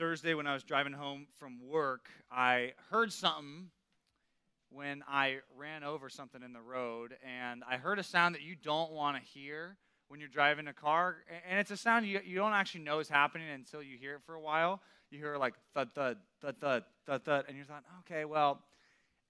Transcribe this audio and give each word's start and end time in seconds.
Thursday 0.00 0.32
when 0.32 0.46
I 0.46 0.54
was 0.54 0.62
driving 0.62 0.94
home 0.94 1.26
from 1.36 1.58
work, 1.68 2.08
I 2.32 2.72
heard 2.88 3.12
something 3.12 3.66
when 4.70 5.04
I 5.06 5.40
ran 5.58 5.84
over 5.84 6.08
something 6.08 6.42
in 6.42 6.54
the 6.54 6.60
road, 6.62 7.18
and 7.22 7.62
I 7.68 7.76
heard 7.76 7.98
a 7.98 8.02
sound 8.02 8.34
that 8.34 8.40
you 8.40 8.56
don't 8.56 8.92
want 8.92 9.18
to 9.18 9.22
hear 9.22 9.76
when 10.08 10.18
you're 10.18 10.30
driving 10.30 10.68
a 10.68 10.72
car. 10.72 11.16
And 11.46 11.58
it's 11.58 11.70
a 11.70 11.76
sound 11.76 12.06
you, 12.06 12.18
you 12.24 12.36
don't 12.36 12.54
actually 12.54 12.80
know 12.80 13.00
is 13.00 13.10
happening 13.10 13.50
until 13.50 13.82
you 13.82 13.98
hear 13.98 14.14
it 14.14 14.22
for 14.24 14.36
a 14.36 14.40
while. 14.40 14.80
You 15.10 15.18
hear 15.18 15.36
like 15.36 15.52
thud, 15.74 15.90
thud, 15.94 16.16
thud, 16.40 16.56
thud, 16.58 16.84
thud, 17.04 17.24
thud, 17.26 17.44
and 17.46 17.54
you're 17.58 17.66
thought, 17.66 17.84
okay, 17.98 18.24
well, 18.24 18.62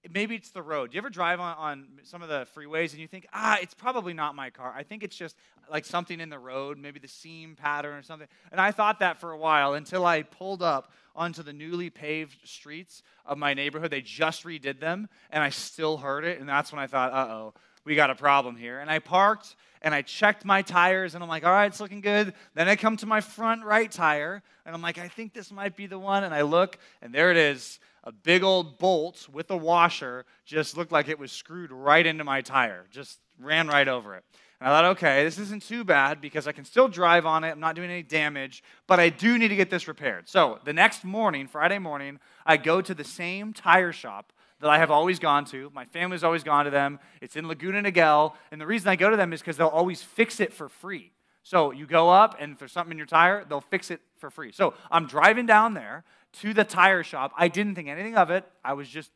maybe 0.09 0.35
it's 0.35 0.51
the 0.51 0.61
road. 0.61 0.91
Do 0.91 0.95
you 0.95 1.01
ever 1.01 1.09
drive 1.09 1.39
on, 1.39 1.57
on 1.57 1.87
some 2.03 2.21
of 2.21 2.29
the 2.29 2.47
freeways 2.55 2.91
and 2.91 2.99
you 2.99 3.07
think, 3.07 3.27
ah, 3.33 3.57
it's 3.61 3.73
probably 3.73 4.13
not 4.13 4.35
my 4.35 4.49
car. 4.49 4.73
I 4.75 4.83
think 4.83 5.03
it's 5.03 5.15
just 5.15 5.35
like 5.69 5.85
something 5.85 6.19
in 6.19 6.29
the 6.29 6.39
road, 6.39 6.77
maybe 6.77 6.99
the 6.99 7.07
seam 7.07 7.55
pattern 7.55 7.95
or 7.95 8.01
something. 8.01 8.27
And 8.51 8.59
I 8.59 8.71
thought 8.71 8.99
that 8.99 9.17
for 9.17 9.31
a 9.31 9.37
while 9.37 9.73
until 9.73 10.05
I 10.05 10.23
pulled 10.23 10.61
up 10.61 10.91
onto 11.15 11.43
the 11.43 11.53
newly 11.53 11.89
paved 11.89 12.37
streets 12.47 13.03
of 13.25 13.37
my 13.37 13.53
neighborhood. 13.53 13.91
They 13.91 14.01
just 14.01 14.43
redid 14.43 14.79
them, 14.79 15.09
and 15.29 15.43
I 15.43 15.49
still 15.49 15.97
heard 15.97 16.23
it. 16.23 16.39
And 16.39 16.47
that's 16.47 16.71
when 16.71 16.79
I 16.79 16.87
thought, 16.87 17.13
uh 17.13 17.27
oh, 17.29 17.53
we 17.83 17.95
got 17.95 18.09
a 18.09 18.15
problem 18.15 18.55
here. 18.55 18.79
And 18.79 18.89
I 18.89 18.99
parked 18.99 19.55
and 19.83 19.95
I 19.95 20.03
checked 20.03 20.45
my 20.45 20.61
tires, 20.61 21.15
and 21.15 21.23
I'm 21.23 21.29
like, 21.29 21.43
all 21.43 21.51
right, 21.51 21.65
it's 21.65 21.79
looking 21.79 22.01
good. 22.01 22.35
Then 22.53 22.67
I 22.67 22.75
come 22.75 22.97
to 22.97 23.07
my 23.07 23.19
front 23.19 23.65
right 23.65 23.91
tire, 23.91 24.43
and 24.63 24.75
I'm 24.75 24.81
like, 24.81 24.99
I 24.99 25.07
think 25.07 25.33
this 25.33 25.51
might 25.51 25.75
be 25.75 25.87
the 25.87 25.97
one. 25.97 26.23
And 26.23 26.35
I 26.35 26.43
look, 26.43 26.77
and 27.01 27.11
there 27.11 27.31
it 27.31 27.37
is 27.37 27.79
a 28.03 28.11
big 28.11 28.43
old 28.43 28.77
bolt 28.77 29.27
with 29.31 29.51
a 29.51 29.57
washer 29.57 30.25
just 30.45 30.77
looked 30.77 30.91
like 30.91 31.07
it 31.07 31.19
was 31.19 31.31
screwed 31.31 31.71
right 31.71 32.05
into 32.05 32.23
my 32.23 32.41
tire, 32.41 32.85
just 32.91 33.19
ran 33.39 33.67
right 33.67 33.87
over 33.87 34.15
it. 34.15 34.23
And 34.59 34.69
I 34.69 34.71
thought, 34.71 34.85
okay, 34.97 35.23
this 35.23 35.39
isn't 35.39 35.63
too 35.63 35.83
bad 35.83 36.21
because 36.21 36.47
I 36.47 36.51
can 36.51 36.65
still 36.65 36.87
drive 36.87 37.25
on 37.25 37.43
it. 37.43 37.49
I'm 37.49 37.59
not 37.59 37.75
doing 37.75 37.89
any 37.89 38.03
damage, 38.03 38.63
but 38.85 38.99
I 38.99 39.09
do 39.09 39.37
need 39.37 39.47
to 39.47 39.55
get 39.55 39.71
this 39.71 39.87
repaired. 39.87 40.29
So 40.29 40.59
the 40.65 40.73
next 40.73 41.03
morning, 41.03 41.47
Friday 41.47 41.79
morning, 41.79 42.19
I 42.45 42.57
go 42.57 42.79
to 42.81 42.93
the 42.93 43.03
same 43.03 43.53
tire 43.53 43.91
shop 43.91 44.31
that 44.59 44.69
I 44.69 44.77
have 44.77 44.91
always 44.91 45.17
gone 45.17 45.45
to. 45.45 45.71
My 45.73 45.85
family's 45.85 46.23
always 46.23 46.43
gone 46.43 46.65
to 46.65 46.71
them. 46.71 46.99
It's 47.21 47.35
in 47.35 47.47
Laguna 47.47 47.81
Niguel. 47.81 48.33
And 48.51 48.61
the 48.61 48.67
reason 48.67 48.89
I 48.89 48.95
go 48.95 49.09
to 49.09 49.17
them 49.17 49.33
is 49.33 49.41
because 49.41 49.57
they'll 49.57 49.67
always 49.67 50.03
fix 50.03 50.39
it 50.39 50.53
for 50.53 50.69
free. 50.69 51.11
So 51.43 51.71
you 51.71 51.87
go 51.87 52.11
up, 52.11 52.37
and 52.39 52.53
if 52.53 52.59
there's 52.59 52.71
something 52.71 52.91
in 52.91 52.97
your 52.99 53.07
tire, 53.07 53.43
they'll 53.43 53.61
fix 53.61 53.89
it 53.89 54.01
for 54.17 54.29
free. 54.29 54.51
So 54.51 54.75
I'm 54.91 55.07
driving 55.07 55.47
down 55.47 55.73
there 55.73 56.03
to 56.39 56.53
the 56.53 56.63
tire 56.63 57.03
shop. 57.03 57.33
I 57.37 57.47
didn't 57.47 57.75
think 57.75 57.87
anything 57.87 58.15
of 58.15 58.29
it. 58.29 58.45
I 58.63 58.73
was 58.73 58.87
just 58.87 59.11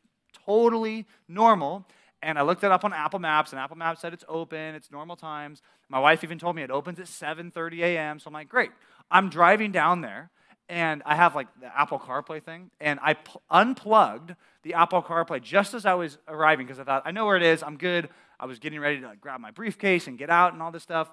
totally 0.46 1.06
normal. 1.28 1.86
And 2.22 2.40
I 2.40 2.42
looked 2.42 2.64
it 2.64 2.72
up 2.72 2.84
on 2.84 2.92
Apple 2.92 3.20
Maps, 3.20 3.52
and 3.52 3.60
Apple 3.60 3.78
Maps 3.78 4.02
said 4.02 4.14
it's 4.14 4.24
open, 4.28 4.74
it's 4.74 4.90
normal 4.92 5.16
times. 5.16 5.62
My 5.90 6.00
wife 6.00 6.24
even 6.24 6.40
told 6.40 6.56
me 6.56 6.64
it 6.64 6.72
opens 6.72 7.00
at 7.00 7.06
7:30 7.06 7.82
a.m. 7.84 8.20
So 8.20 8.30
I'm 8.30 8.34
like, 8.34 8.50
great. 8.50 8.72
I'm 9.12 9.30
driving 9.30 9.72
down 9.72 10.02
there, 10.02 10.32
and 10.68 11.04
I 11.06 11.16
have 11.16 11.36
like 11.36 11.48
the 11.60 11.68
Apple 11.80 12.00
CarPlay 12.00 12.42
thing, 12.42 12.72
and 12.80 13.00
I 13.04 13.14
pl- 13.14 13.44
unplugged 13.52 14.34
the 14.64 14.74
Apple 14.74 15.04
CarPlay 15.04 15.42
just 15.42 15.76
as 15.76 15.86
I 15.86 15.94
was 15.94 16.18
arriving 16.28 16.66
because 16.66 16.80
I 16.80 16.84
thought 16.84 17.04
I 17.06 17.12
know 17.12 17.26
where 17.26 17.38
it 17.38 17.44
is. 17.44 17.62
I'm 17.62 17.78
good. 17.78 18.10
I 18.40 18.48
was 18.48 18.58
getting 18.58 18.80
ready 18.80 19.02
to 19.02 19.08
like, 19.08 19.22
grab 19.22 19.40
my 19.40 19.52
briefcase 19.52 20.08
and 20.08 20.18
get 20.18 20.30
out 20.32 20.54
and 20.54 20.62
all 20.62 20.72
this 20.72 20.84
stuff. 20.84 21.08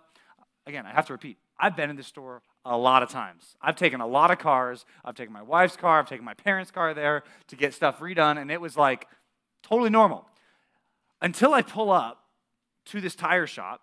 Again, 0.66 0.86
I 0.86 0.92
have 0.92 1.06
to 1.06 1.12
repeat. 1.12 1.36
I've 1.58 1.76
been 1.76 1.90
in 1.90 1.96
this 1.96 2.06
store 2.06 2.42
a 2.64 2.76
lot 2.76 3.02
of 3.02 3.08
times. 3.08 3.56
I've 3.60 3.76
taken 3.76 4.00
a 4.00 4.06
lot 4.06 4.30
of 4.30 4.38
cars. 4.38 4.84
I've 5.04 5.14
taken 5.14 5.32
my 5.32 5.42
wife's 5.42 5.76
car. 5.76 5.98
I've 5.98 6.08
taken 6.08 6.24
my 6.24 6.34
parents' 6.34 6.70
car 6.70 6.94
there 6.94 7.24
to 7.48 7.56
get 7.56 7.74
stuff 7.74 8.00
redone, 8.00 8.40
and 8.40 8.50
it 8.50 8.60
was 8.60 8.76
like 8.76 9.06
totally 9.62 9.90
normal 9.90 10.26
until 11.20 11.54
I 11.54 11.62
pull 11.62 11.90
up 11.90 12.18
to 12.86 13.00
this 13.00 13.14
tire 13.14 13.46
shop 13.46 13.80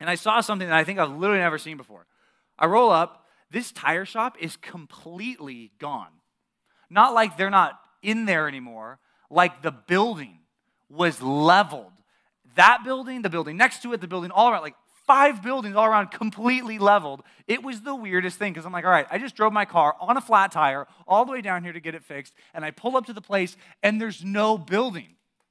and 0.00 0.10
I 0.10 0.14
saw 0.16 0.40
something 0.40 0.68
that 0.68 0.76
I 0.76 0.84
think 0.84 0.98
I've 0.98 1.10
literally 1.16 1.40
never 1.40 1.58
seen 1.58 1.76
before. 1.76 2.06
I 2.58 2.66
roll 2.66 2.90
up, 2.90 3.24
this 3.50 3.72
tire 3.72 4.04
shop 4.04 4.36
is 4.40 4.56
completely 4.56 5.72
gone. 5.78 6.10
Not 6.90 7.14
like 7.14 7.36
they're 7.36 7.50
not 7.50 7.80
in 8.02 8.26
there 8.26 8.48
anymore, 8.48 8.98
like 9.30 9.62
the 9.62 9.70
building 9.70 10.40
was 10.88 11.22
leveled. 11.22 11.92
That 12.56 12.82
building, 12.84 13.22
the 13.22 13.30
building 13.30 13.56
next 13.56 13.82
to 13.82 13.92
it, 13.92 14.00
the 14.00 14.08
building 14.08 14.30
all 14.30 14.50
around, 14.50 14.62
like 14.62 14.76
five 15.06 15.42
buildings 15.42 15.76
all 15.76 15.86
around 15.86 16.10
completely 16.10 16.78
leveled. 16.78 17.22
It 17.46 17.62
was 17.62 17.82
the 17.82 17.94
weirdest 17.94 18.38
thing 18.38 18.52
because 18.52 18.66
I'm 18.66 18.72
like, 18.72 18.84
all 18.84 18.90
right, 18.90 19.06
I 19.10 19.18
just 19.18 19.36
drove 19.36 19.52
my 19.52 19.64
car 19.64 19.94
on 20.00 20.16
a 20.16 20.20
flat 20.20 20.52
tire 20.52 20.86
all 21.06 21.24
the 21.24 21.32
way 21.32 21.40
down 21.40 21.62
here 21.62 21.72
to 21.72 21.80
get 21.80 21.94
it 21.94 22.04
fixed, 22.04 22.34
and 22.54 22.64
I 22.64 22.70
pull 22.70 22.96
up 22.96 23.06
to 23.06 23.12
the 23.12 23.20
place 23.20 23.56
and 23.82 24.00
there's 24.00 24.24
no 24.24 24.58
building. 24.58 25.08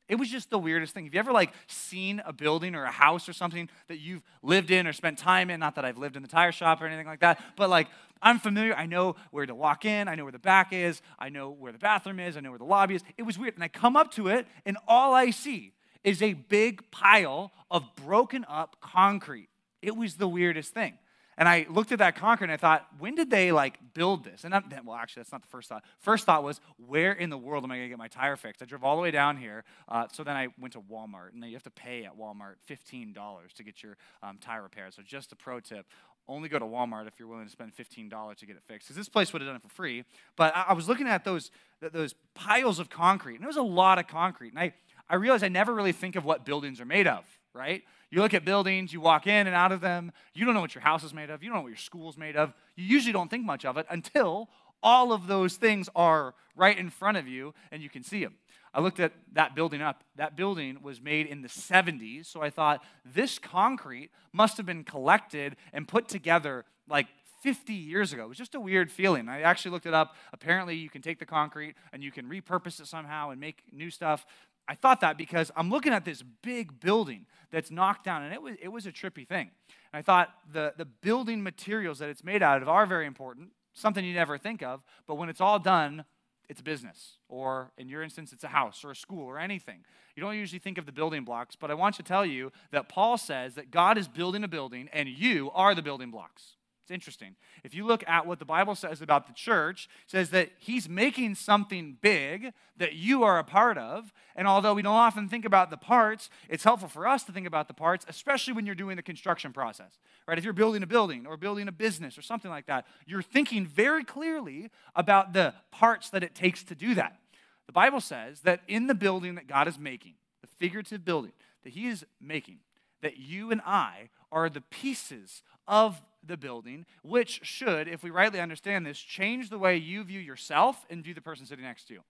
It 0.07 0.15
was 0.15 0.29
just 0.29 0.51
the 0.51 0.59
weirdest 0.59 0.93
thing. 0.93 1.05
Have 1.05 1.13
you 1.15 1.19
ever 1.19 1.31
like 1.31 1.51
seen 1.65 2.21
a 2.25 2.31
building 2.31 2.75
or 2.75 2.83
a 2.83 2.91
house 2.91 3.27
or 3.27 3.33
something 3.33 3.69
that 3.87 3.97
you've 3.97 4.21
lived 4.43 4.69
in 4.69 4.85
or 4.85 4.93
spent 4.93 5.17
time 5.17 5.49
in? 5.49 5.59
Not 5.59 5.75
that 5.75 5.85
I've 5.85 5.97
lived 5.97 6.15
in 6.15 6.21
the 6.21 6.27
tire 6.27 6.51
shop 6.51 6.79
or 6.81 6.85
anything 6.85 7.07
like 7.07 7.21
that, 7.21 7.41
but 7.55 7.69
like 7.71 7.87
I'm 8.21 8.39
familiar. 8.39 8.75
I 8.75 8.85
know 8.85 9.15
where 9.31 9.45
to 9.47 9.55
walk 9.55 9.83
in. 9.83 10.07
I 10.07 10.15
know 10.15 10.23
where 10.23 10.31
the 10.31 10.39
back 10.39 10.73
is. 10.73 11.01
I 11.17 11.29
know 11.29 11.49
where 11.49 11.71
the 11.71 11.79
bathroom 11.79 12.19
is. 12.19 12.37
I 12.37 12.41
know 12.41 12.51
where 12.51 12.59
the 12.59 12.65
lobby 12.65 12.95
is. 12.95 13.03
It 13.17 13.23
was 13.23 13.39
weird. 13.39 13.55
And 13.55 13.63
I 13.63 13.67
come 13.67 13.95
up 13.95 14.11
to 14.11 14.27
it, 14.27 14.45
and 14.65 14.77
all 14.87 15.13
I 15.15 15.31
see 15.31 15.73
is 16.05 16.21
a 16.21 16.33
big 16.33 16.89
pile 16.91 17.51
of 17.69 17.83
broken 17.95 18.45
up 18.47 18.77
concrete. 18.79 19.49
It 19.81 19.97
was 19.97 20.15
the 20.15 20.27
weirdest 20.27 20.73
thing. 20.73 20.97
And 21.37 21.49
I 21.49 21.65
looked 21.69 21.91
at 21.91 21.99
that 21.99 22.15
concrete 22.15 22.45
and 22.45 22.53
I 22.53 22.57
thought, 22.57 22.87
when 22.97 23.15
did 23.15 23.29
they 23.29 23.51
like 23.51 23.77
build 23.93 24.23
this? 24.23 24.45
And 24.45 24.55
I'm, 24.55 24.63
well, 24.85 24.95
actually, 24.95 25.21
that's 25.21 25.33
not 25.33 25.41
the 25.41 25.49
first 25.49 25.67
thought. 25.67 25.83
First 25.99 26.25
thought 26.25 26.43
was, 26.43 26.61
where 26.77 27.11
in 27.11 27.29
the 27.29 27.37
world 27.37 27.65
am 27.65 27.71
I 27.71 27.75
going 27.75 27.87
to 27.87 27.89
get 27.89 27.97
my 27.97 28.07
tire 28.07 28.37
fixed? 28.37 28.61
I 28.61 28.65
drove 28.65 28.85
all 28.85 28.95
the 28.95 29.01
way 29.01 29.11
down 29.11 29.35
here. 29.35 29.65
Uh, 29.89 30.07
so 30.11 30.23
then 30.23 30.37
I 30.37 30.47
went 30.59 30.73
to 30.73 30.79
Walmart, 30.79 31.33
and 31.33 31.43
you 31.43 31.51
have 31.51 31.63
to 31.63 31.69
pay 31.69 32.05
at 32.05 32.17
Walmart 32.17 32.55
$15 32.69 33.53
to 33.53 33.63
get 33.63 33.83
your 33.83 33.97
um, 34.23 34.37
tire 34.39 34.63
repaired. 34.63 34.93
So 34.93 35.01
just 35.05 35.33
a 35.33 35.35
pro 35.35 35.59
tip 35.59 35.85
only 36.27 36.49
go 36.49 36.57
to 36.57 36.65
Walmart 36.65 37.07
if 37.07 37.19
you're 37.19 37.27
willing 37.27 37.45
to 37.45 37.51
spend 37.51 37.75
$15 37.75 38.35
to 38.37 38.45
get 38.45 38.55
it 38.55 38.63
fixed. 38.63 38.87
Because 38.87 38.95
this 38.95 39.09
place 39.09 39.31
would 39.33 39.41
have 39.41 39.49
done 39.49 39.57
it 39.57 39.61
for 39.61 39.69
free. 39.69 40.05
But 40.35 40.55
I, 40.55 40.67
I 40.69 40.73
was 40.73 40.87
looking 40.87 41.07
at 41.07 41.23
those, 41.23 41.51
those 41.81 42.15
piles 42.33 42.79
of 42.79 42.89
concrete, 42.89 43.35
and 43.35 43.43
it 43.43 43.47
was 43.47 43.57
a 43.57 43.61
lot 43.61 43.99
of 43.99 44.07
concrete. 44.07 44.49
And 44.49 44.59
I, 44.59 44.73
I 45.09 45.15
realize 45.15 45.43
I 45.43 45.49
never 45.49 45.73
really 45.73 45.91
think 45.91 46.15
of 46.15 46.25
what 46.25 46.45
buildings 46.45 46.81
are 46.81 46.85
made 46.85 47.07
of, 47.07 47.25
right? 47.53 47.83
You 48.09 48.21
look 48.21 48.33
at 48.33 48.45
buildings, 48.45 48.93
you 48.93 49.01
walk 49.01 49.27
in 49.27 49.47
and 49.47 49.55
out 49.55 49.71
of 49.71 49.81
them, 49.81 50.11
you 50.33 50.45
don't 50.45 50.53
know 50.53 50.61
what 50.61 50.75
your 50.75 50.83
house 50.83 51.03
is 51.03 51.13
made 51.13 51.29
of, 51.29 51.43
you 51.43 51.49
don't 51.49 51.57
know 51.57 51.63
what 51.63 51.69
your 51.69 51.77
school's 51.77 52.17
made 52.17 52.35
of. 52.35 52.53
You 52.75 52.85
usually 52.85 53.13
don't 53.13 53.29
think 53.29 53.45
much 53.45 53.65
of 53.65 53.77
it 53.77 53.85
until 53.89 54.49
all 54.81 55.11
of 55.11 55.27
those 55.27 55.57
things 55.57 55.89
are 55.95 56.33
right 56.55 56.77
in 56.77 56.89
front 56.89 57.17
of 57.17 57.27
you 57.27 57.53
and 57.71 57.81
you 57.81 57.89
can 57.89 58.03
see 58.03 58.23
them. 58.23 58.35
I 58.73 58.81
looked 58.81 58.99
at 58.99 59.13
that 59.33 59.55
building 59.55 59.81
up. 59.81 60.03
That 60.17 60.35
building 60.35 60.79
was 60.81 61.01
made 61.01 61.27
in 61.27 61.41
the 61.41 61.47
70s, 61.47 62.25
so 62.25 62.41
I 62.41 62.49
thought 62.49 62.83
this 63.05 63.39
concrete 63.39 64.11
must 64.33 64.57
have 64.57 64.65
been 64.65 64.83
collected 64.83 65.55
and 65.71 65.87
put 65.87 66.09
together 66.09 66.65
like 66.89 67.07
50 67.41 67.73
years 67.73 68.11
ago. 68.11 68.25
It 68.25 68.29
was 68.29 68.37
just 68.37 68.55
a 68.55 68.59
weird 68.59 68.91
feeling. 68.91 69.29
I 69.29 69.41
actually 69.41 69.71
looked 69.71 69.85
it 69.85 69.93
up. 69.93 70.15
Apparently, 70.33 70.75
you 70.75 70.89
can 70.89 71.01
take 71.01 71.19
the 71.19 71.25
concrete 71.25 71.75
and 71.93 72.03
you 72.03 72.11
can 72.11 72.25
repurpose 72.25 72.81
it 72.81 72.87
somehow 72.87 73.29
and 73.29 73.39
make 73.39 73.61
new 73.71 73.89
stuff. 73.89 74.25
I 74.67 74.75
thought 74.75 75.01
that 75.01 75.17
because 75.17 75.51
I'm 75.55 75.69
looking 75.69 75.93
at 75.93 76.05
this 76.05 76.23
big 76.41 76.79
building 76.79 77.25
that's 77.51 77.69
knocked 77.69 78.03
down, 78.03 78.23
and 78.23 78.33
it 78.33 78.41
was, 78.41 78.55
it 78.61 78.69
was 78.69 78.85
a 78.85 78.91
trippy 78.91 79.27
thing. 79.27 79.51
And 79.93 79.99
I 79.99 80.01
thought 80.01 80.33
the, 80.51 80.73
the 80.77 80.85
building 80.85 81.43
materials 81.43 81.99
that 81.99 82.09
it's 82.09 82.23
made 82.23 82.41
out 82.41 82.61
of 82.61 82.69
are 82.69 82.85
very 82.85 83.05
important, 83.05 83.49
something 83.73 84.03
you 84.03 84.13
never 84.13 84.37
think 84.37 84.63
of, 84.63 84.81
but 85.07 85.15
when 85.15 85.29
it's 85.29 85.41
all 85.41 85.59
done, 85.59 86.05
it's 86.49 86.61
business, 86.61 87.17
or 87.27 87.71
in 87.77 87.89
your 87.89 88.03
instance, 88.03 88.31
it's 88.31 88.43
a 88.43 88.49
house 88.49 88.83
or 88.83 88.91
a 88.91 88.95
school 88.95 89.25
or 89.25 89.39
anything. 89.39 89.83
You 90.15 90.21
don't 90.21 90.35
usually 90.35 90.59
think 90.59 90.77
of 90.77 90.85
the 90.85 90.91
building 90.91 91.23
blocks, 91.23 91.55
but 91.55 91.71
I 91.71 91.73
want 91.73 91.95
to 91.95 92.03
tell 92.03 92.25
you 92.25 92.51
that 92.71 92.87
Paul 92.87 93.17
says 93.17 93.55
that 93.55 93.71
God 93.71 93.97
is 93.97 94.07
building 94.07 94.43
a 94.43 94.47
building, 94.47 94.89
and 94.93 95.09
you 95.09 95.51
are 95.53 95.75
the 95.75 95.81
building 95.81 96.11
blocks. 96.11 96.54
It's 96.85 96.91
interesting. 96.91 97.35
If 97.63 97.73
you 97.73 97.83
look 97.83 98.03
at 98.07 98.27
what 98.27 98.37
the 98.37 98.45
Bible 98.45 98.75
says 98.75 99.01
about 99.01 99.25
the 99.25 99.33
church, 99.33 99.89
says 100.05 100.29
that 100.29 100.51
he's 100.59 100.87
making 100.87 101.33
something 101.33 101.97
big 101.99 102.53
that 102.77 102.93
you 102.93 103.23
are 103.23 103.39
a 103.39 103.43
part 103.43 103.79
of. 103.79 104.13
And 104.35 104.47
although 104.47 104.75
we 104.75 104.83
don't 104.83 104.93
often 104.93 105.27
think 105.27 105.45
about 105.45 105.71
the 105.71 105.77
parts, 105.77 106.29
it's 106.47 106.63
helpful 106.63 106.87
for 106.87 107.07
us 107.07 107.23
to 107.23 107.31
think 107.31 107.47
about 107.47 107.67
the 107.67 107.73
parts, 107.73 108.05
especially 108.07 108.53
when 108.53 108.67
you're 108.67 108.75
doing 108.75 108.97
the 108.97 109.01
construction 109.01 109.51
process. 109.51 109.97
Right? 110.27 110.37
If 110.37 110.43
you're 110.43 110.53
building 110.53 110.83
a 110.83 110.85
building 110.85 111.25
or 111.25 111.37
building 111.37 111.67
a 111.67 111.71
business 111.71 112.19
or 112.19 112.21
something 112.21 112.51
like 112.51 112.67
that, 112.67 112.85
you're 113.07 113.23
thinking 113.23 113.65
very 113.65 114.03
clearly 114.03 114.69
about 114.95 115.33
the 115.33 115.55
parts 115.71 116.11
that 116.11 116.23
it 116.23 116.35
takes 116.35 116.63
to 116.65 116.75
do 116.75 116.93
that. 116.93 117.17
The 117.65 117.73
Bible 117.73 117.99
says 117.99 118.41
that 118.41 118.61
in 118.67 118.85
the 118.85 118.93
building 118.93 119.33
that 119.35 119.47
God 119.47 119.67
is 119.67 119.79
making, 119.79 120.13
the 120.41 120.47
figurative 120.59 121.03
building 121.03 121.31
that 121.63 121.73
he 121.73 121.87
is 121.87 122.05
making, 122.21 122.59
that 123.01 123.17
you 123.17 123.49
and 123.49 123.61
I 123.65 124.09
are 124.31 124.51
the 124.51 124.61
pieces 124.61 125.41
of 125.67 126.01
the 126.27 126.37
building, 126.37 126.85
which 127.03 127.41
should, 127.43 127.87
if 127.87 128.03
we 128.03 128.09
rightly 128.09 128.39
understand 128.39 128.85
this, 128.85 128.99
change 128.99 129.49
the 129.49 129.59
way 129.59 129.77
you 129.77 130.03
view 130.03 130.19
yourself 130.19 130.85
and 130.89 131.03
view 131.03 131.13
the 131.13 131.21
person 131.21 131.45
sitting 131.45 131.65
next 131.65 131.85
to 131.87 131.93
you. 131.93 132.01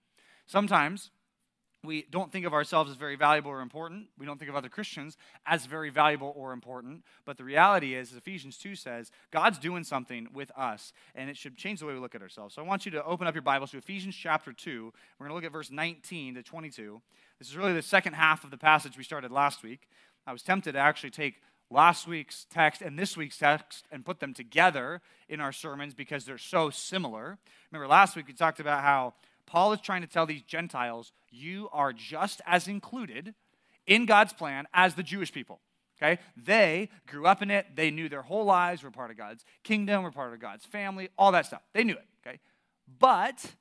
Sometimes 0.46 1.12
we 1.86 2.06
don't 2.10 2.32
think 2.32 2.46
of 2.46 2.54
ourselves 2.54 2.90
as 2.90 2.98
very 2.98 3.16
valuable 3.16 3.52
or 3.52 3.62
important. 3.62 4.08
We 4.18 4.26
don't 4.26 4.40
think 4.40 4.50
of 4.50 4.56
other 4.56 4.70
Christians 4.70 5.18
as 5.46 5.66
very 5.66 5.90
valuable 5.90 6.34
or 6.36 6.52
important. 6.52 7.04
But 7.26 7.38
the 7.38 7.44
reality 7.44 7.94
is, 7.94 8.12
as 8.12 8.18
Ephesians 8.18 8.58
2 8.58 8.76
says, 8.76 9.12
God's 9.32 9.60
doing 9.60 9.84
something 9.84 10.28
with 10.34 10.52
us, 10.58 10.94
and 11.14 11.30
it 11.30 11.38
should 11.38 11.58
change 11.58 11.80
the 11.80 11.86
way 11.86 11.94
we 11.94 12.00
look 12.00 12.16
at 12.16 12.22
ourselves. 12.22 12.56
So 12.56 12.62
I 12.62 12.66
want 12.66 12.86
you 12.86 12.92
to 12.94 13.06
open 13.06 13.28
up 13.28 13.36
your 13.36 13.44
Bibles 13.44 13.72
to 13.72 13.78
Ephesians 13.78 14.16
chapter 14.16 14.52
2. 14.52 14.92
We're 15.20 15.28
going 15.28 15.32
to 15.32 15.36
look 15.36 15.46
at 15.46 15.52
verse 15.52 15.72
19 15.72 16.36
to 16.36 16.44
22. 16.44 17.02
This 17.40 17.50
is 17.50 17.58
really 17.58 17.74
the 17.74 17.82
second 17.82 18.14
half 18.14 18.44
of 18.44 18.52
the 18.52 18.58
passage 18.58 18.98
we 18.98 19.04
started 19.04 19.32
last 19.32 19.64
week. 19.64 19.88
I 20.28 20.32
was 20.32 20.42
tempted 20.42 20.74
to 20.74 20.80
actually 20.80 21.12
take 21.12 21.36
last 21.70 22.08
week's 22.08 22.46
text 22.50 22.82
and 22.82 22.98
this 22.98 23.18
week's 23.18 23.38
text 23.38 23.86
and 23.92 24.06
put 24.06 24.20
them 24.20 24.34
together 24.34 25.02
in 25.28 25.40
our 25.40 25.52
sermons 25.52 25.94
because 25.94 26.26
they're 26.26 26.38
so 26.38 26.70
similar. 26.70 27.38
Remember, 27.72 27.88
last 27.88 28.16
week 28.16 28.28
we 28.28 28.34
talked 28.34 28.60
about 28.60 28.82
how 28.82 29.14
Paul 29.46 29.74
is 29.74 29.82
trying 29.82 30.02
to 30.02 30.08
tell 30.08 30.26
these 30.26 30.42
Gentiles, 30.42 31.12
you 31.30 31.70
are 31.72 31.94
just 31.94 32.42
as 32.46 32.68
included 32.68 33.34
in 33.86 34.06
God's 34.06 34.34
plan 34.34 34.66
as 34.74 34.96
the 34.96 35.04
Jewish 35.04 35.32
people. 35.32 35.60
Okay? 35.98 36.20
They 36.36 36.90
grew 37.08 37.26
up 37.26 37.42
in 37.42 37.52
it. 37.52 37.68
They 37.76 37.92
knew 37.92 38.10
their 38.10 38.22
whole 38.22 38.46
lives 38.46 38.84
were 38.84 38.92
part 38.92 39.12
of 39.12 39.18
God's 39.18 39.46
kingdom, 39.64 40.04
were 40.04 40.12
part 40.12 40.34
of 40.34 40.40
God's 40.40 40.66
family, 40.66 41.10
all 41.18 41.32
that 41.32 41.46
stuff. 41.46 41.62
They 41.74 41.84
knew 41.84 41.94
it. 41.94 42.08
Okay? 42.26 42.40
But 43.00 43.54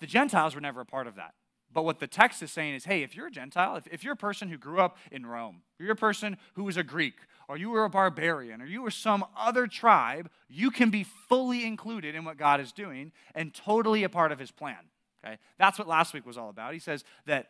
the 0.00 0.06
Gentiles 0.06 0.54
were 0.54 0.60
never 0.60 0.80
a 0.80 0.86
part 0.86 1.06
of 1.06 1.16
that. 1.16 1.34
But 1.72 1.84
what 1.84 2.00
the 2.00 2.06
text 2.06 2.42
is 2.42 2.52
saying 2.52 2.74
is 2.74 2.84
hey, 2.84 3.02
if 3.02 3.16
you're 3.16 3.28
a 3.28 3.30
Gentile, 3.30 3.76
if, 3.76 3.86
if 3.90 4.04
you're 4.04 4.12
a 4.12 4.16
person 4.16 4.48
who 4.48 4.58
grew 4.58 4.80
up 4.80 4.98
in 5.10 5.24
Rome, 5.24 5.62
you're 5.78 5.92
a 5.92 5.96
person 5.96 6.36
who 6.54 6.64
was 6.64 6.76
a 6.76 6.82
Greek, 6.82 7.14
or 7.48 7.56
you 7.56 7.70
were 7.70 7.84
a 7.84 7.90
barbarian, 7.90 8.62
or 8.62 8.66
you 8.66 8.82
were 8.82 8.90
some 8.90 9.24
other 9.36 9.66
tribe, 9.66 10.30
you 10.48 10.70
can 10.70 10.90
be 10.90 11.04
fully 11.04 11.64
included 11.64 12.14
in 12.14 12.24
what 12.24 12.36
God 12.36 12.60
is 12.60 12.72
doing 12.72 13.12
and 13.34 13.52
totally 13.54 14.04
a 14.04 14.08
part 14.08 14.32
of 14.32 14.38
his 14.38 14.50
plan. 14.50 14.78
Okay? 15.24 15.38
That's 15.58 15.78
what 15.78 15.88
last 15.88 16.14
week 16.14 16.26
was 16.26 16.36
all 16.36 16.50
about. 16.50 16.72
He 16.72 16.78
says 16.78 17.04
that 17.26 17.48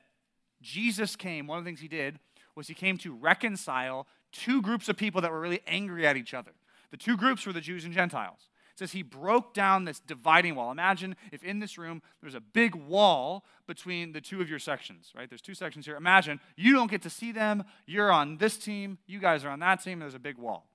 Jesus 0.61 1.17
came, 1.17 1.47
one 1.47 1.59
of 1.59 1.65
the 1.65 1.69
things 1.69 1.81
he 1.81 1.89
did 1.89 2.19
was 2.55 2.69
he 2.69 2.75
came 2.75 2.99
to 2.99 3.15
reconcile 3.15 4.07
two 4.31 4.63
groups 4.63 4.89
of 4.89 4.97
people 4.97 5.21
that 5.21 5.31
were 5.31 5.41
really 5.41 5.61
angry 5.67 6.07
at 6.07 6.17
each 6.17 6.35
other. 6.35 6.53
The 6.91 6.97
two 6.97 7.17
groups 7.17 7.47
were 7.47 7.53
the 7.53 7.61
Jews 7.61 7.85
and 7.85 7.95
Gentiles. 7.95 8.49
It 8.73 8.79
says 8.79 8.93
he 8.93 9.03
broke 9.03 9.53
down 9.53 9.85
this 9.85 10.01
dividing 10.01 10.55
wall. 10.55 10.71
Imagine 10.71 11.15
if 11.31 11.45
in 11.45 11.59
this 11.59 11.77
room 11.77 12.03
there's 12.21 12.35
a 12.35 12.41
big 12.41 12.75
wall 12.75 13.45
between 13.67 14.13
the 14.13 14.21
two 14.21 14.41
of 14.41 14.49
your 14.49 14.59
sections, 14.59 15.13
right? 15.15 15.29
There's 15.29 15.43
two 15.43 15.55
sections 15.55 15.85
here. 15.85 15.97
Imagine 15.97 16.41
you 16.57 16.73
don't 16.73 16.91
get 16.91 17.03
to 17.03 17.11
see 17.11 17.33
them. 17.33 17.65
You're 17.87 18.11
on 18.11 18.39
this 18.39 18.57
team, 18.57 18.99
you 19.07 19.19
guys 19.19 19.45
are 19.45 19.51
on 19.51 19.61
that 19.61 19.83
team, 19.83 19.99
there's 19.99 20.15
a 20.15 20.19
big 20.19 20.39
wall. 20.39 20.67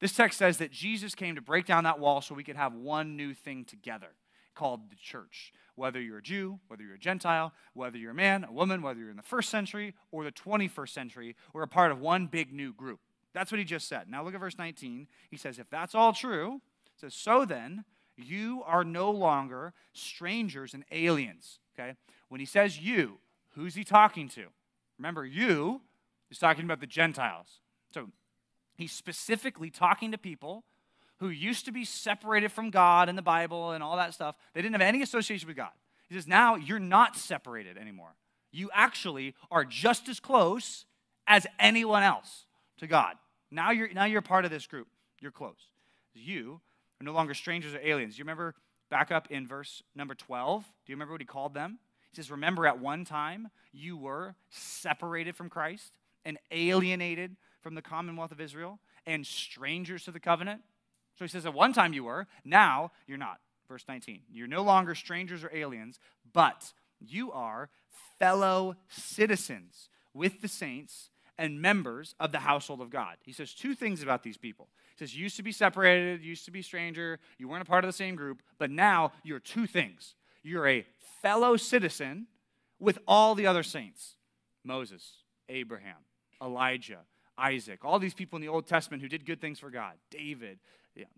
This 0.00 0.12
text 0.12 0.38
says 0.38 0.58
that 0.58 0.70
Jesus 0.70 1.14
came 1.14 1.36
to 1.36 1.40
break 1.40 1.66
down 1.66 1.84
that 1.84 2.00
wall 2.00 2.20
so 2.20 2.34
we 2.34 2.44
could 2.44 2.56
have 2.56 2.74
one 2.74 3.16
new 3.16 3.32
thing 3.32 3.64
together 3.64 4.08
called 4.54 4.90
the 4.90 4.96
church. 4.96 5.52
Whether 5.76 6.00
you're 6.00 6.18
a 6.18 6.22
Jew, 6.22 6.60
whether 6.68 6.82
you're 6.82 6.94
a 6.94 6.98
Gentile, 6.98 7.52
whether 7.72 7.96
you're 7.96 8.10
a 8.10 8.14
man, 8.14 8.44
a 8.44 8.52
woman, 8.52 8.82
whether 8.82 9.00
you're 9.00 9.10
in 9.10 9.16
the 9.16 9.22
first 9.22 9.50
century 9.50 9.94
or 10.10 10.24
the 10.24 10.32
21st 10.32 10.88
century, 10.88 11.36
we're 11.52 11.62
a 11.62 11.68
part 11.68 11.90
of 11.90 12.00
one 12.00 12.26
big 12.26 12.52
new 12.52 12.72
group. 12.72 13.00
That's 13.32 13.50
what 13.50 13.58
he 13.58 13.64
just 13.64 13.88
said. 13.88 14.08
Now 14.08 14.22
look 14.22 14.34
at 14.34 14.40
verse 14.40 14.58
19. 14.58 15.08
He 15.30 15.36
says, 15.36 15.58
If 15.58 15.68
that's 15.68 15.94
all 15.94 16.12
true, 16.12 16.60
says, 16.96 17.14
So 17.14 17.44
then, 17.44 17.84
you 18.16 18.62
are 18.66 18.84
no 18.84 19.10
longer 19.10 19.72
strangers 19.92 20.74
and 20.74 20.84
aliens. 20.90 21.58
Okay? 21.78 21.94
When 22.28 22.40
he 22.40 22.46
says 22.46 22.78
you, 22.78 23.18
who's 23.54 23.74
he 23.74 23.84
talking 23.84 24.28
to? 24.30 24.46
Remember, 24.98 25.24
you 25.24 25.80
is 26.30 26.38
talking 26.38 26.64
about 26.64 26.80
the 26.80 26.86
Gentiles. 26.86 27.60
So 27.92 28.08
he's 28.76 28.92
specifically 28.92 29.70
talking 29.70 30.12
to 30.12 30.18
people 30.18 30.64
who 31.18 31.28
used 31.28 31.64
to 31.64 31.72
be 31.72 31.84
separated 31.84 32.50
from 32.50 32.70
God 32.70 33.08
in 33.08 33.16
the 33.16 33.22
Bible 33.22 33.72
and 33.72 33.82
all 33.82 33.96
that 33.96 34.14
stuff. 34.14 34.36
They 34.52 34.62
didn't 34.62 34.74
have 34.74 34.82
any 34.82 35.02
association 35.02 35.46
with 35.46 35.56
God. 35.56 35.70
He 36.08 36.14
says, 36.14 36.26
now 36.26 36.56
you're 36.56 36.78
not 36.78 37.16
separated 37.16 37.78
anymore. 37.78 38.14
You 38.52 38.70
actually 38.72 39.34
are 39.50 39.64
just 39.64 40.08
as 40.08 40.20
close 40.20 40.86
as 41.26 41.46
anyone 41.58 42.02
else 42.02 42.46
to 42.78 42.86
God. 42.86 43.16
Now 43.50 43.70
you're, 43.70 43.92
now 43.92 44.04
you're 44.04 44.22
part 44.22 44.44
of 44.44 44.50
this 44.50 44.66
group. 44.66 44.88
You're 45.20 45.30
close. 45.30 45.70
You 46.14 46.60
are 47.00 47.04
no 47.04 47.12
longer 47.12 47.34
strangers 47.34 47.74
or 47.74 47.80
aliens. 47.80 48.14
Do 48.14 48.18
you 48.18 48.24
remember 48.24 48.54
back 48.90 49.10
up 49.10 49.30
in 49.30 49.46
verse 49.46 49.82
number 49.94 50.14
12? 50.14 50.62
Do 50.62 50.92
you 50.92 50.96
remember 50.96 51.12
what 51.12 51.20
he 51.20 51.26
called 51.26 51.54
them? 51.54 51.78
He 52.10 52.16
says, 52.16 52.30
Remember 52.30 52.66
at 52.66 52.78
one 52.78 53.04
time 53.04 53.48
you 53.72 53.96
were 53.96 54.34
separated 54.50 55.36
from 55.36 55.48
Christ 55.48 55.92
and 56.24 56.38
alienated 56.50 57.36
from 57.60 57.74
the 57.74 57.82
commonwealth 57.82 58.32
of 58.32 58.40
Israel 58.40 58.78
and 59.06 59.26
strangers 59.26 60.04
to 60.04 60.10
the 60.10 60.20
covenant 60.20 60.60
so 61.16 61.24
he 61.24 61.28
says, 61.28 61.46
At 61.46 61.54
one 61.54 61.72
time 61.72 61.92
you 61.92 62.04
were, 62.04 62.26
now 62.44 62.92
you're 63.06 63.18
not. 63.18 63.38
Verse 63.68 63.84
19. 63.88 64.22
You're 64.30 64.48
no 64.48 64.62
longer 64.62 64.94
strangers 64.94 65.44
or 65.44 65.54
aliens, 65.54 65.98
but 66.32 66.72
you 67.00 67.32
are 67.32 67.70
fellow 68.18 68.76
citizens 68.88 69.88
with 70.12 70.40
the 70.40 70.48
saints 70.48 71.10
and 71.38 71.60
members 71.60 72.14
of 72.20 72.32
the 72.32 72.38
household 72.38 72.80
of 72.80 72.90
God. 72.90 73.16
He 73.22 73.32
says 73.32 73.54
two 73.54 73.74
things 73.74 74.02
about 74.02 74.22
these 74.22 74.36
people. 74.36 74.68
He 74.96 75.04
says, 75.04 75.16
You 75.16 75.24
used 75.24 75.36
to 75.36 75.42
be 75.42 75.52
separated, 75.52 76.22
you 76.22 76.30
used 76.30 76.44
to 76.44 76.50
be 76.50 76.62
stranger, 76.62 77.18
you 77.38 77.48
weren't 77.48 77.62
a 77.62 77.66
part 77.66 77.84
of 77.84 77.88
the 77.88 77.96
same 77.96 78.14
group, 78.14 78.42
but 78.58 78.70
now 78.70 79.12
you're 79.22 79.40
two 79.40 79.66
things. 79.66 80.14
You're 80.42 80.68
a 80.68 80.86
fellow 81.22 81.56
citizen 81.56 82.26
with 82.78 82.98
all 83.08 83.34
the 83.34 83.46
other 83.46 83.62
saints 83.62 84.16
Moses, 84.64 85.22
Abraham, 85.48 85.96
Elijah, 86.42 87.00
Isaac, 87.36 87.84
all 87.84 87.98
these 87.98 88.14
people 88.14 88.36
in 88.36 88.42
the 88.42 88.48
Old 88.48 88.66
Testament 88.66 89.02
who 89.02 89.08
did 89.08 89.26
good 89.26 89.40
things 89.40 89.58
for 89.58 89.70
God, 89.70 89.94
David, 90.10 90.58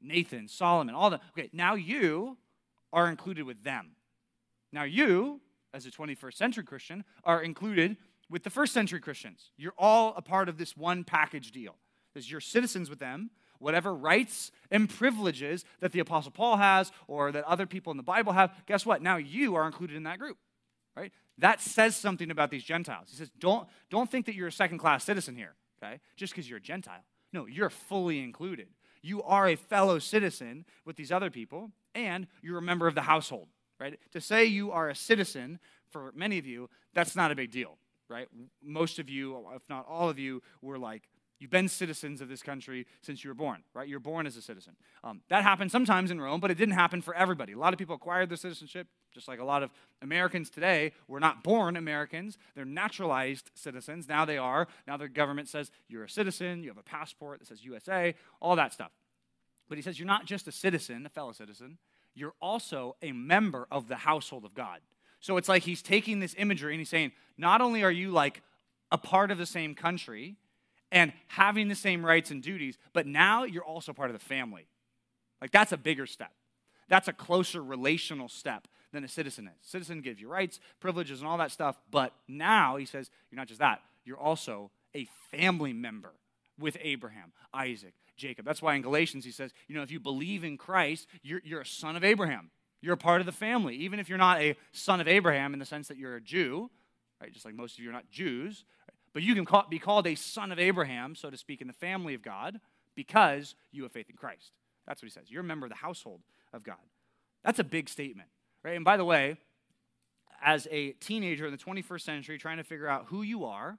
Nathan, 0.02 0.48
Solomon, 0.48 0.94
all 0.94 1.10
that. 1.10 1.20
Okay, 1.36 1.50
now 1.52 1.74
you 1.74 2.36
are 2.92 3.08
included 3.08 3.44
with 3.44 3.62
them. 3.62 3.90
Now 4.72 4.84
you, 4.84 5.40
as 5.74 5.86
a 5.86 5.90
21st 5.90 6.34
century 6.34 6.64
Christian, 6.64 7.04
are 7.24 7.42
included 7.42 7.96
with 8.30 8.42
the 8.42 8.50
first 8.50 8.72
century 8.72 9.00
Christians. 9.00 9.50
You're 9.56 9.74
all 9.78 10.14
a 10.16 10.22
part 10.22 10.48
of 10.48 10.58
this 10.58 10.76
one 10.76 11.04
package 11.04 11.50
deal. 11.50 11.76
Because 12.12 12.30
you're 12.30 12.40
citizens 12.40 12.88
with 12.88 12.98
them, 12.98 13.30
whatever 13.58 13.94
rights 13.94 14.50
and 14.70 14.88
privileges 14.88 15.64
that 15.80 15.92
the 15.92 16.00
Apostle 16.00 16.30
Paul 16.30 16.56
has 16.56 16.90
or 17.08 17.30
that 17.32 17.44
other 17.44 17.66
people 17.66 17.90
in 17.90 17.98
the 17.98 18.02
Bible 18.02 18.32
have, 18.32 18.54
guess 18.66 18.86
what? 18.86 19.02
Now 19.02 19.16
you 19.16 19.54
are 19.54 19.66
included 19.66 19.96
in 19.96 20.04
that 20.04 20.18
group. 20.18 20.38
Right? 20.96 21.12
That 21.38 21.60
says 21.60 21.94
something 21.94 22.30
about 22.30 22.50
these 22.50 22.64
Gentiles. 22.64 23.08
He 23.10 23.16
says, 23.16 23.30
don't, 23.38 23.68
don't 23.90 24.10
think 24.10 24.24
that 24.26 24.34
you're 24.34 24.48
a 24.48 24.52
second 24.52 24.78
class 24.78 25.04
citizen 25.04 25.36
here, 25.36 25.54
okay? 25.82 26.00
Just 26.16 26.32
because 26.32 26.48
you're 26.48 26.56
a 26.56 26.62
Gentile. 26.62 27.04
No, 27.34 27.44
you're 27.44 27.68
fully 27.68 28.22
included 28.22 28.68
you 29.06 29.22
are 29.22 29.46
a 29.46 29.56
fellow 29.56 29.98
citizen 30.00 30.64
with 30.84 30.96
these 30.96 31.12
other 31.12 31.30
people, 31.30 31.70
and 31.94 32.26
you're 32.42 32.58
a 32.58 32.62
member 32.62 32.88
of 32.88 32.94
the 32.96 33.02
household, 33.02 33.46
right? 33.78 33.98
To 34.12 34.20
say 34.20 34.44
you 34.44 34.72
are 34.72 34.88
a 34.88 34.96
citizen, 34.96 35.60
for 35.88 36.12
many 36.14 36.38
of 36.38 36.46
you, 36.46 36.68
that's 36.92 37.14
not 37.14 37.30
a 37.30 37.36
big 37.36 37.52
deal, 37.52 37.78
right? 38.08 38.28
Most 38.62 38.98
of 38.98 39.08
you, 39.08 39.44
if 39.54 39.68
not 39.68 39.86
all 39.88 40.08
of 40.08 40.18
you, 40.18 40.42
were 40.62 40.78
like, 40.78 41.08
You've 41.38 41.50
been 41.50 41.68
citizens 41.68 42.22
of 42.22 42.28
this 42.28 42.42
country 42.42 42.86
since 43.02 43.22
you 43.22 43.28
were 43.28 43.34
born, 43.34 43.62
right? 43.74 43.86
You're 43.86 44.00
born 44.00 44.26
as 44.26 44.38
a 44.38 44.42
citizen. 44.42 44.74
Um, 45.04 45.20
that 45.28 45.42
happened 45.42 45.70
sometimes 45.70 46.10
in 46.10 46.18
Rome, 46.18 46.40
but 46.40 46.50
it 46.50 46.56
didn't 46.56 46.74
happen 46.74 47.02
for 47.02 47.14
everybody. 47.14 47.52
A 47.52 47.58
lot 47.58 47.74
of 47.74 47.78
people 47.78 47.94
acquired 47.94 48.30
their 48.30 48.38
citizenship, 48.38 48.86
just 49.12 49.28
like 49.28 49.38
a 49.38 49.44
lot 49.44 49.62
of 49.62 49.70
Americans 50.00 50.48
today 50.48 50.92
were 51.08 51.20
not 51.20 51.44
born 51.44 51.76
Americans. 51.76 52.38
They're 52.54 52.64
naturalized 52.64 53.50
citizens. 53.54 54.08
Now 54.08 54.24
they 54.24 54.38
are. 54.38 54.66
Now 54.86 54.96
the 54.96 55.08
government 55.08 55.48
says 55.48 55.70
you're 55.88 56.04
a 56.04 56.10
citizen, 56.10 56.62
you 56.62 56.70
have 56.70 56.78
a 56.78 56.82
passport 56.82 57.40
that 57.40 57.48
says 57.48 57.62
USA, 57.64 58.14
all 58.40 58.56
that 58.56 58.72
stuff. 58.72 58.92
But 59.68 59.76
he 59.76 59.82
says 59.82 59.98
you're 59.98 60.06
not 60.06 60.24
just 60.24 60.48
a 60.48 60.52
citizen, 60.52 61.04
a 61.04 61.10
fellow 61.10 61.32
citizen, 61.32 61.76
you're 62.14 62.34
also 62.40 62.96
a 63.02 63.12
member 63.12 63.66
of 63.70 63.88
the 63.88 63.96
household 63.96 64.46
of 64.46 64.54
God. 64.54 64.80
So 65.26 65.38
it's 65.38 65.48
like 65.48 65.64
he's 65.64 65.82
taking 65.82 66.20
this 66.20 66.36
imagery 66.38 66.72
and 66.72 66.80
he's 66.80 66.88
saying, 66.88 67.10
not 67.36 67.60
only 67.60 67.82
are 67.82 67.90
you 67.90 68.12
like 68.12 68.42
a 68.92 68.96
part 68.96 69.32
of 69.32 69.38
the 69.38 69.44
same 69.44 69.74
country, 69.74 70.36
and 70.92 71.12
having 71.26 71.66
the 71.66 71.74
same 71.74 72.06
rights 72.06 72.30
and 72.30 72.40
duties, 72.40 72.78
but 72.92 73.08
now 73.08 73.42
you're 73.42 73.64
also 73.64 73.92
part 73.92 74.08
of 74.08 74.16
the 74.16 74.24
family. 74.24 74.68
Like 75.40 75.50
that's 75.50 75.72
a 75.72 75.76
bigger 75.76 76.06
step. 76.06 76.30
That's 76.88 77.08
a 77.08 77.12
closer 77.12 77.60
relational 77.60 78.28
step 78.28 78.68
than 78.92 79.02
a 79.02 79.08
citizen 79.08 79.48
is. 79.48 79.68
Citizen 79.68 80.00
gives 80.00 80.20
you 80.20 80.28
rights, 80.28 80.60
privileges, 80.78 81.18
and 81.18 81.28
all 81.28 81.38
that 81.38 81.50
stuff, 81.50 81.76
but 81.90 82.12
now 82.28 82.76
he 82.76 82.86
says 82.86 83.10
you're 83.28 83.36
not 83.36 83.48
just 83.48 83.58
that, 83.58 83.80
you're 84.04 84.16
also 84.16 84.70
a 84.94 85.08
family 85.32 85.72
member 85.72 86.12
with 86.56 86.76
Abraham, 86.80 87.32
Isaac, 87.52 87.94
Jacob. 88.16 88.44
That's 88.44 88.62
why 88.62 88.76
in 88.76 88.82
Galatians 88.82 89.24
he 89.24 89.32
says, 89.32 89.50
you 89.66 89.74
know, 89.74 89.82
if 89.82 89.90
you 89.90 89.98
believe 89.98 90.44
in 90.44 90.56
Christ, 90.56 91.08
you're, 91.24 91.42
you're 91.42 91.62
a 91.62 91.66
son 91.66 91.96
of 91.96 92.04
Abraham. 92.04 92.52
You're 92.80 92.94
a 92.94 92.98
part 92.98 93.20
of 93.20 93.26
the 93.26 93.32
family. 93.32 93.76
Even 93.76 93.98
if 93.98 94.08
you're 94.08 94.18
not 94.18 94.40
a 94.40 94.56
son 94.72 95.00
of 95.00 95.08
Abraham 95.08 95.52
in 95.52 95.58
the 95.58 95.66
sense 95.66 95.88
that 95.88 95.96
you're 95.96 96.16
a 96.16 96.20
Jew, 96.20 96.70
right? 97.20 97.32
Just 97.32 97.44
like 97.44 97.54
most 97.54 97.78
of 97.78 97.84
you 97.84 97.90
are 97.90 97.92
not 97.92 98.10
Jews, 98.10 98.64
but 99.12 99.22
you 99.22 99.34
can 99.34 99.46
be 99.70 99.78
called 99.78 100.06
a 100.06 100.14
son 100.14 100.52
of 100.52 100.58
Abraham, 100.58 101.14
so 101.14 101.30
to 101.30 101.36
speak, 101.36 101.60
in 101.60 101.66
the 101.66 101.72
family 101.72 102.14
of 102.14 102.22
God 102.22 102.60
because 102.96 103.54
you 103.70 103.84
have 103.84 103.92
faith 103.92 104.10
in 104.10 104.16
Christ. 104.16 104.52
That's 104.86 105.02
what 105.02 105.06
he 105.06 105.12
says. 105.12 105.30
You're 105.30 105.42
a 105.42 105.44
member 105.44 105.66
of 105.66 105.70
the 105.70 105.76
household 105.76 106.22
of 106.52 106.64
God. 106.64 106.76
That's 107.44 107.58
a 107.58 107.64
big 107.64 107.88
statement, 107.88 108.28
right? 108.64 108.74
And 108.74 108.84
by 108.84 108.96
the 108.96 109.04
way, 109.04 109.36
as 110.42 110.66
a 110.70 110.92
teenager 110.92 111.46
in 111.46 111.52
the 111.52 111.58
21st 111.58 112.00
century, 112.00 112.38
trying 112.38 112.56
to 112.56 112.64
figure 112.64 112.88
out 112.88 113.06
who 113.08 113.22
you 113.22 113.44
are, 113.44 113.78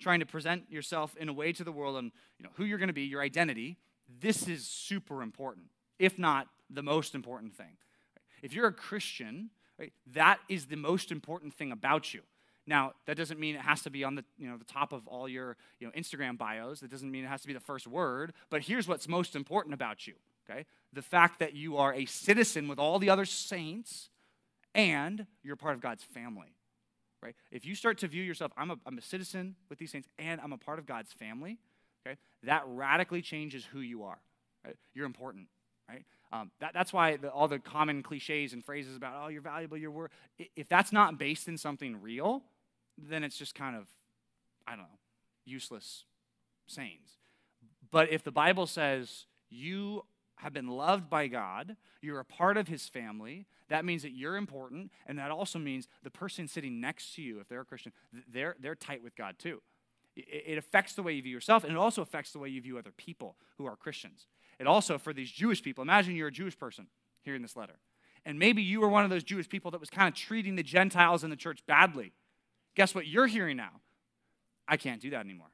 trying 0.00 0.20
to 0.20 0.26
present 0.26 0.70
yourself 0.70 1.16
in 1.16 1.28
a 1.28 1.32
way 1.32 1.52
to 1.52 1.64
the 1.64 1.72
world 1.72 1.96
and 1.96 2.12
you 2.38 2.44
know 2.44 2.50
who 2.54 2.64
you're 2.64 2.78
going 2.78 2.88
to 2.88 2.94
be, 2.94 3.02
your 3.02 3.22
identity, 3.22 3.78
this 4.20 4.46
is 4.46 4.66
super 4.66 5.22
important, 5.22 5.66
if 5.98 6.18
not 6.18 6.46
the 6.70 6.82
most 6.82 7.14
important 7.14 7.54
thing. 7.56 7.76
If 8.42 8.52
you're 8.52 8.66
a 8.66 8.72
Christian, 8.72 9.50
right, 9.78 9.92
that 10.12 10.38
is 10.48 10.66
the 10.66 10.76
most 10.76 11.10
important 11.10 11.54
thing 11.54 11.72
about 11.72 12.14
you. 12.14 12.22
Now, 12.66 12.92
that 13.06 13.16
doesn't 13.16 13.40
mean 13.40 13.54
it 13.54 13.62
has 13.62 13.82
to 13.82 13.90
be 13.90 14.04
on 14.04 14.14
the, 14.14 14.24
you 14.36 14.48
know, 14.48 14.58
the 14.58 14.64
top 14.64 14.92
of 14.92 15.06
all 15.08 15.28
your 15.28 15.56
you 15.80 15.86
know, 15.86 15.92
Instagram 15.94 16.36
bios. 16.36 16.80
That 16.80 16.90
doesn't 16.90 17.10
mean 17.10 17.24
it 17.24 17.28
has 17.28 17.40
to 17.42 17.46
be 17.46 17.54
the 17.54 17.60
first 17.60 17.86
word. 17.86 18.34
But 18.50 18.62
here's 18.62 18.86
what's 18.86 19.08
most 19.08 19.34
important 19.34 19.74
about 19.74 20.06
you, 20.06 20.14
okay? 20.48 20.66
The 20.92 21.02
fact 21.02 21.38
that 21.38 21.54
you 21.54 21.78
are 21.78 21.94
a 21.94 22.04
citizen 22.04 22.68
with 22.68 22.78
all 22.78 22.98
the 22.98 23.08
other 23.08 23.24
saints 23.24 24.10
and 24.74 25.26
you're 25.42 25.56
part 25.56 25.74
of 25.74 25.80
God's 25.80 26.04
family, 26.04 26.54
right? 27.22 27.34
If 27.50 27.64
you 27.64 27.74
start 27.74 27.98
to 27.98 28.08
view 28.08 28.22
yourself, 28.22 28.52
I'm 28.56 28.70
a, 28.70 28.76
I'm 28.84 28.98
a 28.98 29.02
citizen 29.02 29.56
with 29.70 29.78
these 29.78 29.90
saints 29.90 30.08
and 30.18 30.38
I'm 30.40 30.52
a 30.52 30.58
part 30.58 30.78
of 30.78 30.84
God's 30.84 31.12
family, 31.12 31.58
Okay? 32.08 32.18
That 32.44 32.62
radically 32.66 33.22
changes 33.22 33.64
who 33.64 33.80
you 33.80 34.04
are. 34.04 34.18
Right? 34.64 34.76
You're 34.94 35.06
important, 35.06 35.46
right? 35.88 36.04
Um, 36.30 36.50
that, 36.60 36.72
that's 36.74 36.92
why 36.92 37.16
the, 37.16 37.30
all 37.30 37.48
the 37.48 37.58
common 37.58 38.02
cliches 38.02 38.52
and 38.52 38.64
phrases 38.64 38.96
about, 38.96 39.14
oh, 39.24 39.28
you're 39.28 39.42
valuable, 39.42 39.76
you're 39.76 39.90
worth, 39.90 40.10
if 40.56 40.68
that's 40.68 40.92
not 40.92 41.18
based 41.18 41.48
in 41.48 41.56
something 41.56 42.00
real, 42.02 42.42
then 42.98 43.24
it's 43.24 43.38
just 43.38 43.54
kind 43.54 43.76
of, 43.76 43.86
I 44.66 44.72
don't 44.72 44.80
know, 44.80 44.98
useless 45.46 46.04
sayings. 46.66 47.16
But 47.90 48.12
if 48.12 48.22
the 48.22 48.30
Bible 48.30 48.66
says 48.66 49.24
you 49.48 50.04
have 50.36 50.52
been 50.52 50.68
loved 50.68 51.08
by 51.08 51.28
God, 51.28 51.76
you're 52.02 52.20
a 52.20 52.24
part 52.24 52.58
of 52.58 52.68
his 52.68 52.86
family, 52.86 53.46
that 53.68 53.84
means 53.84 54.02
that 54.02 54.12
you're 54.12 54.36
important, 54.36 54.92
and 55.06 55.18
that 55.18 55.30
also 55.30 55.58
means 55.58 55.88
the 56.02 56.10
person 56.10 56.46
sitting 56.46 56.80
next 56.80 57.14
to 57.14 57.22
you, 57.22 57.40
if 57.40 57.48
they're 57.48 57.62
a 57.62 57.64
Christian, 57.64 57.92
they're, 58.30 58.54
they're 58.60 58.74
tight 58.74 59.02
with 59.02 59.16
God 59.16 59.36
too. 59.38 59.62
It, 60.14 60.44
it 60.46 60.58
affects 60.58 60.92
the 60.92 61.02
way 61.02 61.14
you 61.14 61.22
view 61.22 61.34
yourself, 61.34 61.64
and 61.64 61.72
it 61.72 61.78
also 61.78 62.02
affects 62.02 62.32
the 62.32 62.38
way 62.38 62.50
you 62.50 62.60
view 62.60 62.76
other 62.76 62.92
people 62.96 63.36
who 63.56 63.66
are 63.66 63.76
Christians. 63.76 64.26
It 64.58 64.66
also, 64.66 64.98
for 64.98 65.12
these 65.12 65.30
Jewish 65.30 65.62
people, 65.62 65.82
imagine 65.82 66.16
you're 66.16 66.28
a 66.28 66.32
Jewish 66.32 66.58
person 66.58 66.88
hearing 67.22 67.42
this 67.42 67.56
letter. 67.56 67.78
And 68.24 68.38
maybe 68.38 68.62
you 68.62 68.80
were 68.80 68.88
one 68.88 69.04
of 69.04 69.10
those 69.10 69.22
Jewish 69.22 69.48
people 69.48 69.70
that 69.70 69.80
was 69.80 69.90
kind 69.90 70.08
of 70.08 70.14
treating 70.14 70.56
the 70.56 70.62
Gentiles 70.62 71.24
in 71.24 71.30
the 71.30 71.36
church 71.36 71.60
badly. 71.66 72.12
Guess 72.74 72.94
what 72.94 73.06
you're 73.06 73.26
hearing 73.26 73.56
now? 73.56 73.80
I 74.66 74.76
can't 74.76 75.00
do 75.00 75.10
that 75.10 75.20
anymore. 75.20 75.48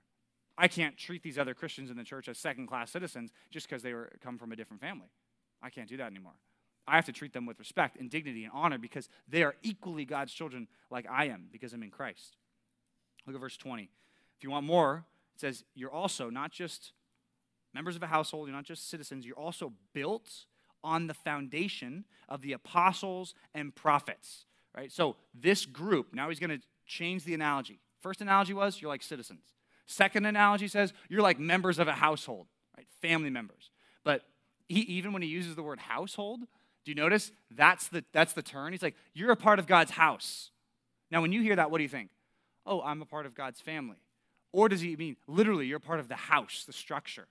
I 0.56 0.68
can't 0.68 0.96
treat 0.96 1.22
these 1.22 1.38
other 1.38 1.54
Christians 1.54 1.90
in 1.90 1.96
the 1.96 2.04
church 2.04 2.28
as 2.28 2.38
second 2.38 2.66
class 2.66 2.90
citizens 2.90 3.32
just 3.50 3.68
because 3.68 3.82
they 3.82 3.92
were, 3.92 4.12
come 4.22 4.38
from 4.38 4.52
a 4.52 4.56
different 4.56 4.80
family. 4.80 5.08
I 5.62 5.70
can't 5.70 5.88
do 5.88 5.96
that 5.98 6.06
anymore. 6.06 6.34
I 6.86 6.96
have 6.96 7.06
to 7.06 7.12
treat 7.12 7.32
them 7.32 7.46
with 7.46 7.58
respect 7.58 7.98
and 7.98 8.10
dignity 8.10 8.44
and 8.44 8.52
honor 8.54 8.78
because 8.78 9.08
they 9.28 9.42
are 9.42 9.56
equally 9.62 10.04
God's 10.04 10.32
children 10.32 10.68
like 10.90 11.06
I 11.10 11.26
am 11.26 11.48
because 11.50 11.72
I'm 11.72 11.82
in 11.82 11.90
Christ. 11.90 12.36
Look 13.26 13.34
at 13.34 13.40
verse 13.40 13.56
20. 13.56 13.88
If 14.36 14.44
you 14.44 14.50
want 14.50 14.66
more, 14.66 15.04
it 15.34 15.40
says, 15.40 15.64
You're 15.74 15.92
also 15.92 16.28
not 16.28 16.52
just 16.52 16.92
members 17.74 17.96
of 17.96 18.02
a 18.02 18.06
household, 18.06 18.46
you're 18.46 18.56
not 18.56 18.64
just 18.64 18.88
citizens, 18.88 19.26
you're 19.26 19.38
also 19.38 19.72
built 19.92 20.46
on 20.82 21.06
the 21.06 21.14
foundation 21.14 22.04
of 22.28 22.42
the 22.42 22.52
apostles 22.52 23.34
and 23.54 23.74
prophets. 23.74 24.46
Right? 24.76 24.92
So 24.92 25.16
this 25.34 25.66
group, 25.66 26.14
now 26.14 26.28
he's 26.28 26.38
going 26.38 26.58
to 26.58 26.64
change 26.86 27.24
the 27.24 27.34
analogy. 27.34 27.80
First 28.00 28.20
analogy 28.20 28.52
was 28.52 28.80
you're 28.80 28.90
like 28.90 29.02
citizens. 29.02 29.40
Second 29.86 30.26
analogy 30.26 30.68
says 30.68 30.92
you're 31.08 31.22
like 31.22 31.38
members 31.38 31.78
of 31.78 31.88
a 31.88 31.92
household, 31.92 32.46
right? 32.76 32.86
Family 33.00 33.30
members. 33.30 33.70
But 34.02 34.22
he, 34.68 34.80
even 34.80 35.12
when 35.12 35.22
he 35.22 35.28
uses 35.28 35.56
the 35.56 35.62
word 35.62 35.78
household, 35.78 36.40
do 36.84 36.90
you 36.90 36.94
notice 36.94 37.32
that's 37.50 37.88
the 37.88 38.04
that's 38.12 38.34
the 38.34 38.42
turn? 38.42 38.72
He's 38.72 38.82
like, 38.82 38.96
you're 39.14 39.30
a 39.30 39.36
part 39.36 39.58
of 39.58 39.66
God's 39.66 39.92
house. 39.92 40.50
Now, 41.10 41.22
when 41.22 41.32
you 41.32 41.42
hear 41.42 41.56
that, 41.56 41.70
what 41.70 41.78
do 41.78 41.82
you 41.82 41.88
think? 41.88 42.10
Oh, 42.66 42.82
I'm 42.82 43.00
a 43.00 43.06
part 43.06 43.26
of 43.26 43.34
God's 43.34 43.60
family. 43.60 43.98
Or 44.52 44.68
does 44.68 44.80
he 44.80 44.96
mean 44.96 45.16
literally 45.26 45.66
you're 45.66 45.80
part 45.80 46.00
of 46.00 46.08
the 46.08 46.14
house, 46.14 46.64
the 46.66 46.72
structure? 46.72 47.26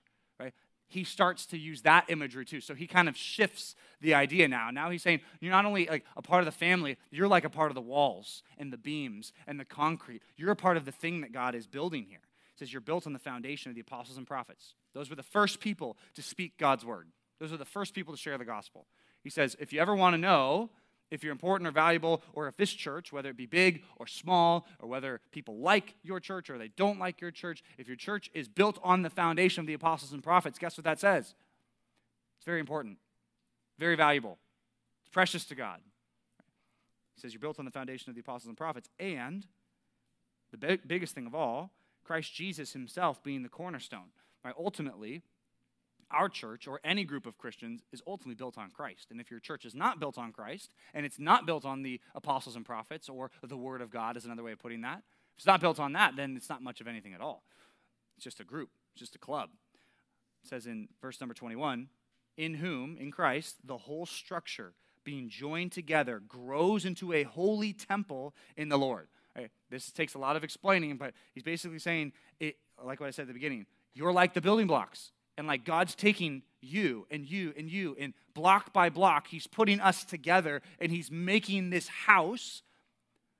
He 0.88 1.02
starts 1.02 1.46
to 1.46 1.58
use 1.58 1.82
that 1.82 2.04
imagery 2.08 2.44
too. 2.44 2.60
So 2.60 2.74
he 2.74 2.86
kind 2.86 3.08
of 3.08 3.16
shifts 3.16 3.74
the 4.00 4.14
idea 4.14 4.46
now. 4.48 4.70
Now 4.70 4.90
he's 4.90 5.02
saying 5.02 5.20
you're 5.40 5.50
not 5.50 5.64
only 5.64 5.86
like 5.86 6.04
a 6.16 6.22
part 6.22 6.40
of 6.40 6.46
the 6.46 6.52
family, 6.52 6.96
you're 7.10 7.28
like 7.28 7.44
a 7.44 7.50
part 7.50 7.70
of 7.70 7.74
the 7.74 7.80
walls 7.80 8.42
and 8.58 8.72
the 8.72 8.76
beams 8.76 9.32
and 9.46 9.58
the 9.58 9.64
concrete. 9.64 10.22
You're 10.36 10.52
a 10.52 10.56
part 10.56 10.76
of 10.76 10.84
the 10.84 10.92
thing 10.92 11.22
that 11.22 11.32
God 11.32 11.54
is 11.54 11.66
building 11.66 12.06
here. 12.08 12.20
It 12.54 12.58
says 12.58 12.72
you're 12.72 12.80
built 12.80 13.06
on 13.06 13.12
the 13.12 13.18
foundation 13.18 13.70
of 13.70 13.74
the 13.74 13.80
apostles 13.80 14.18
and 14.18 14.26
prophets. 14.26 14.74
Those 14.92 15.10
were 15.10 15.16
the 15.16 15.22
first 15.24 15.58
people 15.58 15.96
to 16.14 16.22
speak 16.22 16.58
God's 16.58 16.84
word. 16.84 17.08
Those 17.40 17.52
are 17.52 17.56
the 17.56 17.64
first 17.64 17.94
people 17.94 18.14
to 18.14 18.20
share 18.20 18.38
the 18.38 18.44
gospel. 18.44 18.86
He 19.22 19.30
says, 19.30 19.56
if 19.58 19.72
you 19.72 19.80
ever 19.80 19.96
want 19.96 20.14
to 20.14 20.18
know 20.18 20.70
if 21.10 21.22
you're 21.22 21.32
important 21.32 21.68
or 21.68 21.70
valuable, 21.70 22.22
or 22.32 22.48
if 22.48 22.56
this 22.56 22.72
church, 22.72 23.12
whether 23.12 23.30
it 23.30 23.36
be 23.36 23.46
big 23.46 23.82
or 23.96 24.06
small, 24.06 24.66
or 24.80 24.88
whether 24.88 25.20
people 25.32 25.58
like 25.58 25.94
your 26.02 26.20
church 26.20 26.50
or 26.50 26.58
they 26.58 26.68
don't 26.76 26.98
like 26.98 27.20
your 27.20 27.30
church, 27.30 27.62
if 27.78 27.86
your 27.86 27.96
church 27.96 28.30
is 28.34 28.48
built 28.48 28.78
on 28.82 29.02
the 29.02 29.10
foundation 29.10 29.60
of 29.60 29.66
the 29.66 29.74
apostles 29.74 30.12
and 30.12 30.22
prophets, 30.22 30.58
guess 30.58 30.76
what 30.76 30.84
that 30.84 30.98
says? 30.98 31.34
It's 32.38 32.44
very 32.44 32.60
important, 32.60 32.98
very 33.78 33.96
valuable, 33.96 34.38
it's 35.02 35.10
precious 35.10 35.44
to 35.46 35.54
God. 35.54 35.80
He 37.14 37.20
says 37.20 37.32
you're 37.32 37.40
built 37.40 37.58
on 37.58 37.64
the 37.64 37.70
foundation 37.70 38.10
of 38.10 38.16
the 38.16 38.20
apostles 38.20 38.48
and 38.48 38.56
prophets, 38.56 38.88
and 38.98 39.46
the 40.50 40.58
big, 40.58 40.86
biggest 40.86 41.14
thing 41.14 41.26
of 41.26 41.34
all, 41.34 41.70
Christ 42.04 42.34
Jesus 42.34 42.72
himself 42.72 43.22
being 43.22 43.42
the 43.42 43.48
cornerstone. 43.48 44.10
Right? 44.44 44.54
Ultimately, 44.58 45.22
our 46.14 46.28
church 46.28 46.66
or 46.66 46.80
any 46.84 47.04
group 47.04 47.26
of 47.26 47.38
Christians 47.38 47.82
is 47.92 48.02
ultimately 48.06 48.34
built 48.34 48.56
on 48.56 48.70
Christ. 48.70 49.08
And 49.10 49.20
if 49.20 49.30
your 49.30 49.40
church 49.40 49.64
is 49.64 49.74
not 49.74 50.00
built 50.00 50.18
on 50.18 50.32
Christ 50.32 50.72
and 50.94 51.04
it's 51.04 51.18
not 51.18 51.46
built 51.46 51.64
on 51.64 51.82
the 51.82 52.00
apostles 52.14 52.56
and 52.56 52.64
prophets 52.64 53.08
or 53.08 53.30
the 53.42 53.56
word 53.56 53.80
of 53.80 53.90
God 53.90 54.16
is 54.16 54.24
another 54.24 54.42
way 54.42 54.52
of 54.52 54.58
putting 54.58 54.82
that, 54.82 54.98
if 54.98 55.38
it's 55.38 55.46
not 55.46 55.60
built 55.60 55.80
on 55.80 55.92
that, 55.92 56.16
then 56.16 56.36
it's 56.36 56.48
not 56.48 56.62
much 56.62 56.80
of 56.80 56.86
anything 56.86 57.12
at 57.12 57.20
all. 57.20 57.42
It's 58.16 58.24
just 58.24 58.40
a 58.40 58.44
group, 58.44 58.70
it's 58.92 59.00
just 59.00 59.16
a 59.16 59.18
club. 59.18 59.50
It 60.44 60.48
says 60.48 60.66
in 60.66 60.88
verse 61.00 61.20
number 61.20 61.34
21 61.34 61.88
In 62.36 62.54
whom, 62.54 62.96
in 62.96 63.10
Christ, 63.10 63.56
the 63.64 63.78
whole 63.78 64.06
structure 64.06 64.74
being 65.04 65.28
joined 65.28 65.72
together 65.72 66.20
grows 66.26 66.84
into 66.84 67.12
a 67.12 67.24
holy 67.24 67.72
temple 67.72 68.34
in 68.56 68.68
the 68.68 68.78
Lord. 68.78 69.08
Right? 69.36 69.50
This 69.70 69.90
takes 69.90 70.14
a 70.14 70.18
lot 70.18 70.36
of 70.36 70.44
explaining, 70.44 70.96
but 70.96 71.12
he's 71.32 71.42
basically 71.42 71.78
saying, 71.78 72.12
it, 72.40 72.56
like 72.82 73.00
what 73.00 73.06
I 73.06 73.10
said 73.10 73.22
at 73.22 73.28
the 73.28 73.34
beginning, 73.34 73.66
you're 73.94 74.12
like 74.12 74.34
the 74.34 74.40
building 74.40 74.66
blocks. 74.66 75.10
And 75.36 75.46
like 75.46 75.64
God's 75.64 75.94
taking 75.94 76.42
you 76.60 77.06
and 77.10 77.28
you 77.28 77.52
and 77.56 77.70
you, 77.70 77.96
and 77.98 78.14
block 78.34 78.72
by 78.72 78.88
block, 78.88 79.26
He's 79.28 79.46
putting 79.46 79.80
us 79.80 80.04
together 80.04 80.62
and 80.80 80.90
He's 80.92 81.10
making 81.10 81.70
this 81.70 81.88
house, 81.88 82.62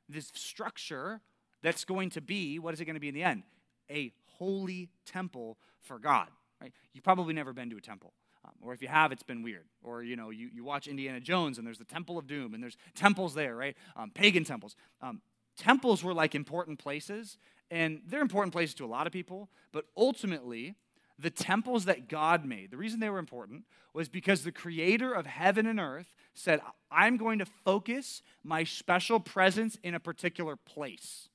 this 0.09 0.31
structure 0.35 1.21
that's 1.63 1.85
going 1.85 2.11
to 2.11 2.21
be, 2.21 2.59
what 2.59 2.75
is 2.75 2.81
it 2.81 2.85
going 2.85 2.95
to 2.95 3.01
be 3.01 3.09
in 3.09 3.15
the 3.15 3.23
end? 3.23 3.43
A 3.91 4.13
holy 4.39 4.91
temple 5.07 5.57
for 5.81 5.99
God. 5.99 6.29
Right? 6.61 6.73
You've 6.93 7.05
probably 7.05 7.35
never 7.35 7.53
been 7.53 7.71
to 7.71 7.77
a 7.77 7.81
temple. 7.81 8.13
Um, 8.45 8.53
or 8.61 8.75
if 8.75 8.83
you 8.83 8.89
have, 8.89 9.13
it's 9.13 9.23
been 9.23 9.43
weird. 9.43 9.65
Or, 9.83 10.03
you 10.03 10.17
know, 10.17 10.31
you, 10.31 10.51
you 10.53 10.65
watch 10.65 10.87
Indiana 10.87 11.21
Jones 11.21 11.57
and 11.57 11.67
there's 11.67 11.79
the 11.79 11.85
Temple 11.85 12.19
of 12.19 12.27
Doom 12.27 12.53
and 12.55 12.63
there's 12.63 12.77
temples 12.95 13.35
there, 13.35 13.57
right? 13.57 13.77
Um, 13.97 14.11
pagan 14.11 14.45
temples. 14.45 14.77
Um, 15.01 15.23
temples 15.57 16.05
were 16.05 16.15
like 16.15 16.35
important 16.35 16.79
places, 16.79 17.39
and 17.71 18.03
they're 18.07 18.21
important 18.21 18.53
places 18.53 18.75
to 18.77 18.85
a 18.85 18.87
lot 18.87 19.07
of 19.07 19.13
people, 19.13 19.49
but 19.73 19.87
ultimately, 19.97 20.75
the 21.19 21.31
temples 21.31 21.85
that 21.85 22.09
God 22.09 22.45
made, 22.45 22.71
the 22.71 22.77
reason 22.77 23.01
they 23.01 23.11
were 23.11 23.19
important 23.19 23.65
was 23.93 24.09
because 24.09 24.43
the 24.43 24.53
creator 24.53 25.13
of 25.13 25.27
heaven 25.27 25.67
and 25.67 25.79
earth 25.79 26.15
said, 26.35 26.61
I'm 26.91 27.17
going 27.17 27.39
to 27.39 27.47
focus 27.47 28.23
my 28.43 28.65
special 28.65 29.21
presence 29.21 29.79
in 29.83 29.95
a 29.95 30.01
particular 30.01 30.57
place. 30.57 31.29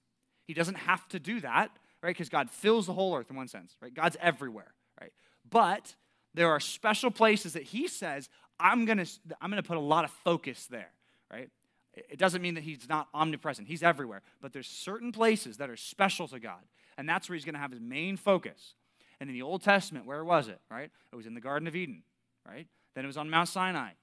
He 0.46 0.54
doesn't 0.54 0.76
have 0.76 1.08
to 1.10 1.20
do 1.20 1.40
that, 1.42 1.72
right? 2.04 2.10
Because 2.10 2.30
God 2.30 2.50
fills 2.50 2.88
the 2.88 2.94
whole 2.94 3.16
earth 3.16 3.30
in 3.30 3.38
one 3.38 3.48
sense, 3.48 3.76
right? 3.82 3.94
God's 3.94 4.18
everywhere, 4.20 4.74
right? 5.00 5.14
But 5.50 5.96
there 6.34 6.50
are 6.50 6.60
special 6.60 7.12
places 7.12 7.54
that 7.54 7.64
he 7.64 7.88
says, 7.88 8.30
I'm 8.60 8.86
going 8.86 8.98
to 8.98 9.08
I'm 9.40 9.50
going 9.50 9.62
to 9.62 9.68
put 9.68 9.78
a 9.78 9.82
lot 9.82 10.04
of 10.04 10.12
focus 10.12 10.68
there, 10.68 10.92
right? 11.32 11.50
It 11.94 12.20
doesn't 12.20 12.42
mean 12.42 12.56
that 12.56 12.64
he's 12.64 12.88
not 12.88 13.08
omnipresent. 13.14 13.68
He's 13.68 13.84
everywhere, 13.84 14.22
but 14.42 14.54
there's 14.54 14.68
certain 14.68 15.12
places 15.12 15.58
that 15.58 15.70
are 15.70 15.78
special 15.78 16.28
to 16.28 16.40
God, 16.40 16.62
and 16.98 17.08
that's 17.08 17.30
where 17.30 17.36
he's 17.36 17.46
going 17.46 17.56
to 17.56 17.60
have 17.60 17.72
his 17.72 17.80
main 17.80 18.18
focus. 18.18 18.76
And 19.20 19.30
in 19.30 19.34
the 19.34 19.42
Old 19.42 19.64
Testament, 19.64 20.06
where 20.06 20.24
was 20.24 20.48
it, 20.48 20.60
right? 20.70 20.90
It 21.12 21.16
was 21.16 21.26
in 21.26 21.34
the 21.34 21.42
Garden 21.42 21.68
of 21.68 21.76
Eden, 21.76 22.04
right? 22.48 22.68
Then 22.96 23.04
it 23.04 23.08
was 23.08 23.18
on 23.18 23.30
Mount 23.30 23.50
Sinai. 23.50 23.90
It 23.90 23.96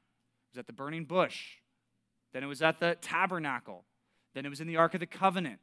was 0.52 0.58
at 0.58 0.66
the 0.66 0.72
burning 0.72 1.04
bush. 1.04 1.56
Then 2.32 2.42
it 2.42 2.46
was 2.46 2.62
at 2.62 2.80
the 2.80 2.96
tabernacle. 3.00 3.84
Then 4.34 4.44
it 4.44 4.50
was 4.50 4.60
in 4.60 4.66
the 4.66 4.76
Ark 4.76 4.94
of 4.94 5.00
the 5.00 5.06
Covenant. 5.06 5.60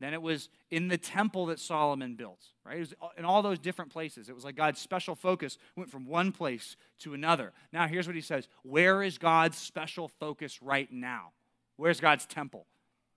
Then 0.00 0.14
it 0.14 0.22
was 0.22 0.48
in 0.70 0.88
the 0.88 0.96
temple 0.96 1.46
that 1.46 1.58
Solomon 1.58 2.14
built, 2.14 2.40
right? 2.64 2.76
It 2.76 2.80
was 2.80 2.94
in 3.16 3.24
all 3.24 3.42
those 3.42 3.58
different 3.58 3.92
places. 3.92 4.28
It 4.28 4.34
was 4.34 4.44
like 4.44 4.54
God's 4.54 4.80
special 4.80 5.16
focus 5.16 5.58
went 5.76 5.90
from 5.90 6.06
one 6.06 6.30
place 6.30 6.76
to 7.00 7.14
another. 7.14 7.52
Now, 7.72 7.88
here's 7.88 8.06
what 8.06 8.14
he 8.14 8.22
says 8.22 8.48
Where 8.62 9.02
is 9.02 9.18
God's 9.18 9.58
special 9.58 10.06
focus 10.08 10.62
right 10.62 10.90
now? 10.92 11.32
Where's 11.76 12.00
God's 12.00 12.26
temple? 12.26 12.66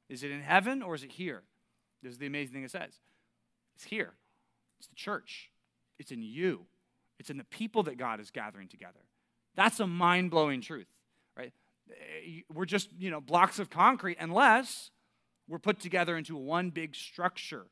Is 0.09 0.23
it 0.23 0.31
in 0.31 0.41
heaven 0.41 0.81
or 0.81 0.95
is 0.95 1.03
it 1.03 1.11
here? 1.11 1.43
This 2.01 2.13
is 2.13 2.17
the 2.17 2.25
amazing 2.25 2.53
thing 2.53 2.63
it 2.63 2.71
says. 2.71 2.99
It's 3.75 3.85
here, 3.85 4.13
it's 4.79 4.87
the 4.87 4.95
church. 4.95 5.51
It's 6.01 6.11
in 6.11 6.23
you. 6.23 6.65
It's 7.19 7.29
in 7.29 7.37
the 7.37 7.43
people 7.45 7.83
that 7.83 7.97
God 7.97 8.19
is 8.19 8.31
gathering 8.31 8.67
together. 8.67 8.99
That's 9.55 9.79
a 9.79 9.85
mind 9.85 10.31
blowing 10.31 10.59
truth, 10.61 10.87
right? 11.37 11.53
Eh, 11.89 12.41
we're 12.51 12.65
just, 12.65 12.89
you 12.97 13.11
know, 13.11 13.21
blocks 13.21 13.59
of 13.59 13.69
concrete 13.69 14.17
unless 14.19 14.89
we're 15.47 15.59
put 15.59 15.79
together 15.79 16.17
into 16.17 16.35
one 16.35 16.71
big 16.71 16.95
structure 16.95 17.67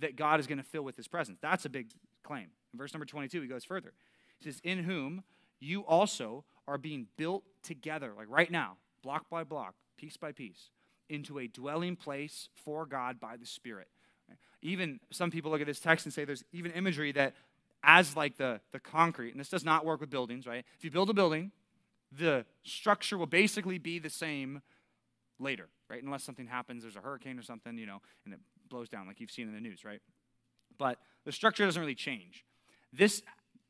that 0.00 0.16
God 0.16 0.40
is 0.40 0.46
going 0.46 0.58
to 0.58 0.64
fill 0.64 0.82
with 0.82 0.96
his 0.96 1.08
presence. 1.08 1.38
That's 1.40 1.64
a 1.64 1.70
big 1.70 1.92
claim. 2.22 2.48
In 2.72 2.78
verse 2.78 2.92
number 2.92 3.06
22, 3.06 3.40
he 3.40 3.48
goes 3.48 3.64
further. 3.64 3.94
He 4.38 4.44
says, 4.44 4.60
In 4.62 4.84
whom 4.84 5.22
you 5.58 5.80
also 5.86 6.44
are 6.68 6.76
being 6.76 7.06
built 7.16 7.44
together, 7.62 8.12
like 8.14 8.26
right 8.28 8.50
now, 8.50 8.76
block 9.02 9.30
by 9.30 9.44
block, 9.44 9.74
piece 9.96 10.18
by 10.18 10.32
piece, 10.32 10.68
into 11.08 11.38
a 11.38 11.46
dwelling 11.46 11.96
place 11.96 12.50
for 12.64 12.84
God 12.84 13.18
by 13.18 13.36
the 13.36 13.46
Spirit. 13.46 13.88
Even 14.60 14.98
some 15.10 15.30
people 15.30 15.50
look 15.50 15.60
at 15.60 15.66
this 15.66 15.80
text 15.80 16.06
and 16.06 16.12
say 16.12 16.24
there's 16.24 16.44
even 16.52 16.72
imagery 16.72 17.12
that 17.12 17.34
as 17.84 18.16
like 18.16 18.36
the, 18.36 18.60
the 18.72 18.80
concrete. 18.80 19.30
And 19.30 19.40
this 19.40 19.48
does 19.48 19.64
not 19.64 19.84
work 19.84 20.00
with 20.00 20.10
buildings, 20.10 20.46
right? 20.46 20.64
If 20.78 20.84
you 20.84 20.90
build 20.90 21.10
a 21.10 21.14
building, 21.14 21.52
the 22.12 22.44
structure 22.62 23.18
will 23.18 23.26
basically 23.26 23.78
be 23.78 23.98
the 23.98 24.10
same 24.10 24.62
later, 25.38 25.68
right? 25.90 26.02
Unless 26.02 26.24
something 26.24 26.46
happens, 26.46 26.82
there's 26.82 26.96
a 26.96 27.00
hurricane 27.00 27.38
or 27.38 27.42
something, 27.42 27.76
you 27.76 27.86
know, 27.86 28.00
and 28.24 28.34
it 28.34 28.40
blows 28.68 28.88
down 28.88 29.06
like 29.06 29.20
you've 29.20 29.30
seen 29.30 29.48
in 29.48 29.54
the 29.54 29.60
news, 29.60 29.84
right? 29.84 30.00
but 30.78 30.98
the 31.24 31.32
structure 31.32 31.64
doesn't 31.64 31.80
really 31.80 31.94
change. 31.94 32.44
This 32.92 33.22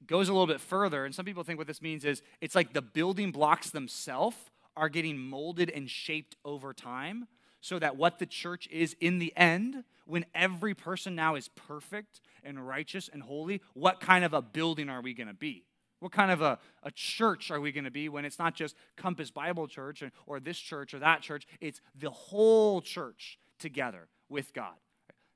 goes 0.06 0.28
a 0.28 0.32
little 0.32 0.46
bit 0.46 0.60
further, 0.60 1.04
and 1.04 1.14
some 1.14 1.24
people 1.24 1.42
think 1.42 1.58
what 1.58 1.66
this 1.66 1.82
means 1.82 2.04
is 2.04 2.22
it's 2.40 2.54
like 2.54 2.72
the 2.72 2.82
building 2.82 3.30
blocks 3.30 3.70
themselves 3.70 4.36
are 4.76 4.88
getting 4.88 5.18
molded 5.18 5.70
and 5.70 5.88
shaped 5.88 6.36
over 6.44 6.72
time 6.72 7.26
so 7.64 7.78
that 7.78 7.96
what 7.96 8.18
the 8.18 8.26
church 8.26 8.68
is 8.70 8.94
in 9.00 9.18
the 9.18 9.32
end, 9.38 9.84
when 10.04 10.26
every 10.34 10.74
person 10.74 11.14
now 11.14 11.34
is 11.34 11.48
perfect 11.48 12.20
and 12.42 12.68
righteous 12.68 13.08
and 13.10 13.22
holy, 13.22 13.62
what 13.72 14.00
kind 14.00 14.22
of 14.22 14.34
a 14.34 14.42
building 14.42 14.90
are 14.90 15.00
we 15.00 15.14
going 15.14 15.28
to 15.28 15.32
be? 15.32 15.64
What 16.00 16.12
kind 16.12 16.30
of 16.30 16.42
a, 16.42 16.58
a 16.82 16.90
church 16.90 17.50
are 17.50 17.58
we 17.58 17.72
going 17.72 17.86
to 17.86 17.90
be 17.90 18.10
when 18.10 18.26
it's 18.26 18.38
not 18.38 18.54
just 18.54 18.76
Compass 18.98 19.30
Bible 19.30 19.66
Church 19.66 20.02
or, 20.02 20.12
or 20.26 20.40
this 20.40 20.58
church 20.58 20.92
or 20.92 20.98
that 20.98 21.22
church? 21.22 21.46
It's 21.58 21.80
the 21.98 22.10
whole 22.10 22.82
church 22.82 23.38
together 23.58 24.08
with 24.28 24.52
God. 24.52 24.74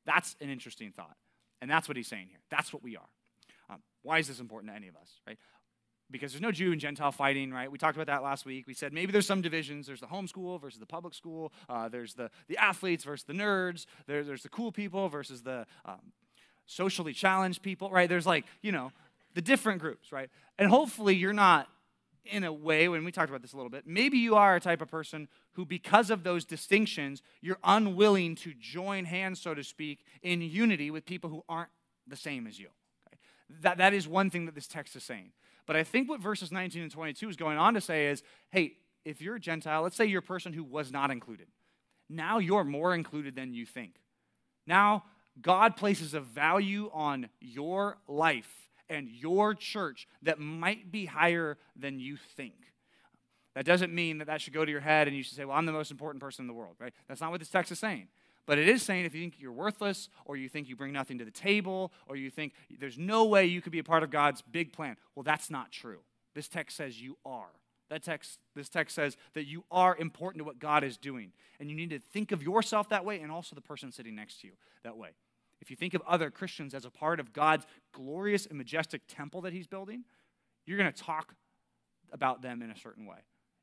That's 0.04 0.37
an 0.42 0.50
interesting 0.50 0.92
thought. 0.92 1.16
And 1.62 1.70
that's 1.70 1.88
what 1.88 1.97
he's 1.97 2.08
saying 2.08 2.26
here. 2.28 2.40
That's 2.50 2.75
what 2.75 2.82
we 2.82 2.99
are. 2.99 3.08
Um, 3.70 3.78
why 4.02 4.18
is 4.18 4.28
this 4.28 4.38
important 4.38 4.70
to 4.70 4.76
any 4.76 4.88
of 4.88 4.97
us, 4.97 5.12
right? 5.26 5.38
Because 6.11 6.33
there's 6.33 6.43
no 6.43 6.53
Jew 6.53 6.73
and 6.73 6.81
Gentile 6.81 7.12
fighting, 7.12 7.53
right? 7.53 7.71
We 7.71 7.77
talked 7.77 7.97
about 7.97 8.07
that 8.07 8.23
last 8.23 8.47
week. 8.47 8.67
We 8.67 8.75
said 8.75 8.93
maybe 8.93 9.12
there's 9.12 9.27
some 9.27 9.43
divisions. 9.43 9.87
There's 9.87 10.00
the 10.00 10.07
homeschool 10.07 10.61
versus 10.61 10.81
the 10.81 10.87
public 10.87 11.12
school. 11.12 11.53
Uh, 11.69 11.88
there's 11.88 12.15
the, 12.15 12.31
the 12.49 12.57
athletes 12.57 13.05
versus 13.05 13.25
the 13.25 13.35
nerds. 13.35 13.85
There, 14.07 14.25
there's 14.25 14.43
the 14.43 14.49
cool 14.49 14.73
people 14.73 15.09
versus 15.09 15.43
the 15.43 15.67
um, 15.85 16.12
socially 16.67 17.12
challenged 17.12 17.62
people, 17.62 17.91
right? 17.91 18.09
There's 18.09 18.27
like, 18.27 18.47
you 18.62 18.73
know, 18.73 18.93
the 19.35 19.43
different 19.43 19.81
groups, 19.81 20.11
right? 20.11 20.31
And 20.59 20.71
hopefully 20.71 21.15
you're 21.15 21.33
not 21.33 21.69
in 22.31 22.45
a 22.45 22.53
way, 22.53 22.88
when 22.88 23.05
we 23.05 23.12
talked 23.12 23.31
about 23.31 23.43
this 23.43 23.53
a 23.53 23.57
little 23.57 23.71
bit, 23.71 23.87
maybe 23.87 24.19
you 24.19 24.35
are 24.37 24.57
a 24.57 24.61
type 24.61 24.81
of 24.81 24.91
person 24.91 25.29
who, 25.53 25.65
because 25.65 26.11
of 26.11 26.25
those 26.25 26.45
distinctions, 26.45 27.23
you're 27.41 27.59
unwilling 27.65 28.35
to 28.37 28.53
join 28.61 29.05
hands, 29.05 29.41
so 29.41 29.55
to 29.55 29.65
speak, 29.65 30.05
in 30.23 30.41
unity 30.41 30.91
with 30.91 31.07
people 31.07 31.31
who 31.31 31.43
aren't 31.49 31.71
the 32.07 32.17
same 32.17 32.47
as 32.47 32.59
you. 32.59 32.69
Okay? 33.07 33.19
That, 33.62 33.79
that 33.79 33.95
is 33.95 34.07
one 34.07 34.31
thing 34.31 34.47
that 34.47 34.55
this 34.55 34.67
text 34.67 34.95
is 34.97 35.05
saying. 35.05 35.33
But 35.69 35.77
I 35.77 35.85
think 35.85 36.09
what 36.09 36.21
verses 36.21 36.51
19 36.51 36.83
and 36.83 36.91
22 36.91 37.29
is 37.29 37.37
going 37.37 37.59
on 37.59 37.75
to 37.75 37.81
say 37.81 38.07
is 38.09 38.23
hey, 38.51 38.73
if 39.05 39.21
you're 39.21 39.37
a 39.37 39.41
Gentile, 39.41 39.83
let's 39.83 39.97
say 39.97 40.07
you're 40.07 40.21
a 40.21 40.23
person 40.23 40.53
who 40.53 40.65
was 40.65 40.91
not 40.91 41.11
included, 41.11 41.47
now 42.09 42.39
you're 42.39 42.65
more 42.65 42.95
included 42.95 43.37
than 43.37 43.53
you 43.53 43.67
think. 43.67 43.97
Now, 44.67 45.05
God 45.41 45.77
places 45.77 46.15
a 46.15 46.21
value 46.21 46.91
on 46.93 47.29
your 47.39 47.99
life 48.09 48.51
and 48.89 49.09
your 49.09 49.55
church 49.55 50.09
that 50.23 50.41
might 50.41 50.91
be 50.91 51.05
higher 51.05 51.59
than 51.77 52.01
you 52.01 52.17
think. 52.17 52.55
That 53.55 53.67
doesn't 53.67 53.95
mean 53.95 54.19
that 54.19 54.27
that 54.27 54.41
should 54.41 54.55
go 54.55 54.65
to 54.65 54.71
your 54.71 54.81
head 54.81 55.07
and 55.07 55.17
you 55.17 55.23
should 55.23 55.37
say, 55.37 55.45
well, 55.45 55.57
I'm 55.57 55.67
the 55.67 55.73
most 55.73 55.91
important 55.91 56.23
person 56.23 56.45
in 56.45 56.47
the 56.47 56.55
world, 56.55 56.77
right? 56.79 56.95
That's 57.09 57.21
not 57.21 57.31
what 57.31 57.41
this 57.41 57.51
text 57.51 57.71
is 57.73 57.79
saying. 57.79 58.09
But 58.49 58.59
it 58.59 58.67
is 58.67 58.83
saying 58.83 59.05
if 59.05 59.14
you 59.14 59.21
think 59.21 59.35
you're 59.38 59.52
worthless, 59.52 60.09
or 60.25 60.38
you 60.38 60.49
think 60.49 60.71
you 60.71 60.75
bring 60.75 60.90
nothing 60.90 61.19
to 61.19 61.25
the 61.26 61.31
table, 61.31 61.93
or 62.07 62.17
you 62.17 62.31
think 62.31 62.55
there's 62.81 62.97
no 62.97 63.26
way 63.26 63.45
you 63.45 63.61
could 63.61 63.73
be 63.73 63.78
a 63.78 63.85
part 63.85 64.02
of 64.02 64.11
God's 64.11 64.40
big 64.40 64.73
plan, 64.73 64.97
well, 65.14 65.23
that's 65.23 65.50
not 65.50 65.71
true. 65.71 65.99
This 66.35 66.49
text 66.49 66.78
says 66.78 66.99
you 66.99 67.19
are. 67.26 67.50
That 67.90 68.02
text, 68.02 68.38
this 68.57 68.71
text 68.71 68.95
says 68.95 69.19
that 69.35 69.47
you 69.47 69.64
are 69.71 69.95
important 69.99 70.40
to 70.40 70.45
what 70.45 70.59
God 70.59 70.83
is 70.83 70.97
doing. 70.97 71.33
And 71.61 71.69
you 71.69 71.76
need 71.76 71.90
to 71.90 71.99
think 71.99 72.33
of 72.33 72.43
yourself 72.43 72.88
that 72.88 73.05
way 73.05 73.21
and 73.21 73.31
also 73.31 73.55
the 73.55 73.61
person 73.61 73.93
sitting 73.93 74.14
next 74.14 74.40
to 74.40 74.47
you 74.47 74.55
that 74.83 74.97
way. 74.97 75.11
If 75.61 75.71
you 75.71 75.76
think 75.76 75.93
of 75.93 76.00
other 76.07 76.31
Christians 76.31 76.73
as 76.73 76.87
a 76.87 76.90
part 76.90 77.21
of 77.21 77.35
God's 77.35 77.67
glorious 77.93 78.47
and 78.47 78.57
majestic 78.57 79.02
temple 79.09 79.43
that 79.43 79.52
He's 79.52 79.67
building, 79.67 80.05
you're 80.64 80.78
going 80.78 80.90
to 80.90 81.02
talk 81.02 81.35
about 82.12 82.40
them 82.40 82.62
in 82.62 82.71
a 82.71 82.78
certain 82.78 83.05
way. 83.05 83.19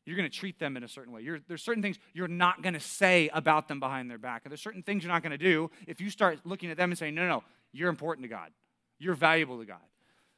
You're 0.06 0.18
going 0.18 0.30
to 0.30 0.36
treat 0.36 0.60
them 0.60 0.78
in 0.78 0.84
a 0.84 0.88
certain 0.88 1.12
way. 1.12 1.22
You're, 1.22 1.40
there's 1.48 1.64
certain 1.64 1.82
things 1.82 1.98
you're 2.14 2.28
not 2.28 2.62
going 2.62 2.74
to 2.74 2.80
say 2.80 3.30
about 3.34 3.68
them 3.68 3.80
behind 3.80 4.10
their 4.10 4.18
back. 4.18 4.44
And 4.46 4.52
there's 4.52 4.62
certain 4.62 4.84
things 4.84 5.04
you're 5.04 5.12
not 5.12 5.24
going 5.24 5.32
to 5.32 5.38
do 5.38 5.72
if 5.88 6.00
you 6.00 6.10
start 6.10 6.40
looking 6.46 6.70
at 6.70 6.78
them 6.78 6.92
and 6.92 6.98
saying, 6.98 7.16
no, 7.16 7.24
no, 7.24 7.28
no, 7.28 7.44
you're 7.72 7.90
important 7.90 8.24
to 8.24 8.30
God. 8.30 8.52
You're 9.00 9.16
valuable 9.16 9.60
to 9.60 9.66
God. 9.66 9.78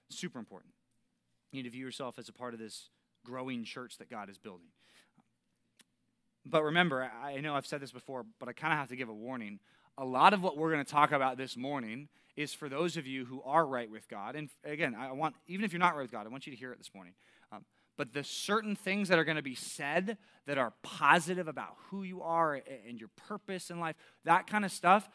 Super 0.10 0.40
important. 0.40 0.74
You 1.52 1.60
need 1.60 1.70
to 1.70 1.72
view 1.72 1.84
yourself 1.84 2.18
as 2.18 2.30
a 2.30 2.34
part 2.34 2.54
of 2.54 2.60
this 2.60 2.90
growing 3.26 3.66
church 3.66 3.98
that 3.98 4.10
God 4.10 4.30
is 4.30 4.38
building. 4.38 4.68
But 6.46 6.64
remember, 6.64 7.12
I 7.22 7.42
know 7.42 7.56
I've 7.56 7.66
said 7.66 7.82
this 7.82 7.92
before, 7.92 8.26
but 8.40 8.48
I 8.48 8.54
kind 8.54 8.72
of 8.72 8.80
have 8.80 8.90
to 8.90 8.96
give 8.96 9.10
a 9.10 9.14
warning 9.14 9.60
a 9.98 10.06
lot 10.06 10.34
of 10.34 10.44
what 10.44 10.58
we're 10.58 10.72
going 10.72 10.84
to 10.84 10.90
talk 10.92 11.12
about 11.12 11.38
this 11.38 11.58
morning 11.58 12.08
is 12.36 12.53
for 12.53 12.70
those 12.70 12.98
of 12.98 13.08
you 13.08 13.25
who 13.25 13.42
are 13.42 13.66
right 13.66 13.90
with 13.90 14.08
God. 14.08 14.36
And 14.36 14.50
again, 14.64 14.96
I 14.96 15.12
want, 15.12 15.36
even 15.48 15.66
if 15.66 15.74
you're 15.74 15.80
not 15.80 15.96
right 15.96 16.03
with 16.03 16.12
God, 16.12 16.25
I 16.27 16.30
want 16.30 16.46
you 16.46 16.53
to 16.53 16.58
hear 16.58 16.72
it 16.72 16.77
this 16.77 16.92
morning. 16.94 17.14
But 17.98 18.14
the 18.14 18.24
certain 18.24 18.75
things 18.75 19.10
that 19.10 19.18
are 19.18 19.25
going 19.25 19.38
to 19.38 19.44
be 19.44 19.55
said 19.55 20.18
that 20.46 20.57
are 20.57 20.74
positive 20.83 21.48
about 21.48 21.75
who 21.90 22.03
you 22.03 22.22
are 22.22 22.62
and 22.88 23.00
your 23.00 23.10
purpose 23.27 23.70
in 23.70 23.79
life, 23.79 23.96
that 24.24 24.48
kind 24.48 24.64
of 24.64 24.72
stuff, 24.72 25.10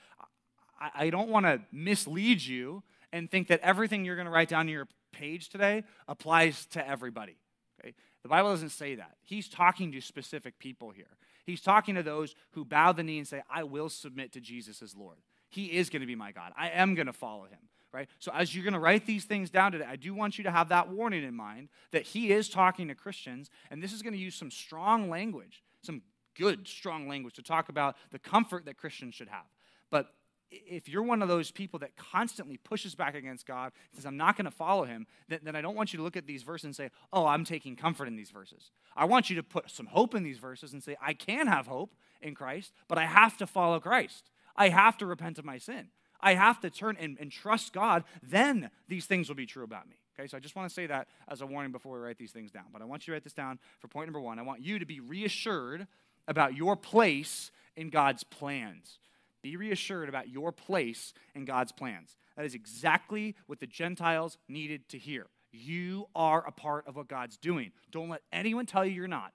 I, 0.80 0.90
I 1.06 1.10
don't 1.10 1.28
want 1.28 1.46
to 1.46 1.60
mislead 1.70 2.42
you 2.42 2.82
and 3.12 3.30
think 3.30 3.48
that 3.48 3.60
everything 3.60 4.04
you're 4.04 4.16
going 4.16 4.26
to 4.26 4.32
write 4.32 4.48
down 4.48 4.60
on 4.60 4.68
your 4.68 4.88
page 5.12 5.48
today 5.48 5.84
applies 6.08 6.66
to 6.66 6.86
everybody. 6.86 7.36
Okay? 7.80 7.94
The 8.22 8.28
Bible 8.28 8.50
doesn't 8.50 8.70
say 8.70 8.96
that. 8.96 9.16
He's 9.22 9.48
talking 9.48 9.92
to 9.92 10.00
specific 10.00 10.58
people 10.58 10.90
here. 10.90 11.16
He's 11.44 11.60
talking 11.60 11.94
to 11.96 12.02
those 12.02 12.34
who 12.52 12.64
bow 12.64 12.92
the 12.92 13.02
knee 13.02 13.18
and 13.18 13.26
say, 13.26 13.42
I 13.50 13.64
will 13.64 13.88
submit 13.88 14.32
to 14.32 14.40
Jesus 14.40 14.82
as 14.82 14.94
Lord. 14.94 15.18
He 15.48 15.66
is 15.66 15.90
going 15.90 16.00
to 16.00 16.06
be 16.06 16.14
my 16.14 16.32
God. 16.32 16.52
I 16.56 16.70
am 16.70 16.94
going 16.94 17.06
to 17.06 17.12
follow 17.12 17.44
him, 17.44 17.58
right? 17.92 18.08
So 18.18 18.32
as 18.32 18.54
you're 18.54 18.64
going 18.64 18.74
to 18.74 18.80
write 18.80 19.06
these 19.06 19.24
things 19.24 19.50
down 19.50 19.72
today, 19.72 19.84
I 19.88 19.96
do 19.96 20.14
want 20.14 20.38
you 20.38 20.44
to 20.44 20.50
have 20.50 20.68
that 20.70 20.88
warning 20.88 21.24
in 21.24 21.34
mind 21.34 21.68
that 21.90 22.02
he 22.02 22.32
is 22.32 22.48
talking 22.48 22.88
to 22.88 22.94
Christians, 22.94 23.50
and 23.70 23.82
this 23.82 23.92
is 23.92 24.02
going 24.02 24.14
to 24.14 24.18
use 24.18 24.34
some 24.34 24.50
strong 24.50 25.10
language, 25.10 25.62
some 25.82 26.02
good, 26.34 26.66
strong 26.66 27.08
language 27.08 27.34
to 27.34 27.42
talk 27.42 27.68
about 27.68 27.96
the 28.10 28.18
comfort 28.18 28.64
that 28.64 28.76
Christians 28.76 29.14
should 29.14 29.28
have. 29.28 29.44
But 29.90 30.14
if 30.50 30.88
you're 30.88 31.02
one 31.02 31.22
of 31.22 31.28
those 31.28 31.50
people 31.50 31.78
that 31.80 31.96
constantly 31.96 32.56
pushes 32.58 32.94
back 32.94 33.14
against 33.14 33.46
God, 33.46 33.72
says, 33.94 34.04
I'm 34.04 34.16
not 34.16 34.36
going 34.36 34.44
to 34.44 34.50
follow 34.50 34.84
him, 34.84 35.06
then, 35.28 35.40
then, 35.42 35.56
I 35.56 35.62
don't 35.62 35.74
want 35.74 35.92
you 35.92 35.96
to 35.98 36.02
look 36.02 36.16
at 36.16 36.26
these 36.26 36.42
verses 36.42 36.64
and 36.64 36.76
say, 36.76 36.90
oh, 37.12 37.26
I'm 37.26 37.44
taking 37.44 37.76
comfort 37.76 38.06
in 38.06 38.16
these 38.16 38.30
verses. 38.30 38.70
I 38.94 39.06
want 39.06 39.30
you 39.30 39.36
to 39.36 39.42
put 39.42 39.70
some 39.70 39.86
hope 39.86 40.14
in 40.14 40.22
these 40.22 40.38
verses 40.38 40.72
and 40.72 40.82
say, 40.82 40.96
I 41.00 41.14
can 41.14 41.46
have 41.46 41.66
hope 41.66 41.94
in 42.20 42.34
Christ, 42.34 42.72
but 42.88 42.98
I 42.98 43.06
have 43.06 43.36
to 43.38 43.46
follow 43.46 43.80
Christ. 43.80 44.30
I 44.54 44.68
have 44.68 44.98
to 44.98 45.06
repent 45.06 45.38
of 45.38 45.44
my 45.44 45.58
sin. 45.58 45.88
I 46.22 46.34
have 46.34 46.60
to 46.60 46.70
turn 46.70 46.96
and, 47.00 47.16
and 47.20 47.30
trust 47.30 47.72
God. 47.72 48.04
Then 48.22 48.70
these 48.88 49.06
things 49.06 49.28
will 49.28 49.36
be 49.36 49.46
true 49.46 49.64
about 49.64 49.88
me. 49.88 49.96
Okay, 50.18 50.28
so 50.28 50.36
I 50.36 50.40
just 50.40 50.54
want 50.54 50.68
to 50.68 50.74
say 50.74 50.86
that 50.86 51.08
as 51.28 51.40
a 51.40 51.46
warning 51.46 51.72
before 51.72 51.94
we 51.94 51.98
write 51.98 52.18
these 52.18 52.32
things 52.32 52.50
down. 52.50 52.66
But 52.72 52.82
I 52.82 52.84
want 52.84 53.06
you 53.06 53.12
to 53.12 53.16
write 53.16 53.24
this 53.24 53.32
down 53.32 53.58
for 53.80 53.88
point 53.88 54.06
number 54.06 54.20
one. 54.20 54.38
I 54.38 54.42
want 54.42 54.60
you 54.60 54.78
to 54.78 54.86
be 54.86 55.00
reassured 55.00 55.86
about 56.28 56.54
your 56.54 56.76
place 56.76 57.50
in 57.76 57.90
God's 57.90 58.22
plans. 58.22 58.98
Be 59.42 59.56
reassured 59.56 60.08
about 60.08 60.28
your 60.28 60.52
place 60.52 61.12
in 61.34 61.44
God's 61.44 61.72
plans. 61.72 62.16
That 62.36 62.44
is 62.44 62.54
exactly 62.54 63.34
what 63.46 63.58
the 63.58 63.66
Gentiles 63.66 64.38
needed 64.48 64.88
to 64.90 64.98
hear. 64.98 65.26
You 65.50 66.06
are 66.14 66.46
a 66.46 66.52
part 66.52 66.86
of 66.86 66.96
what 66.96 67.08
God's 67.08 67.36
doing. 67.36 67.72
Don't 67.90 68.08
let 68.08 68.22
anyone 68.32 68.66
tell 68.66 68.84
you 68.84 68.92
you're 68.92 69.08
not. 69.08 69.32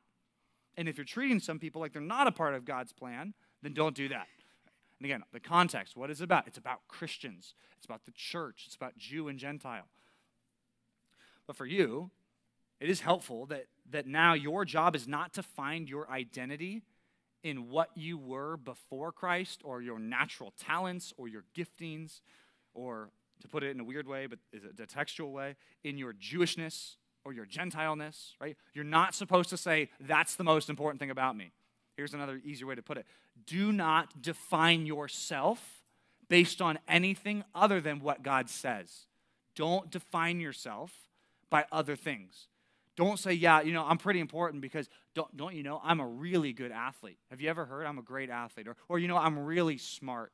And 0.78 0.88
if 0.88 0.98
you're 0.98 1.06
treating 1.06 1.40
some 1.40 1.60
people 1.60 1.82
like 1.82 1.92
they're 1.92 2.02
not 2.02 2.28
a 2.28 2.32
part 2.32 2.54
of 2.54 2.66
God's 2.66 2.94
plan, 2.94 3.34
then 3.62 3.74
don't 3.74 3.96
do 3.96 4.08
that. 4.10 4.28
And 5.00 5.06
again, 5.06 5.24
the 5.32 5.40
context, 5.40 5.96
what 5.96 6.10
is 6.10 6.22
it 6.22 6.26
about? 6.26 6.48
It's 6.48 6.58
about 6.58 6.88
Christians, 6.88 7.54
it's 7.78 7.86
about 7.86 8.06
the 8.06 8.12
church, 8.12 8.64
it's 8.66 8.76
about 8.76 8.98
Jew 8.98 9.28
and 9.28 9.38
Gentile. 9.38 9.88
But 11.46 11.56
for 11.56 11.66
you, 11.66 12.12
it 12.80 12.90
is 12.90 13.02
helpful 13.02 13.46
that, 13.48 13.66
that 13.92 14.06
now 14.08 14.34
your 14.34 14.66
job 14.66 14.96
is 14.96 15.08
not 15.08 15.34
to 15.34 15.44
find 15.44 15.90
your 15.90 16.10
identity 16.10 16.84
in 17.44 17.70
what 17.70 17.90
you 17.96 18.18
were 18.18 18.58
before 18.58 19.12
Christ 19.12 19.62
or 19.64 19.82
your 19.82 20.00
natural 20.00 20.54
talents 20.60 21.14
or 21.18 21.28
your 21.28 21.44
giftings, 21.56 22.20
or 22.74 23.10
to 23.42 23.48
put 23.48 23.64
it 23.64 23.72
in 23.72 23.80
a 23.80 23.84
weird 23.84 24.08
way, 24.08 24.26
but 24.28 24.40
is 24.52 24.64
it 24.64 24.80
a 24.80 24.86
textual 24.86 25.32
way, 25.32 25.56
in 25.84 25.98
your 25.98 26.14
Jewishness 26.14 26.96
or 27.24 27.34
your 27.34 27.46
Gentileness, 27.46 28.36
right? 28.42 28.58
You're 28.74 28.84
not 28.84 29.16
supposed 29.16 29.50
to 29.50 29.58
say, 29.58 29.90
that's 30.00 30.36
the 30.36 30.44
most 30.44 30.70
important 30.70 31.00
thing 31.00 31.12
about 31.12 31.36
me. 31.36 31.52
Here's 31.96 32.14
another 32.14 32.42
easier 32.44 32.68
way 32.68 32.76
to 32.76 32.82
put 32.82 32.98
it 32.98 33.06
do 33.46 33.72
not 33.72 34.22
define 34.22 34.86
yourself 34.86 35.84
based 36.30 36.62
on 36.62 36.80
anything 36.88 37.44
other 37.56 37.80
than 37.80 38.00
what 38.00 38.24
God 38.24 38.50
says. 38.50 39.06
Don't 39.56 39.90
define 39.90 40.40
yourself 40.40 40.92
by 41.50 41.66
other 41.72 41.96
things. 41.96 42.48
Don't 42.96 43.20
say, 43.20 43.34
yeah, 43.34 43.62
you 43.62 43.74
know, 43.74 43.86
I'm 43.86 43.98
pretty 43.98 44.20
important 44.20 44.62
because 44.62 44.90
don't, 45.14 45.36
don't 45.38 45.56
you 45.56 45.64
know, 45.64 45.80
I'm 45.84 46.00
a 46.00 46.08
really 46.08 46.52
good 46.52 46.72
athlete. 46.72 47.20
Have 47.30 47.42
you 47.42 47.50
ever 47.50 47.66
heard 47.66 47.86
I'm 47.86 48.00
a 48.00 48.04
great 48.04 48.30
athlete? 48.30 48.68
Or, 48.68 48.76
or 48.90 49.00
you 49.00 49.08
know, 49.08 49.18
I'm 49.18 49.38
really 49.46 49.78
smart. 49.78 50.32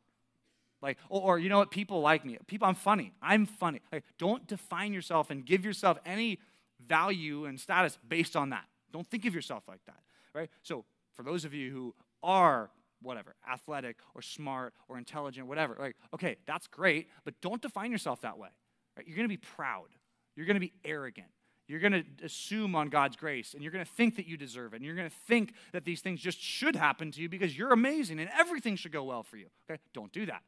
Like, 0.82 0.98
or, 1.10 1.22
or 1.22 1.39
you 1.39 1.50
know 1.50 1.58
what, 1.58 1.72
people 1.72 2.02
like 2.02 2.26
me. 2.26 2.38
People, 2.48 2.68
I'm 2.68 2.76
funny. 2.76 3.13
I'm 3.22 3.46
funny. 3.46 3.82
Like, 3.92 4.04
don't 4.18 4.48
define 4.48 4.94
yourself 4.94 5.30
and 5.30 5.46
give 5.46 5.66
yourself 5.66 5.98
any 6.06 6.39
value 6.86 7.46
and 7.46 7.60
status 7.60 7.98
based 8.08 8.36
on 8.36 8.50
that. 8.50 8.66
Don't 8.92 9.08
think 9.08 9.26
of 9.26 9.36
yourself 9.36 9.63
like 9.68 9.84
that, 9.86 10.00
right? 10.34 10.50
So, 10.62 10.86
for 11.13 11.24
those 11.24 11.46
of 11.46 11.54
you 11.54 11.72
who 11.72 11.96
are 12.22 12.70
whatever, 13.04 13.36
athletic 13.52 13.98
or 14.16 14.22
smart 14.22 14.74
or 14.88 14.98
intelligent, 14.98 15.48
whatever, 15.48 15.76
like, 15.80 15.96
okay, 16.13 16.38
that's 16.46 16.68
great, 16.68 17.10
but 17.26 17.34
don't 17.42 17.62
define 17.62 17.92
yourself 17.92 18.22
that 18.22 18.38
way. 18.38 18.50
Right? 18.98 19.08
You're 19.08 19.16
going 19.16 19.28
to 19.28 19.34
be 19.34 19.38
proud. 19.38 19.88
You're 20.36 20.46
going 20.46 20.56
to 20.56 20.60
be 20.60 20.74
arrogant. 20.84 21.28
You're 21.68 21.80
going 21.80 21.94
to 21.94 22.04
assume 22.26 22.76
on 22.76 22.89
God's 22.89 23.16
grace 23.16 23.54
and 23.54 23.63
you're 23.63 23.72
going 23.72 23.86
to 23.86 23.92
think 23.92 24.18
that 24.18 24.28
you 24.28 24.36
deserve 24.36 24.74
it. 24.74 24.78
And 24.78 24.86
you're 24.86 24.96
going 24.96 25.10
to 25.10 25.16
think 25.28 25.54
that 25.72 25.86
these 25.86 26.02
things 26.02 26.20
just 26.20 26.39
should 26.42 26.76
happen 26.76 27.12
to 27.12 27.22
you 27.22 27.30
because 27.30 27.58
you're 27.58 27.72
amazing 27.72 28.20
and 28.20 28.30
everything 28.38 28.76
should 28.76 28.92
go 28.92 29.04
well 29.04 29.24
for 29.24 29.38
you. 29.38 29.48
Okay? 29.70 29.80
Don't 29.94 30.12
do 30.12 30.26
that. 30.26 30.42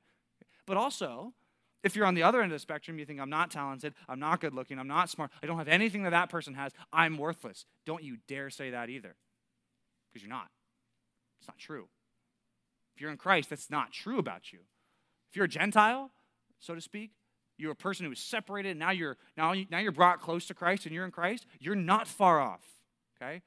But 0.65 0.77
also, 0.77 1.33
If 1.85 1.95
you're 1.95 2.07
on 2.07 2.15
the 2.15 2.23
other 2.23 2.41
end 2.41 2.51
of 2.51 2.55
the 2.55 2.59
spectrum, 2.59 2.97
you 2.97 3.05
think, 3.05 3.19
I'm 3.19 3.29
not 3.29 3.51
talented, 3.51 3.93
I'm 4.09 4.19
not 4.19 4.41
good 4.41 4.55
looking, 4.55 4.79
I'm 4.79 4.87
not 4.87 5.07
smart, 5.07 5.29
I 5.43 5.45
don't 5.45 5.59
have 5.59 5.67
anything 5.67 6.01
that 6.01 6.09
that 6.09 6.31
person 6.31 6.55
has, 6.55 6.71
I'm 6.91 7.15
worthless. 7.15 7.67
Don't 7.85 8.01
you 8.01 8.17
dare 8.27 8.49
say 8.49 8.71
that 8.71 8.89
either, 8.89 9.15
because 10.11 10.23
you're 10.23 10.35
not. 10.35 10.47
It's 11.39 11.47
not 11.47 11.59
true. 11.59 11.87
If 12.95 13.01
you're 13.01 13.11
in 13.11 13.17
Christ, 13.17 13.49
that's 13.49 13.69
not 13.69 13.91
true 13.91 14.19
about 14.19 14.53
you. 14.53 14.59
If 15.29 15.35
you're 15.35 15.45
a 15.45 15.49
Gentile, 15.49 16.11
so 16.59 16.75
to 16.75 16.81
speak, 16.81 17.11
you're 17.57 17.71
a 17.71 17.75
person 17.75 18.05
who 18.05 18.11
is 18.11 18.19
separated, 18.19 18.77
now 18.77 18.91
you're, 18.91 19.17
now, 19.37 19.53
now 19.69 19.79
you're 19.79 19.91
brought 19.91 20.21
close 20.21 20.45
to 20.47 20.53
Christ 20.53 20.85
and 20.85 20.95
you're 20.95 21.05
in 21.05 21.11
Christ, 21.11 21.45
you're 21.59 21.75
not 21.75 22.07
far 22.07 22.39
off, 22.39 22.63
okay? 23.15 23.41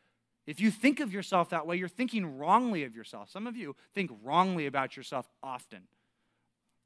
If 0.46 0.61
you 0.61 0.70
think 0.70 1.00
of 1.00 1.12
yourself 1.12 1.50
that 1.50 1.66
way, 1.66 1.76
you're 1.76 1.88
thinking 1.88 2.38
wrongly 2.38 2.84
of 2.84 2.94
yourself. 2.94 3.30
Some 3.30 3.46
of 3.46 3.56
you 3.56 3.76
think 3.94 4.11
wrongly 4.22 4.66
about 4.66 4.96
yourself 4.96 5.28
often. 5.42 5.88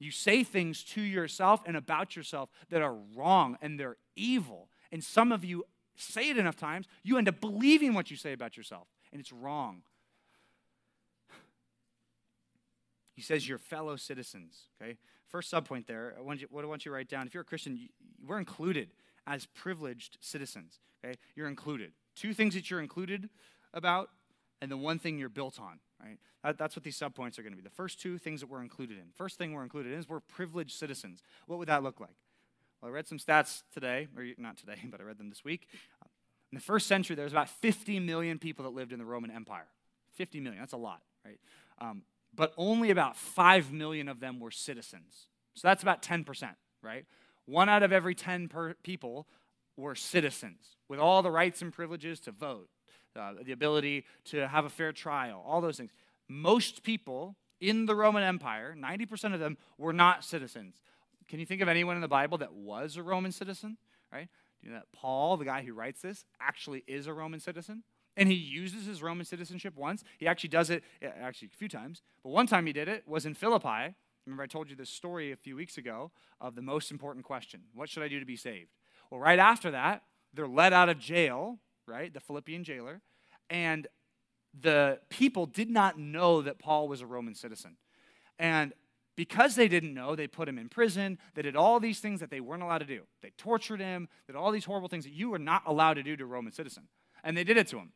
You 0.00 0.10
say 0.10 0.42
things 0.42 0.82
to 0.84 1.00
yourself 1.00 1.62
and 1.64 1.76
about 1.76 2.16
yourself 2.16 2.50
that 2.70 2.82
are 2.82 2.96
wrong 3.16 3.56
and 3.62 3.78
they're 3.78 3.98
evil. 4.16 4.68
And 4.90 5.02
some 5.02 5.30
of 5.30 5.44
you 5.44 5.64
say 5.96 6.30
it 6.30 6.38
enough 6.38 6.56
times, 6.56 6.86
you 7.04 7.18
end 7.18 7.28
up 7.28 7.40
believing 7.40 7.94
what 7.94 8.10
you 8.10 8.16
say 8.16 8.32
about 8.32 8.56
yourself, 8.56 8.88
and 9.12 9.20
it's 9.20 9.32
wrong. 9.32 9.82
He 13.14 13.22
says, 13.22 13.48
your 13.48 13.58
fellow 13.58 13.96
citizens. 13.96 14.68
Okay? 14.80 14.96
First 15.28 15.52
subpoint 15.52 15.86
there, 15.86 16.14
I 16.18 16.22
want 16.22 16.40
you, 16.40 16.48
what 16.50 16.64
I 16.64 16.68
want 16.68 16.84
you 16.84 16.90
to 16.90 16.94
write 16.94 17.08
down. 17.08 17.26
If 17.26 17.34
you're 17.34 17.42
a 17.42 17.46
Christian, 17.46 17.88
we're 18.26 18.38
included 18.38 18.90
as 19.26 19.46
privileged 19.46 20.18
citizens. 20.20 20.80
Okay? 21.04 21.16
You're 21.34 21.48
included. 21.48 21.92
Two 22.14 22.34
things 22.34 22.54
that 22.54 22.70
you're 22.70 22.80
included 22.80 23.28
about, 23.74 24.10
and 24.60 24.70
the 24.70 24.76
one 24.76 24.98
thing 24.98 25.18
you're 25.18 25.28
built 25.28 25.60
on. 25.60 25.78
Right? 26.02 26.18
That, 26.42 26.58
that's 26.58 26.76
what 26.76 26.84
these 26.84 26.98
subpoints 26.98 27.38
are 27.38 27.42
going 27.42 27.52
to 27.52 27.56
be. 27.56 27.62
The 27.62 27.70
first 27.70 28.00
two 28.00 28.18
things 28.18 28.40
that 28.40 28.48
we're 28.48 28.62
included 28.62 28.98
in. 28.98 29.04
First 29.14 29.38
thing 29.38 29.52
we're 29.52 29.62
included 29.62 29.92
in 29.92 29.98
is 29.98 30.08
we're 30.08 30.20
privileged 30.20 30.72
citizens. 30.72 31.22
What 31.46 31.58
would 31.58 31.68
that 31.68 31.82
look 31.82 32.00
like? 32.00 32.16
Well, 32.80 32.90
I 32.90 32.94
read 32.94 33.06
some 33.06 33.18
stats 33.18 33.62
today, 33.72 34.08
or 34.16 34.24
not 34.38 34.56
today, 34.56 34.78
but 34.90 35.00
I 35.00 35.04
read 35.04 35.18
them 35.18 35.28
this 35.28 35.44
week. 35.44 35.68
In 36.50 36.56
the 36.56 36.62
first 36.62 36.86
century, 36.86 37.16
there 37.16 37.24
was 37.24 37.32
about 37.32 37.48
50 37.48 38.00
million 38.00 38.38
people 38.38 38.64
that 38.64 38.74
lived 38.74 38.92
in 38.92 38.98
the 38.98 39.04
Roman 39.04 39.30
Empire. 39.30 39.68
50 40.16 40.40
million, 40.40 40.60
that's 40.60 40.74
a 40.74 40.78
lot, 40.78 41.00
right? 41.24 41.38
Um, 41.80 42.02
but 42.34 42.52
only 42.56 42.90
about 42.90 43.16
5 43.16 43.72
million 43.72 44.08
of 44.08 44.20
them 44.20 44.40
were 44.40 44.50
citizens. 44.50 45.26
So 45.54 45.68
that's 45.68 45.82
about 45.82 46.02
10%, 46.02 46.54
right? 46.82 47.04
One 47.46 47.68
out 47.68 47.82
of 47.82 47.92
every 47.92 48.14
10 48.14 48.50
people 48.82 49.26
were 49.76 49.94
citizens 49.94 50.76
with 50.88 50.98
all 50.98 51.22
the 51.22 51.30
rights 51.30 51.62
and 51.62 51.72
privileges 51.72 52.20
to 52.20 52.32
vote, 52.32 52.68
uh, 53.16 53.32
the 53.42 53.52
ability 53.52 54.04
to 54.24 54.46
have 54.48 54.64
a 54.64 54.70
fair 54.70 54.92
trial, 54.92 55.42
all 55.46 55.60
those 55.60 55.76
things. 55.76 55.90
Most 56.28 56.82
people 56.82 57.36
in 57.60 57.86
the 57.86 57.94
Roman 57.94 58.22
Empire, 58.22 58.74
90% 58.78 59.34
of 59.34 59.40
them, 59.40 59.56
were 59.78 59.92
not 59.92 60.24
citizens. 60.24 60.76
Can 61.28 61.38
you 61.40 61.46
think 61.46 61.62
of 61.62 61.68
anyone 61.68 61.96
in 61.96 62.02
the 62.02 62.08
Bible 62.08 62.38
that 62.38 62.52
was 62.52 62.96
a 62.96 63.02
Roman 63.02 63.32
citizen? 63.32 63.76
Right? 64.12 64.28
Do 64.60 64.66
you 64.66 64.72
know 64.72 64.78
that 64.78 64.92
Paul, 64.92 65.36
the 65.36 65.44
guy 65.44 65.62
who 65.62 65.72
writes 65.72 66.02
this, 66.02 66.24
actually 66.40 66.84
is 66.86 67.06
a 67.06 67.12
Roman 67.12 67.40
citizen? 67.40 67.82
And 68.16 68.28
he 68.28 68.34
uses 68.34 68.86
his 68.86 69.02
Roman 69.02 69.24
citizenship 69.24 69.74
once. 69.76 70.04
He 70.18 70.26
actually 70.26 70.50
does 70.50 70.70
it, 70.70 70.84
eh, 71.00 71.08
actually, 71.20 71.48
a 71.52 71.56
few 71.56 71.68
times. 71.68 72.02
But 72.22 72.30
one 72.30 72.46
time 72.46 72.66
he 72.66 72.72
did 72.72 72.88
it 72.88 73.04
was 73.06 73.24
in 73.24 73.34
Philippi. 73.34 73.94
Remember, 74.26 74.42
I 74.42 74.46
told 74.46 74.68
you 74.68 74.76
this 74.76 74.90
story 74.90 75.32
a 75.32 75.36
few 75.36 75.56
weeks 75.56 75.78
ago 75.78 76.12
of 76.40 76.54
the 76.54 76.62
most 76.62 76.90
important 76.90 77.24
question 77.24 77.62
What 77.74 77.88
should 77.88 78.02
I 78.02 78.08
do 78.08 78.20
to 78.20 78.26
be 78.26 78.36
saved? 78.36 78.70
Well, 79.10 79.20
right 79.20 79.38
after 79.38 79.70
that, 79.70 80.02
they're 80.32 80.46
let 80.46 80.72
out 80.72 80.88
of 80.88 80.98
jail, 80.98 81.58
right? 81.86 82.12
The 82.12 82.20
Philippian 82.20 82.64
jailer. 82.64 83.02
And 83.50 83.86
the 84.58 85.00
people 85.08 85.46
did 85.46 85.70
not 85.70 85.98
know 85.98 86.42
that 86.42 86.58
Paul 86.58 86.88
was 86.88 87.00
a 87.00 87.06
Roman 87.06 87.34
citizen. 87.34 87.76
And 88.38 88.72
because 89.16 89.54
they 89.54 89.68
didn't 89.68 89.92
know, 89.92 90.16
they 90.16 90.26
put 90.26 90.48
him 90.48 90.58
in 90.58 90.68
prison. 90.68 91.18
They 91.34 91.42
did 91.42 91.56
all 91.56 91.80
these 91.80 92.00
things 92.00 92.20
that 92.20 92.30
they 92.30 92.40
weren't 92.40 92.62
allowed 92.62 92.78
to 92.78 92.86
do. 92.86 93.02
They 93.22 93.30
tortured 93.36 93.80
him, 93.80 94.08
did 94.26 94.36
all 94.36 94.50
these 94.50 94.64
horrible 94.64 94.88
things 94.88 95.04
that 95.04 95.12
you 95.12 95.32
are 95.34 95.38
not 95.38 95.62
allowed 95.66 95.94
to 95.94 96.02
do 96.02 96.16
to 96.16 96.24
a 96.24 96.26
Roman 96.26 96.52
citizen. 96.52 96.84
And 97.22 97.36
they 97.36 97.44
did 97.44 97.56
it 97.56 97.68
to 97.68 97.78
him. 97.78 97.92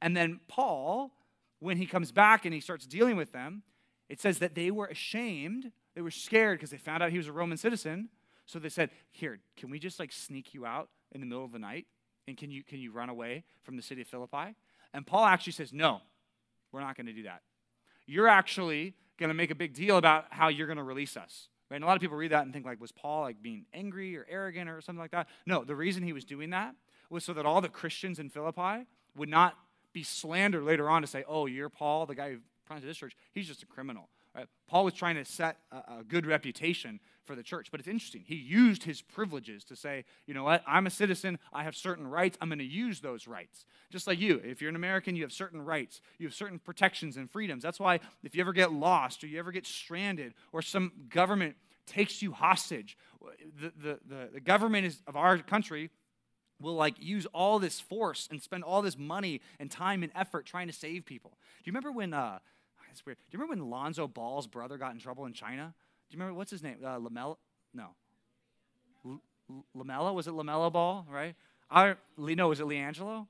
And 0.00 0.16
then 0.16 0.40
Paul, 0.48 1.12
when 1.60 1.76
he 1.76 1.86
comes 1.86 2.12
back 2.12 2.44
and 2.44 2.54
he 2.54 2.60
starts 2.60 2.86
dealing 2.86 3.16
with 3.16 3.32
them, 3.32 3.62
it 4.08 4.20
says 4.20 4.38
that 4.38 4.54
they 4.54 4.70
were 4.70 4.86
ashamed. 4.86 5.72
They 5.94 6.02
were 6.02 6.10
scared 6.10 6.58
because 6.58 6.70
they 6.70 6.78
found 6.78 7.02
out 7.02 7.10
he 7.10 7.18
was 7.18 7.28
a 7.28 7.32
Roman 7.32 7.58
citizen. 7.58 8.08
So 8.46 8.58
they 8.58 8.68
said, 8.68 8.90
Here, 9.10 9.40
can 9.56 9.70
we 9.70 9.78
just 9.78 9.98
like 9.98 10.12
sneak 10.12 10.54
you 10.54 10.64
out 10.64 10.88
in 11.12 11.20
the 11.20 11.26
middle 11.26 11.44
of 11.44 11.52
the 11.52 11.58
night? 11.58 11.86
And 12.28 12.36
can 12.36 12.50
you, 12.50 12.62
can 12.62 12.78
you 12.78 12.92
run 12.92 13.08
away 13.08 13.44
from 13.62 13.76
the 13.76 13.82
city 13.82 14.02
of 14.02 14.08
Philippi? 14.08 14.54
And 14.92 15.06
Paul 15.06 15.24
actually 15.24 15.52
says, 15.52 15.72
No, 15.72 16.00
we're 16.72 16.80
not 16.80 16.96
going 16.96 17.06
to 17.06 17.12
do 17.12 17.24
that. 17.24 17.42
You're 18.06 18.28
actually 18.28 18.94
going 19.18 19.28
to 19.28 19.34
make 19.34 19.50
a 19.50 19.54
big 19.54 19.74
deal 19.74 19.96
about 19.96 20.26
how 20.30 20.48
you're 20.48 20.66
going 20.66 20.76
to 20.76 20.84
release 20.84 21.16
us. 21.16 21.48
Right? 21.70 21.76
And 21.76 21.84
a 21.84 21.86
lot 21.86 21.96
of 21.96 22.00
people 22.00 22.16
read 22.16 22.30
that 22.30 22.44
and 22.44 22.52
think 22.52 22.64
like, 22.64 22.80
was 22.80 22.92
Paul 22.92 23.22
like 23.22 23.42
being 23.42 23.66
angry 23.74 24.16
or 24.16 24.24
arrogant 24.28 24.70
or 24.70 24.80
something 24.80 25.00
like 25.00 25.10
that? 25.10 25.26
No, 25.46 25.64
the 25.64 25.74
reason 25.74 26.02
he 26.02 26.12
was 26.12 26.24
doing 26.24 26.50
that 26.50 26.74
was 27.10 27.24
so 27.24 27.32
that 27.32 27.46
all 27.46 27.60
the 27.60 27.68
Christians 27.68 28.18
in 28.18 28.28
Philippi 28.28 28.86
would 29.16 29.28
not 29.28 29.56
be 29.96 30.02
slandered 30.02 30.62
later 30.62 30.90
on 30.90 31.00
to 31.00 31.08
say, 31.08 31.24
oh, 31.26 31.46
you're 31.46 31.70
Paul, 31.70 32.04
the 32.04 32.14
guy 32.14 32.32
who 32.32 32.36
planted 32.66 32.86
this 32.86 32.98
church. 32.98 33.16
He's 33.32 33.46
just 33.46 33.62
a 33.62 33.66
criminal. 33.66 34.10
Right? 34.34 34.46
Paul 34.68 34.84
was 34.84 34.92
trying 34.92 35.14
to 35.14 35.24
set 35.24 35.56
a, 35.72 35.76
a, 35.76 36.04
good 36.06 36.26
reputation 36.26 37.00
for 37.24 37.34
the 37.34 37.42
church. 37.42 37.68
But 37.70 37.80
it's 37.80 37.88
interesting. 37.88 38.22
He 38.26 38.34
used 38.34 38.82
his 38.82 39.00
privileges 39.00 39.64
to 39.64 39.74
say, 39.74 40.04
you 40.26 40.34
know 40.34 40.44
what? 40.44 40.62
I'm 40.66 40.86
a 40.86 40.90
citizen. 40.90 41.38
I 41.50 41.62
have 41.62 41.74
certain 41.74 42.06
rights. 42.06 42.36
I'm 42.42 42.50
going 42.50 42.58
to 42.58 42.64
use 42.66 43.00
those 43.00 43.26
rights. 43.26 43.64
Just 43.88 44.06
like 44.06 44.20
you. 44.20 44.42
If 44.44 44.60
you're 44.60 44.68
an 44.68 44.76
American, 44.76 45.16
you 45.16 45.22
have 45.22 45.32
certain 45.32 45.62
rights. 45.62 46.02
You 46.18 46.26
have 46.26 46.34
certain 46.34 46.58
protections 46.58 47.16
and 47.16 47.30
freedoms. 47.30 47.62
That's 47.62 47.80
why 47.80 48.00
if 48.22 48.34
you 48.34 48.42
ever 48.42 48.52
get 48.52 48.74
lost 48.74 49.24
or 49.24 49.28
you 49.28 49.38
ever 49.38 49.50
get 49.50 49.66
stranded 49.66 50.34
or 50.52 50.60
some 50.60 50.92
government 51.08 51.56
takes 51.86 52.20
you 52.20 52.32
hostage, 52.32 52.98
the, 53.58 53.72
the, 53.74 53.98
the, 54.06 54.28
the 54.34 54.40
government 54.40 54.84
is, 54.84 55.00
of 55.06 55.16
our 55.16 55.38
country 55.38 55.88
will 56.60 56.74
like 56.74 56.94
use 56.98 57.26
all 57.26 57.58
this 57.58 57.80
force 57.80 58.28
and 58.30 58.42
spend 58.42 58.64
all 58.64 58.82
this 58.82 58.96
money 58.96 59.40
and 59.60 59.70
time 59.70 60.02
and 60.02 60.12
effort 60.14 60.46
trying 60.46 60.66
to 60.66 60.72
save 60.72 61.04
people. 61.04 61.32
Do 61.32 61.68
you 61.68 61.72
remember 61.72 61.92
when 61.92 62.14
uh 62.14 62.38
it's 62.90 63.04
weird. 63.04 63.18
Do 63.30 63.36
you 63.36 63.42
remember 63.42 63.62
when 63.62 63.70
Lonzo 63.70 64.08
Ball's 64.08 64.46
brother 64.46 64.78
got 64.78 64.92
in 64.92 64.98
trouble 64.98 65.26
in 65.26 65.32
China? 65.32 65.74
Do 66.08 66.16
you 66.16 66.20
remember 66.20 66.36
what's 66.38 66.50
his 66.50 66.62
name? 66.62 66.76
Uh, 66.84 66.98
LaMelo? 66.98 67.36
No. 67.74 67.88
L- 69.04 69.20
LaMelo? 69.76 70.14
Was 70.14 70.26
it 70.26 70.34
LaMelo 70.34 70.72
Ball? 70.72 71.06
Right? 71.10 71.34
I 71.70 71.96
no. 72.16 72.48
Was 72.48 72.60
it 72.60 72.66
LiAngelo? 72.66 73.26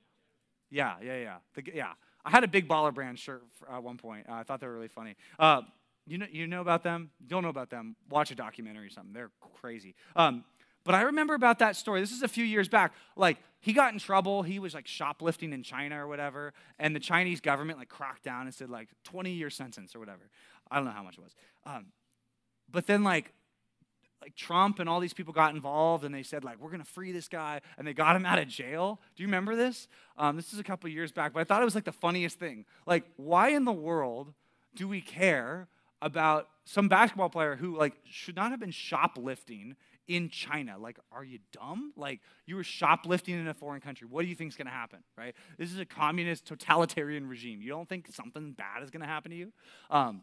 Yeah, 0.71 0.97
yeah, 1.03 1.17
yeah. 1.17 1.37
The, 1.55 1.63
yeah. 1.75 1.93
I 2.25 2.31
had 2.31 2.45
a 2.45 2.49
big 2.49 2.69
baller 2.69 2.93
brand 2.93 3.19
shirt 3.19 3.45
at 3.73 3.83
one 3.83 3.97
point. 3.97 4.27
Uh, 4.29 4.35
I 4.35 4.43
thought 4.43 4.61
they 4.61 4.67
were 4.67 4.75
really 4.75 4.89
funny. 4.89 5.17
Uh, 5.39 5.63
you 6.07 6.19
know, 6.19 6.27
you 6.31 6.47
know 6.47 6.61
about 6.61 6.83
them? 6.83 7.11
Don't 7.27 7.43
know 7.43 7.49
about 7.49 7.71
them? 7.71 7.97
Watch 8.11 8.31
a 8.31 8.35
documentary 8.35 8.87
or 8.87 8.91
something. 8.91 9.13
They're 9.13 9.31
crazy. 9.61 9.95
Um, 10.15 10.45
but 10.87 10.95
I 10.95 11.03
remember 11.03 11.35
about 11.35 11.59
that 11.59 11.77
story. 11.77 12.01
This 12.01 12.13
is 12.13 12.23
a 12.23 12.29
few 12.29 12.45
years 12.45 12.69
back. 12.69 12.95
Like, 13.17 13.39
he 13.61 13.73
got 13.73 13.93
in 13.93 13.99
trouble. 13.99 14.45
He 14.45 14.61
was 14.61 14.75
like 14.75 14.87
shoplifting 14.87 15.53
in 15.53 15.65
China 15.65 16.05
or 16.05 16.07
whatever. 16.07 16.53
And 16.79 16.95
the 16.95 17.01
Chinese 17.01 17.41
government 17.41 17.79
like 17.81 17.89
cracked 17.89 18.23
down 18.23 18.47
and 18.47 18.55
said 18.55 18.71
like 18.71 18.89
20 19.03 19.33
year 19.33 19.51
sentence 19.51 19.97
or 19.97 19.99
whatever. 19.99 20.31
I 20.71 20.77
don't 20.77 20.85
know 20.85 20.93
how 20.93 21.03
much 21.03 21.19
it 21.19 21.25
was. 21.25 21.35
Um, 21.65 21.87
but 22.71 22.87
then 22.87 23.03
like, 23.03 23.33
like 24.23 24.37
Trump 24.37 24.79
and 24.79 24.89
all 24.89 25.01
these 25.01 25.13
people 25.13 25.33
got 25.33 25.53
involved 25.53 26.05
and 26.05 26.15
they 26.15 26.23
said 26.23 26.45
like 26.45 26.61
we're 26.61 26.71
gonna 26.71 26.85
free 26.85 27.13
this 27.13 27.29
guy 27.29 27.61
and 27.77 27.87
they 27.87 27.93
got 27.93 28.15
him 28.15 28.25
out 28.25 28.39
of 28.39 28.47
jail. 28.47 29.01
Do 29.17 29.23
you 29.23 29.27
remember 29.27 29.57
this? 29.57 29.89
Um, 30.17 30.37
this 30.37 30.53
is 30.53 30.59
a 30.59 30.65
couple 30.65 30.89
years 30.89 31.11
back, 31.11 31.33
but 31.33 31.41
I 31.41 31.45
thought 31.45 31.61
it 31.61 31.65
was 31.65 31.75
like 31.75 31.85
the 31.85 31.93
funniest 31.93 32.39
thing. 32.39 32.65
Like, 32.87 33.05
why 33.17 33.49
in 33.49 33.65
the 33.65 33.73
world 33.73 34.33
do 34.75 34.87
we 34.87 35.01
care 35.01 35.69
about 36.01 36.49
some 36.65 36.89
basketball 36.89 37.31
player 37.31 37.57
who 37.57 37.77
like 37.77 37.95
should 38.05 38.37
not 38.37 38.51
have 38.51 38.61
been 38.61 38.71
shoplifting 38.71 39.77
in 40.09 40.29
China. 40.29 40.77
Like, 40.79 40.99
are 41.13 41.25
you 41.25 41.39
dumb? 41.53 41.93
Like, 41.97 42.21
you 42.47 42.57
were 42.57 42.65
shoplifting 42.65 43.35
in 43.35 43.49
a 43.49 43.55
foreign 43.55 43.81
country. 43.81 44.07
What 44.09 44.23
do 44.23 44.29
you 44.29 44.35
think 44.35 44.53
is 44.53 44.57
going 44.57 44.67
to 44.67 44.73
happen, 44.73 45.01
right? 45.17 45.35
This 45.59 45.73
is 45.73 45.79
a 45.79 45.85
communist, 45.85 46.47
totalitarian 46.47 47.29
regime. 47.29 47.61
You 47.61 47.69
don't 47.69 47.89
think 47.89 48.09
something 48.13 48.53
bad 48.53 48.83
is 48.83 48.91
going 48.91 49.03
to 49.03 49.07
happen 49.07 49.31
to 49.31 49.37
you? 49.37 49.53
Um, 49.91 50.23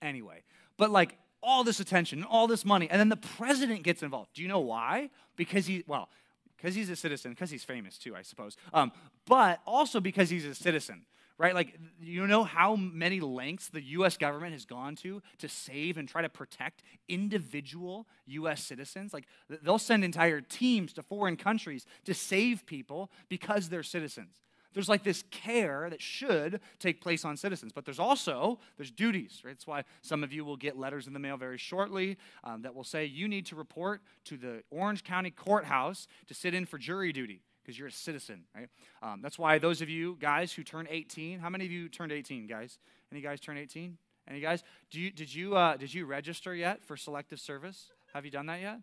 anyway, 0.00 0.42
but 0.76 0.90
like 0.90 1.16
all 1.42 1.62
this 1.64 1.80
attention, 1.80 2.20
and 2.20 2.28
all 2.28 2.46
this 2.46 2.64
money, 2.64 2.88
and 2.90 2.98
then 2.98 3.08
the 3.08 3.16
president 3.16 3.82
gets 3.82 4.02
involved. 4.02 4.30
Do 4.34 4.42
you 4.42 4.48
know 4.48 4.60
why? 4.60 5.10
Because 5.36 5.66
he, 5.66 5.84
well, 5.86 6.08
because 6.56 6.74
he's 6.74 6.90
a 6.90 6.96
citizen, 6.96 7.32
because 7.32 7.50
he's 7.50 7.64
famous 7.64 7.98
too, 7.98 8.16
I 8.16 8.22
suppose, 8.22 8.56
um, 8.72 8.90
but 9.26 9.60
also 9.66 10.00
because 10.00 10.30
he's 10.30 10.44
a 10.44 10.54
citizen 10.54 11.04
right? 11.38 11.54
Like, 11.54 11.78
you 12.00 12.26
know 12.26 12.44
how 12.44 12.76
many 12.76 13.20
lengths 13.20 13.68
the 13.68 13.82
US 13.82 14.16
government 14.16 14.52
has 14.52 14.64
gone 14.64 14.96
to 14.96 15.22
to 15.38 15.48
save 15.48 15.98
and 15.98 16.08
try 16.08 16.22
to 16.22 16.28
protect 16.28 16.82
individual 17.08 18.06
US 18.26 18.62
citizens? 18.62 19.12
Like, 19.12 19.26
they'll 19.62 19.78
send 19.78 20.04
entire 20.04 20.40
teams 20.40 20.92
to 20.94 21.02
foreign 21.02 21.36
countries 21.36 21.86
to 22.04 22.14
save 22.14 22.66
people 22.66 23.10
because 23.28 23.68
they're 23.68 23.82
citizens. 23.82 24.36
There's 24.72 24.90
like 24.90 25.04
this 25.04 25.24
care 25.30 25.88
that 25.88 26.02
should 26.02 26.60
take 26.78 27.00
place 27.00 27.24
on 27.24 27.38
citizens, 27.38 27.72
but 27.72 27.86
there's 27.86 27.98
also 27.98 28.58
there's 28.76 28.90
duties. 28.90 29.40
Right? 29.42 29.52
That's 29.52 29.66
why 29.66 29.84
some 30.02 30.22
of 30.22 30.34
you 30.34 30.44
will 30.44 30.58
get 30.58 30.78
letters 30.78 31.06
in 31.06 31.14
the 31.14 31.18
mail 31.18 31.38
very 31.38 31.56
shortly 31.56 32.18
um, 32.44 32.60
that 32.60 32.74
will 32.74 32.84
say 32.84 33.06
you 33.06 33.26
need 33.26 33.46
to 33.46 33.56
report 33.56 34.02
to 34.24 34.36
the 34.36 34.62
Orange 34.70 35.02
County 35.02 35.30
Courthouse 35.30 36.06
to 36.26 36.34
sit 36.34 36.52
in 36.52 36.66
for 36.66 36.76
jury 36.76 37.10
duty 37.10 37.40
because 37.66 37.76
you're 37.76 37.88
a 37.88 37.92
citizen, 37.92 38.44
right? 38.54 38.68
Um, 39.02 39.20
that's 39.20 39.38
why 39.38 39.58
those 39.58 39.82
of 39.82 39.88
you 39.88 40.16
guys 40.20 40.52
who 40.52 40.62
turn 40.62 40.86
18, 40.88 41.40
how 41.40 41.50
many 41.50 41.64
of 41.64 41.72
you 41.72 41.88
turned 41.88 42.12
18, 42.12 42.46
guys? 42.46 42.78
Any 43.10 43.20
guys 43.20 43.40
turn 43.40 43.58
18? 43.58 43.98
Any 44.28 44.40
guys? 44.40 44.62
Do 44.92 45.00
you, 45.00 45.10
did, 45.10 45.34
you, 45.34 45.56
uh, 45.56 45.76
did 45.76 45.92
you 45.92 46.06
register 46.06 46.54
yet 46.54 46.84
for 46.84 46.96
selective 46.96 47.40
service? 47.40 47.90
Have 48.14 48.24
you 48.24 48.30
done 48.30 48.46
that 48.46 48.60
yet? 48.60 48.78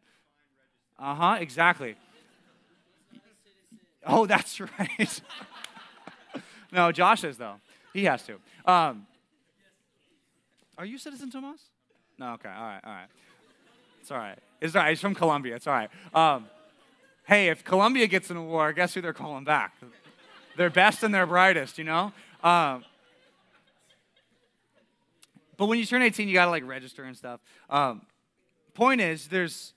Uh 0.99 1.15
huh, 1.15 1.37
exactly. 1.39 1.95
Oh, 4.05 4.25
that's 4.25 4.59
right. 4.79 5.21
no, 6.71 6.91
Josh 6.91 7.23
is, 7.23 7.37
though. 7.37 7.55
He 7.93 8.03
has 8.03 8.21
to. 8.23 8.35
Um, 8.69 9.07
are 10.77 10.85
you 10.85 10.97
citizen, 10.97 11.31
Tomas? 11.31 11.61
No, 12.19 12.33
okay, 12.33 12.49
all 12.49 12.63
right, 12.63 12.81
all 12.83 12.91
right. 12.91 13.07
It's 14.01 14.11
all 14.11 14.17
right. 14.17 14.37
It's 14.59 14.75
all 14.75 14.81
right. 14.81 14.89
He's 14.89 14.99
from 14.99 15.15
Colombia. 15.15 15.55
It's 15.55 15.67
all 15.67 15.73
right. 15.73 15.89
Um, 16.13 16.47
hey, 17.25 17.49
if 17.49 17.63
Colombia 17.63 18.07
gets 18.07 18.29
in 18.29 18.37
an 18.37 18.43
award, 18.43 18.75
guess 18.75 18.93
who 18.93 19.01
they're 19.01 19.13
calling 19.13 19.43
back? 19.43 19.75
Their 20.57 20.69
best 20.69 21.03
and 21.03 21.13
their 21.13 21.25
brightest, 21.25 21.77
you 21.77 21.83
know? 21.83 22.11
Um, 22.43 22.83
but 25.57 25.67
when 25.67 25.79
you 25.79 25.85
turn 25.85 26.01
18, 26.01 26.27
you 26.27 26.33
got 26.33 26.45
to 26.45 26.51
like 26.51 26.65
register 26.65 27.03
and 27.03 27.15
stuff. 27.15 27.39
Um, 27.69 28.01
point 28.73 29.01
is, 29.01 29.27
there's 29.27 29.73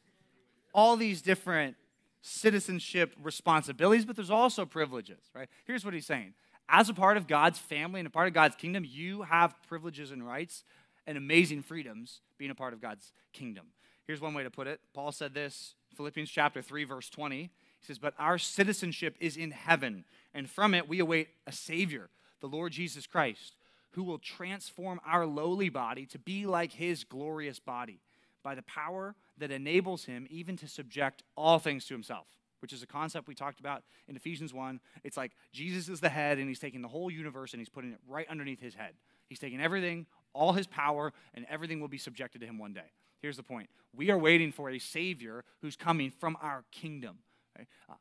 all 0.72 0.96
these 0.96 1.22
different 1.22 1.76
citizenship 2.22 3.14
responsibilities, 3.22 4.04
but 4.04 4.16
there's 4.16 4.30
also 4.30 4.66
privileges, 4.66 5.20
right? 5.34 5.48
Here's 5.64 5.84
what 5.84 5.94
he's 5.94 6.06
saying. 6.06 6.34
As 6.68 6.88
a 6.88 6.94
part 6.94 7.16
of 7.16 7.28
God's 7.28 7.58
family 7.58 8.00
and 8.00 8.06
a 8.06 8.10
part 8.10 8.26
of 8.26 8.34
God's 8.34 8.56
kingdom, 8.56 8.84
you 8.84 9.22
have 9.22 9.54
privileges 9.68 10.10
and 10.10 10.26
rights 10.26 10.64
and 11.06 11.16
amazing 11.16 11.62
freedoms 11.62 12.20
being 12.36 12.50
a 12.50 12.54
part 12.54 12.72
of 12.72 12.80
God's 12.80 13.12
kingdom. 13.32 13.66
Here's 14.06 14.20
one 14.20 14.34
way 14.34 14.42
to 14.42 14.50
put 14.50 14.66
it. 14.66 14.80
Paul 14.92 15.12
said 15.12 15.34
this, 15.34 15.74
Philippians 15.96 16.30
chapter 16.30 16.62
3 16.62 16.84
verse 16.84 17.10
20. 17.10 17.42
He 17.42 17.50
says, 17.80 17.98
"But 17.98 18.14
our 18.18 18.38
citizenship 18.38 19.16
is 19.20 19.36
in 19.36 19.50
heaven, 19.50 20.04
and 20.34 20.48
from 20.50 20.74
it 20.74 20.88
we 20.88 20.98
await 20.98 21.28
a 21.46 21.52
savior, 21.52 22.10
the 22.40 22.48
Lord 22.48 22.72
Jesus 22.72 23.06
Christ, 23.06 23.56
who 23.92 24.02
will 24.02 24.18
transform 24.18 25.00
our 25.04 25.26
lowly 25.26 25.68
body 25.68 26.06
to 26.06 26.18
be 26.18 26.46
like 26.46 26.72
his 26.72 27.04
glorious 27.04 27.58
body 27.58 28.00
by 28.42 28.54
the 28.54 28.62
power 28.62 29.14
that 29.38 29.50
enables 29.50 30.04
him 30.04 30.26
even 30.30 30.56
to 30.58 30.68
subject 30.68 31.22
all 31.36 31.58
things 31.58 31.86
to 31.86 31.94
himself." 31.94 32.28
Which 32.60 32.72
is 32.72 32.82
a 32.82 32.86
concept 32.86 33.28
we 33.28 33.34
talked 33.34 33.60
about 33.60 33.84
in 34.08 34.16
Ephesians 34.16 34.52
1. 34.52 34.80
It's 35.04 35.16
like 35.16 35.36
Jesus 35.52 35.88
is 35.88 36.00
the 36.00 36.08
head 36.08 36.38
and 36.38 36.48
he's 36.48 36.58
taking 36.58 36.80
the 36.80 36.88
whole 36.88 37.10
universe 37.10 37.52
and 37.52 37.60
he's 37.60 37.68
putting 37.68 37.92
it 37.92 38.00
right 38.06 38.26
underneath 38.28 38.60
his 38.60 38.74
head. 38.74 38.96
He's 39.28 39.38
taking 39.38 39.60
everything, 39.60 40.06
all 40.32 40.54
his 40.54 40.66
power, 40.66 41.12
and 41.34 41.44
everything 41.46 41.80
will 41.80 41.88
be 41.88 41.98
subjected 41.98 42.40
to 42.40 42.46
him 42.46 42.58
one 42.58 42.72
day. 42.72 42.90
Here's 43.26 43.36
the 43.36 43.42
point 43.42 43.68
we 43.92 44.08
are 44.12 44.18
waiting 44.18 44.52
for 44.52 44.70
a 44.70 44.78
Savior 44.78 45.42
who's 45.60 45.74
coming 45.74 46.12
from 46.12 46.36
our 46.40 46.62
kingdom. 46.70 47.18
Right? 47.58 47.66
Uh, 47.90 47.94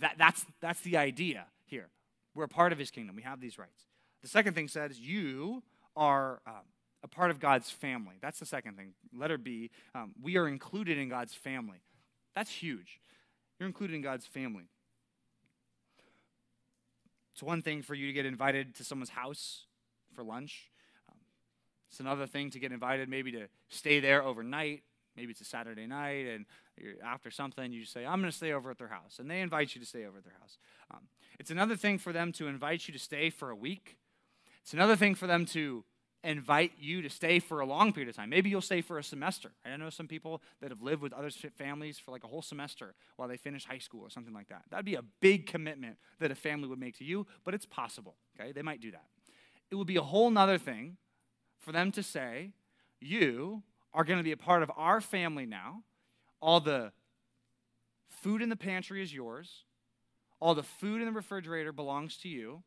that, 0.00 0.16
that's, 0.18 0.44
that's 0.60 0.80
the 0.80 0.96
idea 0.96 1.46
here. 1.64 1.90
We're 2.34 2.44
a 2.44 2.48
part 2.48 2.72
of 2.72 2.78
his 2.80 2.90
kingdom, 2.90 3.14
we 3.14 3.22
have 3.22 3.40
these 3.40 3.56
rights. 3.56 3.84
The 4.22 4.28
second 4.28 4.54
thing 4.54 4.66
says, 4.66 4.98
you 4.98 5.62
are 5.94 6.40
um, 6.44 6.64
a 7.04 7.06
part 7.06 7.30
of 7.30 7.38
God's 7.38 7.70
family. 7.70 8.16
That's 8.20 8.40
the 8.40 8.46
second 8.46 8.76
thing. 8.76 8.94
Letter 9.16 9.38
B, 9.38 9.70
um, 9.94 10.12
we 10.20 10.36
are 10.38 10.48
included 10.48 10.98
in 10.98 11.08
God's 11.08 11.34
family. 11.34 11.78
That's 12.34 12.50
huge. 12.50 12.98
You're 13.60 13.68
included 13.68 13.94
in 13.94 14.02
God's 14.02 14.26
family. 14.26 14.64
It's 17.32 17.44
one 17.44 17.62
thing 17.62 17.82
for 17.82 17.94
you 17.94 18.08
to 18.08 18.12
get 18.12 18.26
invited 18.26 18.74
to 18.74 18.84
someone's 18.84 19.10
house 19.10 19.66
for 20.16 20.24
lunch. 20.24 20.72
It's 21.94 22.00
another 22.00 22.26
thing 22.26 22.50
to 22.50 22.58
get 22.58 22.72
invited, 22.72 23.08
maybe 23.08 23.30
to 23.30 23.46
stay 23.68 24.00
there 24.00 24.20
overnight. 24.24 24.82
Maybe 25.16 25.30
it's 25.30 25.40
a 25.40 25.44
Saturday 25.44 25.86
night, 25.86 26.26
and 26.26 26.44
you're 26.76 26.94
after 27.04 27.30
something, 27.30 27.70
you 27.70 27.84
say, 27.84 28.04
I'm 28.04 28.20
going 28.20 28.32
to 28.32 28.36
stay 28.36 28.52
over 28.52 28.68
at 28.68 28.78
their 28.78 28.88
house. 28.88 29.20
And 29.20 29.30
they 29.30 29.40
invite 29.40 29.76
you 29.76 29.80
to 29.80 29.86
stay 29.86 30.04
over 30.04 30.18
at 30.18 30.24
their 30.24 30.34
house. 30.40 30.58
Um, 30.90 31.02
it's 31.38 31.52
another 31.52 31.76
thing 31.76 31.98
for 31.98 32.12
them 32.12 32.32
to 32.32 32.48
invite 32.48 32.88
you 32.88 32.92
to 32.94 32.98
stay 32.98 33.30
for 33.30 33.50
a 33.50 33.54
week. 33.54 33.96
It's 34.62 34.72
another 34.72 34.96
thing 34.96 35.14
for 35.14 35.28
them 35.28 35.46
to 35.46 35.84
invite 36.24 36.72
you 36.80 37.00
to 37.00 37.08
stay 37.08 37.38
for 37.38 37.60
a 37.60 37.64
long 37.64 37.92
period 37.92 38.08
of 38.08 38.16
time. 38.16 38.30
Maybe 38.30 38.50
you'll 38.50 38.60
stay 38.60 38.80
for 38.80 38.98
a 38.98 39.04
semester. 39.04 39.52
I 39.64 39.76
know 39.76 39.88
some 39.88 40.08
people 40.08 40.42
that 40.60 40.70
have 40.70 40.82
lived 40.82 41.00
with 41.00 41.12
other 41.12 41.30
families 41.56 42.00
for 42.00 42.10
like 42.10 42.24
a 42.24 42.26
whole 42.26 42.42
semester 42.42 42.96
while 43.14 43.28
they 43.28 43.36
finish 43.36 43.66
high 43.66 43.78
school 43.78 44.02
or 44.02 44.10
something 44.10 44.34
like 44.34 44.48
that. 44.48 44.64
That'd 44.68 44.84
be 44.84 44.96
a 44.96 45.04
big 45.20 45.46
commitment 45.46 45.98
that 46.18 46.32
a 46.32 46.34
family 46.34 46.66
would 46.66 46.80
make 46.80 46.98
to 46.98 47.04
you, 47.04 47.28
but 47.44 47.54
it's 47.54 47.66
possible. 47.66 48.16
Okay, 48.34 48.50
they 48.50 48.62
might 48.62 48.80
do 48.80 48.90
that. 48.90 49.04
It 49.70 49.76
would 49.76 49.86
be 49.86 49.94
a 49.94 50.02
whole 50.02 50.28
nother 50.28 50.58
thing 50.58 50.96
for 51.60 51.72
them 51.72 51.92
to 51.92 52.02
say, 52.02 52.52
You 53.00 53.62
are 53.92 54.04
going 54.04 54.18
to 54.18 54.24
be 54.24 54.32
a 54.32 54.36
part 54.36 54.62
of 54.62 54.70
our 54.76 55.00
family 55.00 55.46
now. 55.46 55.82
All 56.40 56.60
the 56.60 56.92
food 58.08 58.42
in 58.42 58.48
the 58.48 58.56
pantry 58.56 59.02
is 59.02 59.14
yours, 59.14 59.64
all 60.40 60.54
the 60.54 60.62
food 60.62 61.00
in 61.00 61.06
the 61.06 61.12
refrigerator 61.12 61.72
belongs 61.72 62.16
to 62.18 62.28
you. 62.28 62.62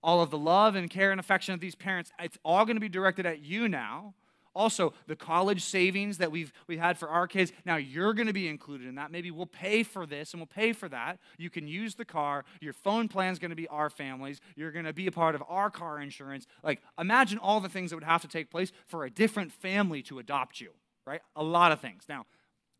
All 0.00 0.22
of 0.22 0.30
the 0.30 0.38
love 0.38 0.76
and 0.76 0.88
care 0.88 1.10
and 1.10 1.18
affection 1.18 1.54
of 1.54 1.58
these 1.58 1.74
parents, 1.74 2.12
it's 2.20 2.38
all 2.44 2.64
going 2.64 2.76
to 2.76 2.80
be 2.80 2.88
directed 2.88 3.26
at 3.26 3.40
you 3.40 3.68
now. 3.68 4.14
Also, 4.54 4.92
the 5.06 5.16
college 5.16 5.62
savings 5.62 6.18
that 6.18 6.30
we've, 6.30 6.52
we've 6.66 6.80
had 6.80 6.98
for 6.98 7.08
our 7.08 7.26
kids, 7.26 7.52
now 7.64 7.76
you're 7.76 8.14
going 8.14 8.26
to 8.26 8.32
be 8.32 8.48
included 8.48 8.86
in 8.86 8.96
that. 8.96 9.10
Maybe 9.10 9.30
we'll 9.30 9.46
pay 9.46 9.82
for 9.82 10.06
this 10.06 10.32
and 10.32 10.40
we'll 10.40 10.46
pay 10.46 10.72
for 10.72 10.88
that. 10.88 11.18
You 11.36 11.50
can 11.50 11.66
use 11.66 11.94
the 11.94 12.04
car. 12.04 12.44
Your 12.60 12.72
phone 12.72 13.08
plan 13.08 13.32
is 13.32 13.38
going 13.38 13.50
to 13.50 13.56
be 13.56 13.68
our 13.68 13.90
families. 13.90 14.40
You're 14.56 14.72
going 14.72 14.84
to 14.84 14.92
be 14.92 15.06
a 15.06 15.12
part 15.12 15.34
of 15.34 15.42
our 15.48 15.70
car 15.70 16.00
insurance. 16.00 16.46
Like, 16.62 16.80
imagine 16.98 17.38
all 17.38 17.60
the 17.60 17.68
things 17.68 17.90
that 17.90 17.96
would 17.96 18.04
have 18.04 18.22
to 18.22 18.28
take 18.28 18.50
place 18.50 18.72
for 18.86 19.04
a 19.04 19.10
different 19.10 19.52
family 19.52 20.02
to 20.02 20.18
adopt 20.18 20.60
you, 20.60 20.70
right? 21.06 21.20
A 21.36 21.42
lot 21.42 21.72
of 21.72 21.80
things. 21.80 22.04
Now, 22.08 22.26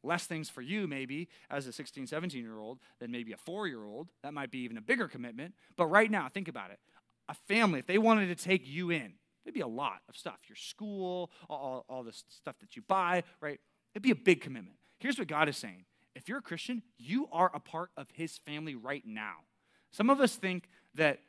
less 0.02 0.26
things 0.26 0.48
for 0.48 0.62
you 0.62 0.86
maybe 0.86 1.28
as 1.50 1.66
a 1.66 1.72
16 1.72 2.06
17 2.06 2.42
year 2.42 2.58
old 2.58 2.78
than 3.00 3.10
maybe 3.10 3.32
a 3.32 3.36
four 3.36 3.66
year 3.66 3.84
old 3.84 4.08
that 4.22 4.32
might 4.32 4.50
be 4.50 4.58
even 4.58 4.76
a 4.76 4.80
bigger 4.80 5.08
commitment 5.08 5.54
but 5.76 5.86
right 5.86 6.10
now 6.10 6.28
think 6.28 6.46
about 6.46 6.70
it 6.70 6.78
a 7.28 7.34
family 7.34 7.78
if 7.78 7.86
they 7.86 7.98
wanted 7.98 8.26
to 8.26 8.44
take 8.44 8.66
you 8.66 8.90
in 8.90 9.14
It'd 9.48 9.54
be 9.54 9.60
a 9.62 9.66
lot 9.66 10.02
of 10.10 10.16
stuff 10.16 10.36
your 10.46 10.56
school, 10.56 11.30
all, 11.48 11.86
all 11.88 12.02
the 12.02 12.12
stuff 12.12 12.58
that 12.60 12.76
you 12.76 12.82
buy, 12.86 13.22
right? 13.40 13.58
It'd 13.94 14.02
be 14.02 14.10
a 14.10 14.14
big 14.14 14.42
commitment. 14.42 14.76
Here's 14.98 15.18
what 15.18 15.26
God 15.26 15.48
is 15.48 15.56
saying 15.56 15.86
if 16.14 16.28
you're 16.28 16.38
a 16.38 16.42
Christian, 16.42 16.82
you 16.98 17.30
are 17.32 17.50
a 17.54 17.58
part 17.58 17.90
of 17.96 18.10
his 18.12 18.36
family 18.36 18.74
right 18.74 19.02
now. 19.06 19.36
Some 19.90 20.10
of 20.10 20.20
us 20.20 20.36
think 20.36 20.68
that, 20.96 21.20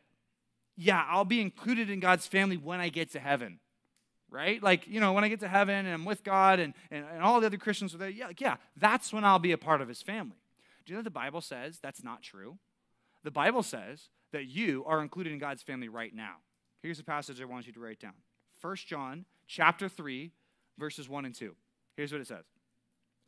yeah, 0.75 1.05
I'll 1.07 1.23
be 1.23 1.39
included 1.39 1.89
in 1.89 2.01
God's 2.01 2.27
family 2.27 2.57
when 2.57 2.81
I 2.81 2.89
get 2.89 3.13
to 3.13 3.19
heaven, 3.21 3.59
right? 4.29 4.61
Like, 4.61 4.85
you 4.85 4.99
know, 4.99 5.13
when 5.13 5.23
I 5.23 5.29
get 5.29 5.39
to 5.39 5.47
heaven 5.47 5.85
and 5.85 5.93
I'm 5.93 6.03
with 6.03 6.21
God 6.25 6.59
and, 6.59 6.73
and, 6.91 7.05
and 7.13 7.23
all 7.23 7.39
the 7.39 7.45
other 7.45 7.55
Christians 7.55 7.95
are 7.95 7.99
there, 7.99 8.09
yeah, 8.09 8.27
like, 8.27 8.41
yeah, 8.41 8.57
that's 8.75 9.13
when 9.13 9.23
I'll 9.23 9.39
be 9.39 9.53
a 9.53 9.57
part 9.57 9.79
of 9.79 9.87
his 9.87 10.01
family. 10.01 10.41
Do 10.85 10.91
you 10.91 10.97
know 10.97 11.03
the 11.03 11.09
Bible 11.09 11.39
says 11.39 11.79
that's 11.81 12.03
not 12.03 12.21
true? 12.21 12.57
The 13.23 13.31
Bible 13.31 13.63
says 13.63 14.09
that 14.33 14.47
you 14.47 14.83
are 14.85 15.01
included 15.01 15.31
in 15.31 15.39
God's 15.39 15.63
family 15.63 15.87
right 15.87 16.13
now. 16.13 16.37
Here's 16.81 16.99
a 16.99 17.03
passage 17.03 17.41
I 17.41 17.45
want 17.45 17.67
you 17.67 17.73
to 17.73 17.79
write 17.79 17.99
down. 17.99 18.13
1 18.61 18.75
John 18.87 19.25
chapter 19.47 19.89
3, 19.89 20.31
verses 20.77 21.09
1 21.09 21.25
and 21.25 21.35
2. 21.35 21.55
Here's 21.95 22.11
what 22.11 22.21
it 22.21 22.27
says. 22.27 22.45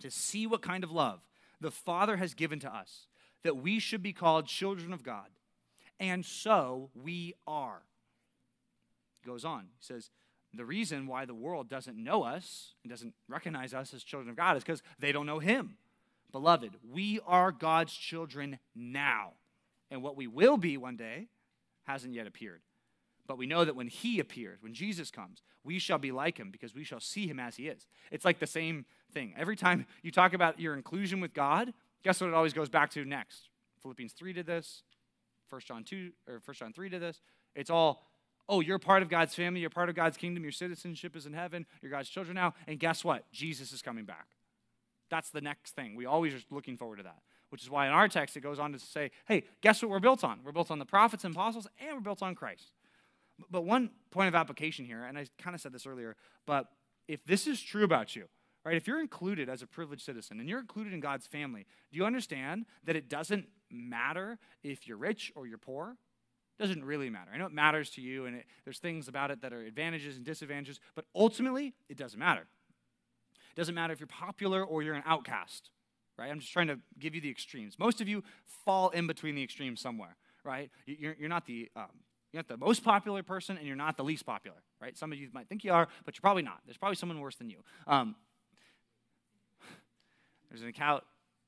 To 0.01 0.09
see 0.11 0.47
what 0.47 0.61
kind 0.61 0.83
of 0.83 0.91
love 0.91 1.21
the 1.59 1.71
Father 1.71 2.17
has 2.17 2.33
given 2.33 2.59
to 2.61 2.73
us, 2.73 3.07
that 3.43 3.57
we 3.57 3.79
should 3.79 4.01
be 4.01 4.13
called 4.13 4.47
children 4.47 4.93
of 4.93 5.03
God. 5.03 5.27
And 5.99 6.25
so 6.25 6.89
we 6.95 7.33
are. 7.45 7.83
Goes 9.25 9.45
on. 9.45 9.67
He 9.77 9.85
says, 9.85 10.09
the 10.53 10.65
reason 10.65 11.07
why 11.07 11.25
the 11.25 11.33
world 11.33 11.69
doesn't 11.69 12.01
know 12.01 12.23
us 12.23 12.73
and 12.83 12.89
doesn't 12.89 13.13
recognize 13.27 13.73
us 13.73 13.93
as 13.93 14.03
children 14.03 14.29
of 14.29 14.35
God 14.35 14.57
is 14.57 14.63
because 14.63 14.83
they 14.99 15.11
don't 15.11 15.25
know 15.25 15.39
Him. 15.39 15.77
Beloved, 16.31 16.71
we 16.89 17.19
are 17.25 17.51
God's 17.51 17.93
children 17.93 18.59
now. 18.75 19.33
And 19.89 20.01
what 20.01 20.17
we 20.17 20.27
will 20.27 20.57
be 20.57 20.77
one 20.77 20.97
day 20.97 21.27
hasn't 21.83 22.13
yet 22.13 22.27
appeared. 22.27 22.61
But 23.31 23.37
we 23.37 23.45
know 23.45 23.63
that 23.63 23.77
when 23.77 23.87
he 23.87 24.19
appears, 24.19 24.61
when 24.61 24.73
Jesus 24.73 25.09
comes, 25.09 25.41
we 25.63 25.79
shall 25.79 25.97
be 25.97 26.11
like 26.11 26.37
him 26.37 26.51
because 26.51 26.75
we 26.75 26.83
shall 26.83 26.99
see 26.99 27.27
him 27.27 27.39
as 27.39 27.55
he 27.55 27.69
is. 27.69 27.87
It's 28.11 28.25
like 28.25 28.39
the 28.39 28.45
same 28.45 28.83
thing. 29.13 29.33
Every 29.37 29.55
time 29.55 29.85
you 30.01 30.11
talk 30.11 30.33
about 30.33 30.59
your 30.59 30.73
inclusion 30.73 31.21
with 31.21 31.33
God, 31.33 31.73
guess 32.03 32.19
what 32.19 32.27
it 32.27 32.33
always 32.33 32.51
goes 32.51 32.67
back 32.67 32.89
to 32.89 33.05
next? 33.05 33.47
Philippians 33.83 34.11
3 34.11 34.33
did 34.33 34.47
this, 34.47 34.83
1 35.49 35.61
John 35.61 35.85
2 35.85 36.11
or 36.27 36.41
1 36.43 36.55
John 36.55 36.73
3 36.73 36.89
did 36.89 37.01
this. 37.01 37.21
It's 37.55 37.69
all, 37.69 38.03
oh, 38.49 38.59
you're 38.59 38.79
part 38.79 39.01
of 39.01 39.07
God's 39.07 39.33
family, 39.33 39.61
you're 39.61 39.69
part 39.69 39.87
of 39.87 39.95
God's 39.95 40.17
kingdom, 40.17 40.43
your 40.43 40.51
citizenship 40.51 41.15
is 41.15 41.25
in 41.25 41.31
heaven, 41.31 41.65
you're 41.81 41.89
God's 41.89 42.09
children 42.09 42.35
now, 42.35 42.53
and 42.67 42.81
guess 42.81 43.01
what? 43.01 43.31
Jesus 43.31 43.71
is 43.71 43.81
coming 43.81 44.03
back. 44.03 44.27
That's 45.09 45.29
the 45.29 45.39
next 45.39 45.73
thing. 45.73 45.95
We 45.95 46.05
always 46.05 46.33
are 46.33 46.41
looking 46.49 46.75
forward 46.75 46.97
to 46.97 47.03
that. 47.03 47.21
Which 47.47 47.63
is 47.63 47.69
why 47.69 47.87
in 47.87 47.93
our 47.93 48.09
text 48.09 48.35
it 48.35 48.41
goes 48.41 48.59
on 48.59 48.73
to 48.73 48.79
say, 48.79 49.11
hey, 49.25 49.43
guess 49.61 49.81
what 49.81 49.89
we're 49.89 49.99
built 49.99 50.25
on? 50.25 50.41
We're 50.43 50.51
built 50.51 50.69
on 50.69 50.79
the 50.79 50.85
prophets 50.85 51.23
and 51.23 51.33
apostles, 51.33 51.65
and 51.79 51.95
we're 51.95 52.01
built 52.01 52.21
on 52.21 52.35
Christ. 52.35 52.71
But 53.49 53.61
one 53.61 53.89
point 54.11 54.27
of 54.27 54.35
application 54.35 54.85
here, 54.85 55.03
and 55.03 55.17
I 55.17 55.25
kind 55.41 55.55
of 55.55 55.61
said 55.61 55.73
this 55.73 55.85
earlier, 55.85 56.15
but 56.45 56.67
if 57.07 57.23
this 57.23 57.47
is 57.47 57.61
true 57.61 57.83
about 57.83 58.15
you, 58.15 58.25
right, 58.65 58.75
if 58.75 58.87
you're 58.87 58.99
included 58.99 59.49
as 59.49 59.61
a 59.61 59.67
privileged 59.67 60.03
citizen 60.03 60.39
and 60.39 60.47
you're 60.47 60.59
included 60.59 60.93
in 60.93 60.99
God's 60.99 61.27
family, 61.27 61.65
do 61.91 61.97
you 61.97 62.05
understand 62.05 62.65
that 62.83 62.95
it 62.95 63.09
doesn't 63.09 63.47
matter 63.69 64.37
if 64.63 64.87
you're 64.87 64.97
rich 64.97 65.31
or 65.35 65.47
you're 65.47 65.57
poor? 65.57 65.97
It 66.59 66.61
doesn't 66.61 66.83
really 66.83 67.09
matter. 67.09 67.31
I 67.33 67.37
know 67.37 67.47
it 67.47 67.53
matters 67.53 67.89
to 67.91 68.01
you, 68.01 68.25
and 68.25 68.35
it, 68.37 68.45
there's 68.65 68.79
things 68.79 69.07
about 69.07 69.31
it 69.31 69.41
that 69.41 69.51
are 69.51 69.61
advantages 69.61 70.17
and 70.17 70.25
disadvantages, 70.25 70.79
but 70.95 71.05
ultimately, 71.15 71.73
it 71.89 71.97
doesn't 71.97 72.19
matter. 72.19 72.41
It 73.51 73.55
doesn't 73.55 73.73
matter 73.73 73.93
if 73.93 73.99
you're 73.99 74.07
popular 74.07 74.63
or 74.63 74.83
you're 74.83 74.93
an 74.93 75.03
outcast, 75.05 75.71
right? 76.17 76.29
I'm 76.29 76.39
just 76.39 76.53
trying 76.53 76.67
to 76.67 76.79
give 76.99 77.15
you 77.15 77.21
the 77.21 77.29
extremes. 77.29 77.79
Most 77.79 77.99
of 77.99 78.07
you 78.07 78.23
fall 78.65 78.89
in 78.89 79.07
between 79.07 79.35
the 79.35 79.43
extremes 79.43 79.81
somewhere, 79.81 80.17
right? 80.43 80.69
You're, 80.85 81.15
you're 81.19 81.29
not 81.29 81.45
the 81.45 81.69
um, 81.75 81.87
you're 82.31 82.39
not 82.39 82.47
the 82.47 82.57
most 82.57 82.83
popular 82.83 83.23
person, 83.23 83.57
and 83.57 83.67
you're 83.67 83.75
not 83.75 83.97
the 83.97 84.03
least 84.03 84.25
popular, 84.25 84.57
right? 84.81 84.97
Some 84.97 85.11
of 85.11 85.17
you 85.19 85.29
might 85.33 85.47
think 85.49 85.63
you 85.63 85.73
are, 85.73 85.87
but 86.05 86.15
you're 86.15 86.21
probably 86.21 86.43
not. 86.43 86.61
There's 86.65 86.77
probably 86.77 86.95
someone 86.95 87.19
worse 87.19 87.35
than 87.35 87.49
you. 87.49 87.57
Um, 87.87 88.15
There's 90.51 90.61
an 90.61 90.67
account 90.67 91.03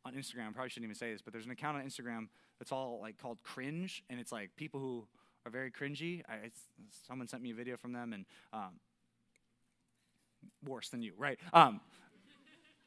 on 0.05 0.13
Instagram. 0.13 0.47
I 0.47 0.51
probably 0.51 0.69
shouldn't 0.69 0.85
even 0.85 0.95
say 0.95 1.11
this, 1.11 1.21
but 1.21 1.33
there's 1.33 1.45
an 1.45 1.51
account 1.51 1.77
on 1.77 1.83
Instagram 1.83 2.27
that's 2.57 2.71
all 2.71 2.99
like 3.01 3.17
called 3.17 3.37
cringe, 3.43 4.03
and 4.09 4.19
it's 4.19 4.31
like 4.31 4.55
people 4.55 4.79
who 4.79 5.05
are 5.45 5.51
very 5.51 5.71
cringy. 5.71 6.21
I, 6.27 6.51
someone 7.05 7.27
sent 7.27 7.43
me 7.43 7.51
a 7.51 7.53
video 7.53 7.75
from 7.75 7.91
them, 7.91 8.13
and 8.13 8.25
um, 8.53 8.79
worse 10.65 10.89
than 10.89 11.01
you, 11.01 11.13
right? 11.17 11.37
Um, 11.51 11.81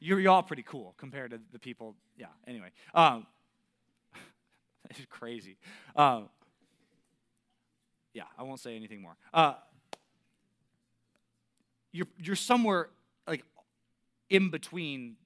you're, 0.00 0.18
you're 0.20 0.32
all 0.32 0.42
pretty 0.42 0.62
cool 0.62 0.94
compared 0.96 1.32
to 1.32 1.40
the 1.52 1.58
people. 1.58 1.96
Yeah. 2.16 2.26
Anyway, 2.46 2.70
um, 2.94 3.26
it's 4.90 5.00
crazy. 5.10 5.58
Um, 5.94 6.28
yeah, 8.16 8.24
I 8.38 8.44
won't 8.44 8.60
say 8.60 8.74
anything 8.74 9.02
more. 9.02 9.14
Uh, 9.34 9.54
you're 11.92 12.06
you're 12.18 12.34
somewhere 12.34 12.88
like 13.28 13.44
in 14.30 14.48
between 14.50 15.16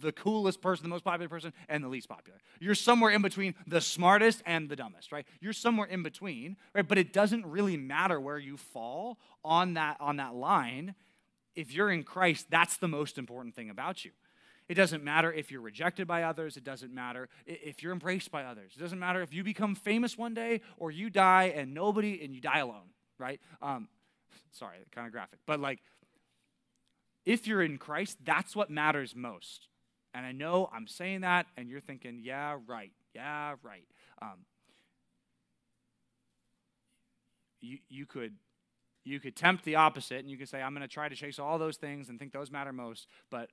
the 0.00 0.12
coolest 0.12 0.62
person, 0.62 0.82
the 0.82 0.88
most 0.88 1.04
popular 1.04 1.28
person, 1.28 1.52
and 1.68 1.84
the 1.84 1.88
least 1.88 2.08
popular. 2.08 2.38
You're 2.58 2.74
somewhere 2.74 3.10
in 3.10 3.20
between 3.20 3.54
the 3.66 3.82
smartest 3.82 4.42
and 4.46 4.70
the 4.70 4.76
dumbest, 4.76 5.12
right? 5.12 5.26
You're 5.40 5.52
somewhere 5.52 5.86
in 5.86 6.02
between, 6.02 6.56
right? 6.74 6.88
But 6.88 6.96
it 6.96 7.12
doesn't 7.12 7.44
really 7.44 7.76
matter 7.76 8.18
where 8.18 8.38
you 8.38 8.56
fall 8.56 9.18
on 9.44 9.74
that 9.74 9.98
on 10.00 10.16
that 10.16 10.34
line. 10.34 10.94
If 11.54 11.74
you're 11.74 11.90
in 11.90 12.02
Christ, 12.02 12.46
that's 12.48 12.78
the 12.78 12.88
most 12.88 13.18
important 13.18 13.54
thing 13.54 13.68
about 13.68 14.06
you. 14.06 14.12
It 14.72 14.76
doesn't 14.76 15.04
matter 15.04 15.30
if 15.30 15.50
you're 15.50 15.60
rejected 15.60 16.06
by 16.06 16.22
others. 16.22 16.56
It 16.56 16.64
doesn't 16.64 16.94
matter 16.94 17.28
if 17.44 17.82
you're 17.82 17.92
embraced 17.92 18.30
by 18.30 18.44
others. 18.44 18.72
It 18.74 18.80
doesn't 18.80 18.98
matter 18.98 19.20
if 19.20 19.34
you 19.34 19.44
become 19.44 19.74
famous 19.74 20.16
one 20.16 20.32
day 20.32 20.62
or 20.78 20.90
you 20.90 21.10
die 21.10 21.52
and 21.54 21.74
nobody 21.74 22.24
and 22.24 22.34
you 22.34 22.40
die 22.40 22.60
alone, 22.60 22.88
right? 23.18 23.38
Um, 23.60 23.88
sorry, 24.50 24.78
kind 24.90 25.06
of 25.06 25.12
graphic, 25.12 25.40
but 25.44 25.60
like 25.60 25.80
if 27.26 27.46
you're 27.46 27.60
in 27.60 27.76
Christ, 27.76 28.16
that's 28.24 28.56
what 28.56 28.70
matters 28.70 29.14
most. 29.14 29.68
And 30.14 30.24
I 30.24 30.32
know 30.32 30.70
I'm 30.72 30.86
saying 30.86 31.20
that, 31.20 31.48
and 31.58 31.68
you're 31.68 31.82
thinking, 31.82 32.20
yeah, 32.22 32.56
right, 32.66 32.92
yeah, 33.14 33.56
right. 33.62 33.84
Um, 34.22 34.46
you, 37.60 37.76
you 37.90 38.06
could 38.06 38.36
you 39.04 39.20
could 39.20 39.36
tempt 39.36 39.64
the 39.64 39.74
opposite 39.74 40.20
and 40.20 40.30
you 40.30 40.38
could 40.38 40.48
say 40.48 40.62
i'm 40.62 40.72
going 40.72 40.80
to 40.80 40.88
try 40.88 41.08
to 41.08 41.16
chase 41.16 41.38
all 41.38 41.58
those 41.58 41.76
things 41.76 42.08
and 42.08 42.18
think 42.18 42.32
those 42.32 42.50
matter 42.50 42.72
most 42.72 43.08
but 43.30 43.50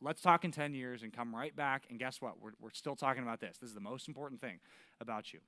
let's 0.00 0.20
talk 0.20 0.44
in 0.44 0.50
10 0.50 0.74
years 0.74 1.02
and 1.02 1.12
come 1.12 1.34
right 1.34 1.54
back 1.54 1.84
and 1.88 1.98
guess 1.98 2.20
what 2.20 2.40
we're, 2.40 2.52
we're 2.60 2.70
still 2.72 2.96
talking 2.96 3.22
about 3.22 3.40
this 3.40 3.56
this 3.58 3.68
is 3.68 3.74
the 3.74 3.80
most 3.80 4.08
important 4.08 4.40
thing 4.40 4.58
about 5.00 5.32
you 5.32 5.40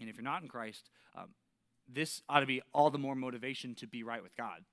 and 0.00 0.08
if 0.08 0.16
you're 0.16 0.24
not 0.24 0.42
in 0.42 0.48
christ 0.48 0.90
um, 1.16 1.28
this 1.88 2.22
ought 2.28 2.40
to 2.40 2.46
be 2.46 2.62
all 2.72 2.90
the 2.90 2.98
more 2.98 3.14
motivation 3.14 3.74
to 3.74 3.86
be 3.86 4.02
right 4.02 4.22
with 4.22 4.36
god 4.36 4.64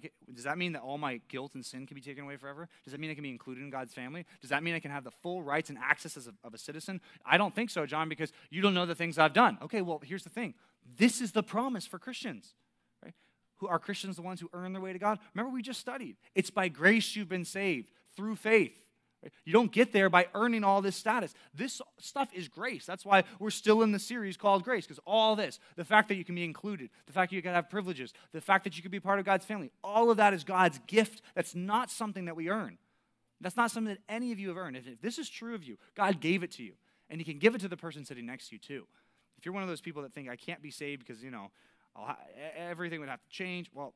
Get, 0.00 0.12
does 0.32 0.44
that 0.44 0.58
mean 0.58 0.72
that 0.72 0.82
all 0.82 0.98
my 0.98 1.20
guilt 1.28 1.54
and 1.54 1.64
sin 1.64 1.86
can 1.86 1.94
be 1.94 2.00
taken 2.00 2.24
away 2.24 2.36
forever? 2.36 2.68
Does 2.84 2.92
that 2.92 3.00
mean 3.00 3.10
I 3.10 3.14
can 3.14 3.22
be 3.22 3.30
included 3.30 3.62
in 3.62 3.70
God's 3.70 3.92
family? 3.92 4.24
Does 4.40 4.50
that 4.50 4.62
mean 4.62 4.74
I 4.74 4.80
can 4.80 4.90
have 4.90 5.04
the 5.04 5.10
full 5.10 5.42
rights 5.42 5.70
and 5.70 5.78
access 5.78 6.16
a, 6.16 6.32
of 6.46 6.54
a 6.54 6.58
citizen? 6.58 7.00
I 7.24 7.38
don't 7.38 7.54
think 7.54 7.70
so, 7.70 7.86
John, 7.86 8.08
because 8.08 8.32
you 8.50 8.62
don't 8.62 8.74
know 8.74 8.86
the 8.86 8.94
things 8.94 9.18
I've 9.18 9.32
done. 9.32 9.58
Okay, 9.62 9.82
well, 9.82 10.00
here's 10.04 10.24
the 10.24 10.30
thing. 10.30 10.54
This 10.96 11.20
is 11.20 11.32
the 11.32 11.42
promise 11.42 11.86
for 11.86 11.98
Christians. 11.98 12.54
Right? 13.02 13.14
Who 13.56 13.68
are 13.68 13.78
Christians 13.78 14.16
the 14.16 14.22
ones 14.22 14.40
who 14.40 14.48
earn 14.52 14.72
their 14.72 14.82
way 14.82 14.92
to 14.92 14.98
God? 14.98 15.18
Remember, 15.34 15.52
we 15.52 15.62
just 15.62 15.80
studied. 15.80 16.16
It's 16.34 16.50
by 16.50 16.68
grace 16.68 17.16
you've 17.16 17.28
been 17.28 17.44
saved 17.44 17.90
through 18.16 18.36
faith. 18.36 18.76
You 19.44 19.52
don't 19.52 19.72
get 19.72 19.92
there 19.92 20.10
by 20.10 20.28
earning 20.34 20.64
all 20.64 20.82
this 20.82 20.96
status. 20.96 21.32
This 21.54 21.80
stuff 21.98 22.28
is 22.34 22.48
grace. 22.48 22.84
That's 22.84 23.06
why 23.06 23.24
we're 23.38 23.50
still 23.50 23.82
in 23.82 23.92
the 23.92 23.98
series 23.98 24.36
called 24.36 24.64
Grace, 24.64 24.84
because 24.86 25.00
all 25.06 25.34
this, 25.34 25.58
the 25.76 25.84
fact 25.84 26.08
that 26.08 26.16
you 26.16 26.24
can 26.24 26.34
be 26.34 26.44
included, 26.44 26.90
the 27.06 27.12
fact 27.12 27.30
that 27.30 27.36
you 27.36 27.42
can 27.42 27.54
have 27.54 27.70
privileges, 27.70 28.12
the 28.32 28.40
fact 28.40 28.64
that 28.64 28.76
you 28.76 28.82
can 28.82 28.90
be 28.90 29.00
part 29.00 29.18
of 29.18 29.24
God's 29.24 29.46
family, 29.46 29.70
all 29.82 30.10
of 30.10 30.18
that 30.18 30.34
is 30.34 30.44
God's 30.44 30.78
gift. 30.86 31.22
That's 31.34 31.54
not 31.54 31.90
something 31.90 32.26
that 32.26 32.36
we 32.36 32.50
earn. 32.50 32.76
That's 33.40 33.56
not 33.56 33.70
something 33.70 33.94
that 33.94 34.02
any 34.14 34.32
of 34.32 34.38
you 34.38 34.48
have 34.48 34.56
earned. 34.56 34.76
If, 34.76 35.00
this 35.00 35.18
is 35.18 35.28
true 35.28 35.54
of 35.54 35.64
you, 35.64 35.78
God 35.94 36.20
gave 36.20 36.42
it 36.42 36.52
to 36.52 36.62
you. 36.62 36.74
And 37.10 37.20
He 37.20 37.24
can 37.24 37.38
give 37.38 37.54
it 37.54 37.60
to 37.62 37.68
the 37.68 37.76
person 37.76 38.04
sitting 38.04 38.26
next 38.26 38.48
to 38.48 38.56
you, 38.56 38.58
too. 38.58 38.86
If 39.38 39.44
you're 39.44 39.54
one 39.54 39.62
of 39.62 39.68
those 39.68 39.80
people 39.80 40.02
that 40.02 40.12
think, 40.12 40.28
I 40.28 40.36
can't 40.36 40.62
be 40.62 40.70
saved 40.70 41.06
because, 41.06 41.22
you 41.22 41.30
know, 41.30 41.50
ha- 41.94 42.18
everything 42.56 43.00
would 43.00 43.08
have 43.08 43.22
to 43.22 43.28
change, 43.28 43.70
well, 43.74 43.94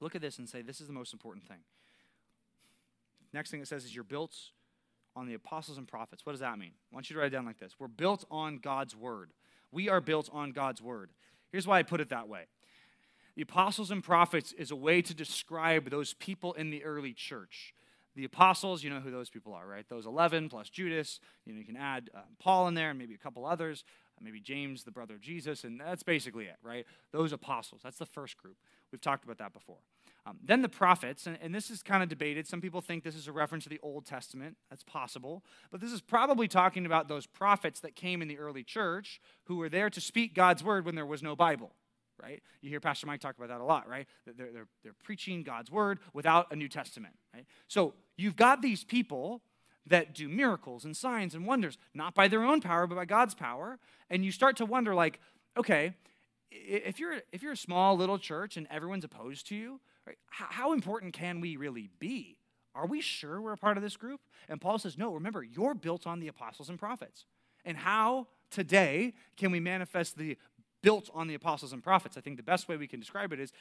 look 0.00 0.14
at 0.14 0.20
this 0.20 0.38
and 0.38 0.48
say, 0.48 0.62
this 0.62 0.80
is 0.80 0.86
the 0.86 0.92
most 0.92 1.12
important 1.12 1.46
thing. 1.46 1.58
Next 3.32 3.50
thing 3.50 3.60
it 3.60 3.68
says 3.68 3.84
is 3.84 3.94
you're 3.94 4.04
built 4.04 4.34
on 5.14 5.26
the 5.26 5.34
apostles 5.34 5.78
and 5.78 5.86
prophets. 5.86 6.24
What 6.24 6.32
does 6.32 6.40
that 6.40 6.58
mean? 6.58 6.72
I 6.90 6.94
want 6.94 7.10
you 7.10 7.14
to 7.14 7.20
write 7.20 7.28
it 7.28 7.36
down 7.36 7.46
like 7.46 7.58
this 7.58 7.74
We're 7.78 7.88
built 7.88 8.24
on 8.30 8.58
God's 8.58 8.96
word. 8.96 9.32
We 9.70 9.88
are 9.88 10.00
built 10.00 10.30
on 10.32 10.52
God's 10.52 10.80
word. 10.80 11.10
Here's 11.50 11.66
why 11.66 11.78
I 11.78 11.82
put 11.82 12.00
it 12.00 12.10
that 12.10 12.28
way 12.28 12.46
the 13.38 13.42
apostles 13.42 13.92
and 13.92 14.02
prophets 14.02 14.52
is 14.52 14.72
a 14.72 14.76
way 14.76 15.00
to 15.00 15.14
describe 15.14 15.90
those 15.90 16.14
people 16.14 16.54
in 16.54 16.70
the 16.70 16.84
early 16.84 17.12
church. 17.12 17.72
The 18.16 18.24
apostles, 18.24 18.82
you 18.82 18.90
know 18.90 18.98
who 18.98 19.12
those 19.12 19.30
people 19.30 19.54
are, 19.54 19.64
right? 19.64 19.88
Those 19.88 20.06
11 20.06 20.48
plus 20.48 20.68
Judas. 20.68 21.20
You 21.46 21.52
know, 21.52 21.60
you 21.60 21.64
can 21.64 21.76
add 21.76 22.10
uh, 22.12 22.22
Paul 22.40 22.66
in 22.66 22.74
there 22.74 22.90
and 22.90 22.98
maybe 22.98 23.14
a 23.14 23.18
couple 23.18 23.46
others, 23.46 23.84
uh, 24.18 24.24
maybe 24.24 24.40
James, 24.40 24.82
the 24.82 24.90
brother 24.90 25.14
of 25.14 25.20
Jesus, 25.20 25.62
and 25.62 25.80
that's 25.80 26.02
basically 26.02 26.46
it, 26.46 26.56
right? 26.64 26.84
Those 27.12 27.32
apostles. 27.32 27.80
That's 27.84 27.98
the 27.98 28.06
first 28.06 28.36
group. 28.38 28.56
We've 28.90 29.00
talked 29.00 29.22
about 29.22 29.38
that 29.38 29.52
before. 29.52 29.78
Um, 30.28 30.38
then 30.44 30.62
the 30.62 30.68
prophets, 30.68 31.26
and, 31.26 31.38
and 31.40 31.54
this 31.54 31.70
is 31.70 31.82
kind 31.82 32.02
of 32.02 32.08
debated. 32.08 32.46
Some 32.46 32.60
people 32.60 32.80
think 32.80 33.04
this 33.04 33.14
is 33.14 33.28
a 33.28 33.32
reference 33.32 33.64
to 33.64 33.70
the 33.70 33.80
Old 33.82 34.04
Testament. 34.04 34.56
That's 34.68 34.82
possible. 34.82 35.44
But 35.70 35.80
this 35.80 35.92
is 35.92 36.00
probably 36.00 36.48
talking 36.48 36.86
about 36.86 37.08
those 37.08 37.26
prophets 37.26 37.80
that 37.80 37.96
came 37.96 38.20
in 38.20 38.28
the 38.28 38.38
early 38.38 38.62
church 38.62 39.20
who 39.44 39.56
were 39.56 39.68
there 39.68 39.90
to 39.90 40.00
speak 40.00 40.34
God's 40.34 40.62
word 40.62 40.84
when 40.84 40.94
there 40.94 41.06
was 41.06 41.22
no 41.22 41.34
Bible, 41.34 41.72
right? 42.22 42.42
You 42.60 42.68
hear 42.68 42.80
Pastor 42.80 43.06
Mike 43.06 43.20
talk 43.20 43.36
about 43.36 43.48
that 43.48 43.60
a 43.60 43.64
lot, 43.64 43.88
right? 43.88 44.06
They're, 44.26 44.50
they're, 44.52 44.68
they're 44.82 44.96
preaching 45.02 45.42
God's 45.42 45.70
word 45.70 45.98
without 46.12 46.52
a 46.52 46.56
New 46.56 46.68
Testament, 46.68 47.14
right? 47.32 47.46
So 47.68 47.94
you've 48.16 48.36
got 48.36 48.60
these 48.60 48.84
people 48.84 49.42
that 49.86 50.14
do 50.14 50.28
miracles 50.28 50.84
and 50.84 50.94
signs 50.94 51.34
and 51.34 51.46
wonders, 51.46 51.78
not 51.94 52.14
by 52.14 52.28
their 52.28 52.42
own 52.44 52.60
power, 52.60 52.86
but 52.86 52.96
by 52.96 53.06
God's 53.06 53.34
power. 53.34 53.78
And 54.10 54.24
you 54.24 54.32
start 54.32 54.56
to 54.58 54.66
wonder, 54.66 54.94
like, 54.94 55.20
okay, 55.56 55.94
if 56.50 56.98
you're 56.98 57.20
if 57.32 57.42
you're 57.42 57.52
a 57.52 57.56
small 57.56 57.96
little 57.96 58.18
church 58.18 58.56
and 58.56 58.66
everyone's 58.70 59.04
opposed 59.04 59.46
to 59.48 59.54
you, 59.54 59.80
right, 60.08 60.18
how 60.30 60.72
important 60.72 61.12
can 61.12 61.40
we 61.40 61.56
really 61.56 61.90
be? 61.98 62.36
Are 62.74 62.86
we 62.86 63.00
sure 63.00 63.40
we're 63.40 63.52
a 63.52 63.58
part 63.58 63.76
of 63.76 63.82
this 63.82 63.96
group? 63.96 64.20
And 64.48 64.60
Paul 64.60 64.78
says, 64.78 64.96
no. 64.96 65.12
Remember, 65.12 65.42
you're 65.42 65.74
built 65.74 66.06
on 66.06 66.20
the 66.20 66.28
apostles 66.28 66.68
and 66.68 66.78
prophets. 66.78 67.26
And 67.64 67.76
how 67.76 68.28
today 68.50 69.14
can 69.36 69.50
we 69.50 69.60
manifest 69.60 70.16
the 70.16 70.36
built 70.82 71.10
on 71.12 71.26
the 71.26 71.34
apostles 71.34 71.72
and 71.72 71.82
prophets? 71.82 72.16
I 72.16 72.20
think 72.20 72.36
the 72.36 72.42
best 72.42 72.68
way 72.68 72.76
we 72.76 72.86
can 72.86 73.00
describe 73.00 73.32
it 73.32 73.40
is 73.40 73.52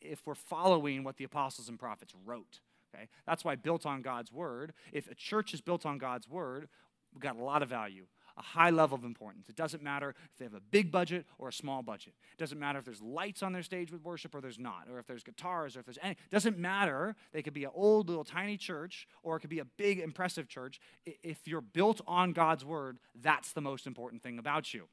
if 0.00 0.26
we're 0.26 0.34
following 0.34 1.02
what 1.04 1.16
the 1.16 1.24
apostles 1.24 1.68
and 1.68 1.78
prophets 1.78 2.14
wrote. 2.24 2.60
Okay, 2.94 3.08
that's 3.26 3.44
why 3.44 3.56
built 3.56 3.86
on 3.86 4.02
God's 4.02 4.32
word. 4.32 4.72
If 4.92 5.08
a 5.10 5.14
church 5.14 5.54
is 5.54 5.60
built 5.60 5.86
on 5.86 5.98
God's 5.98 6.28
word, 6.28 6.68
we've 7.12 7.22
got 7.22 7.36
a 7.36 7.42
lot 7.42 7.62
of 7.62 7.68
value 7.68 8.06
a 8.40 8.42
high 8.42 8.70
level 8.70 8.96
of 8.96 9.04
importance. 9.04 9.48
It 9.50 9.54
doesn't 9.54 9.82
matter 9.82 10.14
if 10.32 10.38
they 10.38 10.46
have 10.46 10.54
a 10.54 10.60
big 10.60 10.90
budget 10.90 11.26
or 11.38 11.48
a 11.48 11.52
small 11.52 11.82
budget. 11.82 12.14
It 12.32 12.38
doesn't 12.38 12.58
matter 12.58 12.78
if 12.78 12.86
there's 12.86 13.02
lights 13.02 13.42
on 13.42 13.52
their 13.52 13.62
stage 13.62 13.92
with 13.92 14.02
worship 14.02 14.34
or 14.34 14.40
there's 14.40 14.58
not, 14.58 14.86
or 14.90 14.98
if 14.98 15.06
there's 15.06 15.22
guitars 15.22 15.76
or 15.76 15.80
if 15.80 15.84
there's 15.84 15.98
any. 16.02 16.12
It 16.12 16.30
doesn't 16.30 16.58
matter. 16.58 17.14
They 17.32 17.42
could 17.42 17.52
be 17.52 17.64
an 17.64 17.70
old 17.74 18.08
little 18.08 18.24
tiny 18.24 18.56
church 18.56 19.06
or 19.22 19.36
it 19.36 19.40
could 19.40 19.50
be 19.50 19.58
a 19.58 19.64
big 19.64 20.00
impressive 20.00 20.48
church. 20.48 20.80
If 21.04 21.46
you're 21.46 21.60
built 21.60 22.00
on 22.06 22.32
God's 22.32 22.64
word, 22.64 22.98
that's 23.14 23.52
the 23.52 23.60
most 23.60 23.86
important 23.86 24.22
thing 24.22 24.38
about 24.38 24.72
you. 24.72 24.88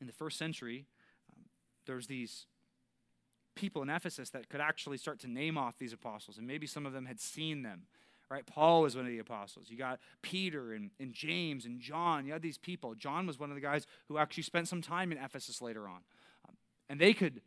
In 0.00 0.06
the 0.06 0.12
first 0.14 0.38
century, 0.38 0.86
um, 1.30 1.44
there's 1.86 2.06
these 2.06 2.46
people 3.54 3.82
in 3.82 3.90
Ephesus 3.90 4.30
that 4.30 4.48
could 4.48 4.60
actually 4.60 4.96
start 4.96 5.20
to 5.20 5.28
name 5.28 5.56
off 5.56 5.78
these 5.78 5.92
apostles, 5.92 6.38
and 6.38 6.46
maybe 6.46 6.66
some 6.66 6.86
of 6.86 6.92
them 6.92 7.06
had 7.06 7.20
seen 7.20 7.62
them 7.62 7.82
right? 8.30 8.46
Paul 8.46 8.82
was 8.82 8.96
one 8.96 9.04
of 9.04 9.10
the 9.10 9.18
apostles. 9.18 9.66
You 9.68 9.76
got 9.76 10.00
Peter 10.22 10.72
and, 10.72 10.90
and 10.98 11.12
James 11.12 11.66
and 11.66 11.80
John. 11.80 12.26
You 12.26 12.32
had 12.32 12.42
these 12.42 12.58
people. 12.58 12.94
John 12.94 13.26
was 13.26 13.38
one 13.38 13.50
of 13.50 13.54
the 13.54 13.60
guys 13.60 13.86
who 14.08 14.18
actually 14.18 14.42
spent 14.42 14.68
some 14.68 14.82
time 14.82 15.12
in 15.12 15.18
Ephesus 15.18 15.60
later 15.60 15.86
on. 15.86 16.00
Um, 16.48 16.56
and 16.88 17.00
they 17.00 17.12
could 17.12 17.40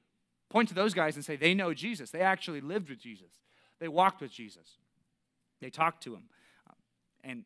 point 0.50 0.70
to 0.70 0.76
those 0.76 0.94
guys 0.94 1.16
and 1.16 1.26
say 1.26 1.36
they 1.36 1.54
know 1.54 1.74
Jesus. 1.74 2.12
They 2.12 2.22
actually 2.22 2.62
lived 2.62 2.90
with 2.90 3.00
Jesus, 3.00 3.32
they 3.80 3.88
walked 3.88 4.22
with 4.22 4.32
Jesus, 4.32 4.78
they 5.62 5.70
talked 5.70 6.04
to 6.04 6.14
him. 6.14 6.24
Um, 6.70 6.76
and 7.24 7.44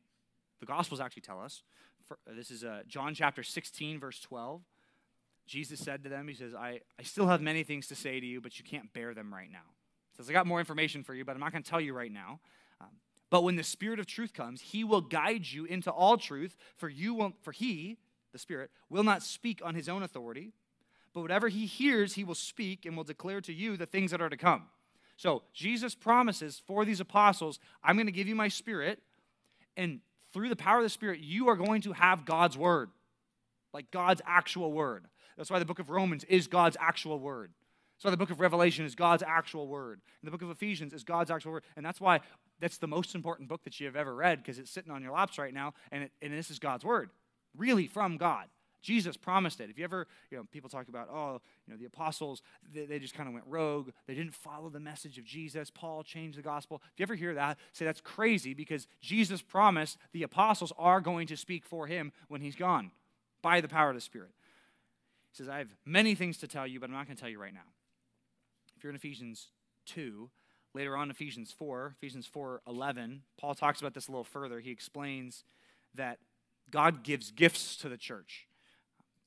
the 0.59 0.65
Gospels 0.65 0.99
actually 0.99 1.23
tell 1.23 1.41
us 1.41 1.63
for, 2.11 2.17
uh, 2.29 2.35
this 2.35 2.51
is 2.51 2.63
uh, 2.63 2.81
John 2.87 3.13
chapter 3.13 3.41
16, 3.41 3.99
verse 3.99 4.19
12. 4.19 4.61
Jesus 5.47 5.79
said 5.79 6.03
to 6.03 6.09
them, 6.09 6.27
He 6.27 6.33
says, 6.33 6.53
I, 6.53 6.81
I 6.99 7.03
still 7.03 7.27
have 7.27 7.41
many 7.41 7.63
things 7.63 7.87
to 7.87 7.95
say 7.95 8.19
to 8.19 8.25
you, 8.25 8.41
but 8.41 8.59
you 8.59 8.65
can't 8.65 8.91
bear 8.93 9.13
them 9.13 9.33
right 9.33 9.51
now. 9.51 9.59
He 10.11 10.17
says, 10.17 10.29
I 10.29 10.33
got 10.33 10.45
more 10.45 10.59
information 10.59 11.03
for 11.03 11.13
you, 11.13 11.25
but 11.25 11.33
I'm 11.33 11.39
not 11.39 11.51
going 11.51 11.63
to 11.63 11.69
tell 11.69 11.81
you 11.81 11.93
right 11.93 12.11
now. 12.11 12.39
But 13.31 13.43
when 13.43 13.55
the 13.55 13.63
Spirit 13.63 13.99
of 13.99 14.05
truth 14.05 14.33
comes, 14.33 14.61
he 14.61 14.83
will 14.83 15.01
guide 15.01 15.47
you 15.47 15.65
into 15.65 15.89
all 15.89 16.17
truth, 16.17 16.55
for 16.75 16.89
you 16.89 17.15
will 17.15 17.33
for 17.41 17.51
he, 17.51 17.97
the 18.33 18.37
Spirit, 18.37 18.69
will 18.89 19.03
not 19.03 19.23
speak 19.23 19.61
on 19.63 19.73
his 19.73 19.89
own 19.89 20.03
authority, 20.03 20.51
but 21.13 21.21
whatever 21.21 21.47
he 21.47 21.65
hears, 21.65 22.13
he 22.13 22.23
will 22.23 22.35
speak 22.35 22.85
and 22.85 22.95
will 22.95 23.03
declare 23.03 23.41
to 23.41 23.53
you 23.53 23.77
the 23.77 23.87
things 23.87 24.11
that 24.11 24.21
are 24.21 24.29
to 24.29 24.37
come. 24.37 24.67
So 25.17 25.43
Jesus 25.53 25.95
promises 25.95 26.61
for 26.65 26.85
these 26.85 26.99
apostles, 26.99 27.59
I'm 27.83 27.95
going 27.95 28.05
to 28.05 28.11
give 28.11 28.27
you 28.27 28.35
my 28.35 28.49
spirit, 28.49 28.99
and 29.75 30.01
through 30.33 30.49
the 30.49 30.55
power 30.55 30.77
of 30.77 30.83
the 30.83 30.89
Spirit, 30.89 31.19
you 31.19 31.49
are 31.49 31.55
going 31.55 31.81
to 31.81 31.93
have 31.93 32.25
God's 32.25 32.57
word, 32.57 32.89
like 33.73 33.91
God's 33.91 34.21
actual 34.25 34.71
word. 34.71 35.05
That's 35.37 35.51
why 35.51 35.59
the 35.59 35.65
book 35.65 35.79
of 35.79 35.89
Romans 35.89 36.23
is 36.25 36.47
God's 36.47 36.77
actual 36.79 37.19
word. 37.19 37.51
So 38.01 38.09
the 38.09 38.17
book 38.17 38.31
of 38.31 38.39
Revelation 38.39 38.83
is 38.83 38.95
God's 38.95 39.21
actual 39.21 39.67
word. 39.67 40.01
And 40.21 40.27
the 40.27 40.31
book 40.31 40.41
of 40.41 40.49
Ephesians 40.49 40.91
is 40.91 41.03
God's 41.03 41.29
actual 41.29 41.51
word. 41.51 41.63
And 41.75 41.85
that's 41.85 42.01
why 42.01 42.21
that's 42.59 42.79
the 42.79 42.87
most 42.87 43.13
important 43.13 43.47
book 43.47 43.63
that 43.63 43.79
you 43.79 43.85
have 43.85 43.95
ever 43.95 44.15
read 44.15 44.39
because 44.39 44.57
it's 44.57 44.71
sitting 44.71 44.91
on 44.91 45.03
your 45.03 45.11
laps 45.11 45.37
right 45.37 45.53
now. 45.53 45.75
And, 45.91 46.05
it, 46.05 46.11
and 46.19 46.33
this 46.33 46.49
is 46.49 46.57
God's 46.57 46.83
word, 46.83 47.11
really 47.55 47.85
from 47.85 48.17
God. 48.17 48.45
Jesus 48.81 49.17
promised 49.17 49.61
it. 49.61 49.69
If 49.69 49.77
you 49.77 49.83
ever, 49.83 50.07
you 50.31 50.37
know, 50.39 50.45
people 50.51 50.67
talk 50.67 50.87
about, 50.87 51.09
oh, 51.13 51.41
you 51.67 51.73
know, 51.73 51.77
the 51.77 51.85
apostles, 51.85 52.41
they, 52.73 52.87
they 52.87 52.97
just 52.97 53.13
kind 53.13 53.29
of 53.29 53.35
went 53.35 53.45
rogue. 53.47 53.91
They 54.07 54.15
didn't 54.15 54.33
follow 54.33 54.69
the 54.69 54.79
message 54.79 55.19
of 55.19 55.23
Jesus. 55.23 55.69
Paul 55.69 56.01
changed 56.01 56.39
the 56.39 56.41
gospel. 56.41 56.81
If 56.95 56.99
you 56.99 57.03
ever 57.03 57.13
hear 57.13 57.35
that, 57.35 57.59
say 57.71 57.85
that's 57.85 58.01
crazy 58.01 58.55
because 58.55 58.87
Jesus 58.99 59.43
promised 59.43 59.99
the 60.11 60.23
apostles 60.23 60.73
are 60.75 61.01
going 61.01 61.27
to 61.27 61.37
speak 61.37 61.67
for 61.67 61.85
him 61.85 62.13
when 62.29 62.41
he's 62.41 62.55
gone 62.55 62.89
by 63.43 63.61
the 63.61 63.67
power 63.67 63.89
of 63.89 63.95
the 63.95 64.01
Spirit. 64.01 64.31
He 65.33 65.37
says, 65.37 65.49
I 65.49 65.59
have 65.59 65.75
many 65.85 66.15
things 66.15 66.39
to 66.39 66.47
tell 66.47 66.65
you, 66.65 66.79
but 66.79 66.89
I'm 66.89 66.95
not 66.95 67.05
going 67.05 67.15
to 67.15 67.21
tell 67.21 67.29
you 67.29 67.39
right 67.39 67.53
now. 67.53 67.61
If 68.81 68.85
you're 68.85 68.89
in 68.89 68.95
Ephesians 68.95 69.49
2, 69.85 70.27
later 70.73 70.97
on 70.97 71.11
Ephesians 71.11 71.53
4, 71.55 71.93
Ephesians 71.97 72.25
4 72.25 72.63
11, 72.67 73.21
Paul 73.39 73.53
talks 73.53 73.79
about 73.79 73.93
this 73.93 74.07
a 74.07 74.11
little 74.11 74.23
further. 74.23 74.59
He 74.59 74.71
explains 74.71 75.43
that 75.93 76.17
God 76.71 77.03
gives 77.03 77.29
gifts 77.29 77.75
to 77.75 77.89
the 77.89 77.97
church, 77.97 78.47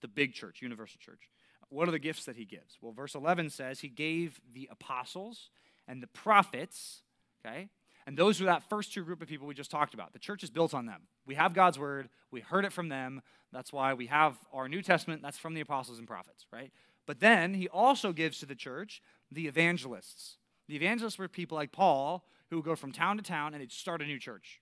the 0.00 0.08
big 0.08 0.32
church, 0.32 0.60
universal 0.60 0.98
church. 0.98 1.30
What 1.68 1.86
are 1.86 1.92
the 1.92 2.00
gifts 2.00 2.24
that 2.24 2.34
he 2.34 2.44
gives? 2.44 2.78
Well, 2.80 2.90
verse 2.90 3.14
11 3.14 3.50
says 3.50 3.78
he 3.78 3.88
gave 3.88 4.40
the 4.52 4.68
apostles 4.72 5.50
and 5.86 6.02
the 6.02 6.08
prophets, 6.08 7.02
okay? 7.46 7.68
And 8.08 8.18
those 8.18 8.40
are 8.40 8.46
that 8.46 8.68
first 8.68 8.92
two 8.92 9.04
group 9.04 9.22
of 9.22 9.28
people 9.28 9.46
we 9.46 9.54
just 9.54 9.70
talked 9.70 9.94
about. 9.94 10.12
The 10.12 10.18
church 10.18 10.42
is 10.42 10.50
built 10.50 10.74
on 10.74 10.86
them. 10.86 11.02
We 11.26 11.36
have 11.36 11.54
God's 11.54 11.78
word, 11.78 12.08
we 12.32 12.40
heard 12.40 12.64
it 12.64 12.72
from 12.72 12.88
them. 12.88 13.22
That's 13.52 13.72
why 13.72 13.94
we 13.94 14.08
have 14.08 14.36
our 14.52 14.68
New 14.68 14.82
Testament, 14.82 15.22
that's 15.22 15.38
from 15.38 15.54
the 15.54 15.60
apostles 15.60 16.00
and 16.00 16.08
prophets, 16.08 16.44
right? 16.52 16.72
But 17.06 17.20
then 17.20 17.54
he 17.54 17.68
also 17.68 18.12
gives 18.12 18.38
to 18.38 18.46
the 18.46 18.54
church 18.54 19.02
the 19.30 19.46
evangelists. 19.46 20.38
The 20.68 20.76
evangelists 20.76 21.18
were 21.18 21.28
people 21.28 21.56
like 21.56 21.72
Paul 21.72 22.24
who 22.50 22.56
would 22.56 22.64
go 22.64 22.76
from 22.76 22.92
town 22.92 23.16
to 23.16 23.22
town 23.22 23.52
and 23.52 23.60
they'd 23.60 23.72
start 23.72 24.02
a 24.02 24.06
new 24.06 24.18
church. 24.18 24.60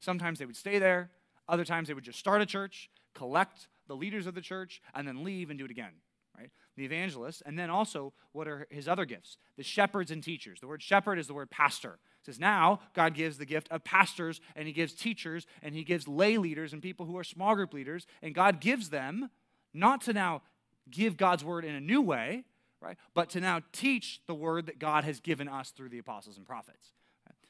Sometimes 0.00 0.38
they 0.38 0.46
would 0.46 0.56
stay 0.56 0.78
there, 0.78 1.10
other 1.48 1.64
times 1.64 1.88
they 1.88 1.94
would 1.94 2.04
just 2.04 2.18
start 2.18 2.42
a 2.42 2.46
church, 2.46 2.90
collect 3.14 3.68
the 3.86 3.96
leaders 3.96 4.26
of 4.26 4.34
the 4.34 4.40
church, 4.40 4.82
and 4.94 5.08
then 5.08 5.24
leave 5.24 5.50
and 5.50 5.58
do 5.58 5.64
it 5.64 5.70
again. 5.70 5.92
Right? 6.36 6.50
The 6.76 6.84
evangelists, 6.84 7.42
and 7.44 7.58
then 7.58 7.68
also 7.68 8.12
what 8.32 8.46
are 8.46 8.68
his 8.70 8.86
other 8.86 9.04
gifts? 9.04 9.38
The 9.56 9.64
shepherds 9.64 10.12
and 10.12 10.22
teachers. 10.22 10.60
The 10.60 10.68
word 10.68 10.82
shepherd 10.82 11.18
is 11.18 11.26
the 11.26 11.34
word 11.34 11.50
pastor. 11.50 11.98
It 12.20 12.26
says 12.26 12.38
now 12.38 12.80
God 12.94 13.14
gives 13.14 13.38
the 13.38 13.46
gift 13.46 13.68
of 13.72 13.82
pastors 13.82 14.40
and 14.54 14.68
he 14.68 14.72
gives 14.72 14.92
teachers 14.92 15.46
and 15.62 15.74
he 15.74 15.82
gives 15.82 16.06
lay 16.06 16.36
leaders 16.36 16.72
and 16.72 16.80
people 16.80 17.06
who 17.06 17.16
are 17.16 17.24
small 17.24 17.56
group 17.56 17.74
leaders, 17.74 18.06
and 18.22 18.34
God 18.34 18.60
gives 18.60 18.90
them 18.90 19.30
not 19.74 20.00
to 20.02 20.12
now 20.12 20.42
give 20.90 21.16
God's 21.16 21.44
word 21.44 21.64
in 21.64 21.74
a 21.74 21.80
new 21.80 22.00
way, 22.00 22.44
right? 22.80 22.96
But 23.14 23.30
to 23.30 23.40
now 23.40 23.60
teach 23.72 24.20
the 24.26 24.34
word 24.34 24.66
that 24.66 24.78
God 24.78 25.04
has 25.04 25.20
given 25.20 25.48
us 25.48 25.70
through 25.70 25.88
the 25.88 25.98
apostles 25.98 26.36
and 26.36 26.46
prophets. 26.46 26.92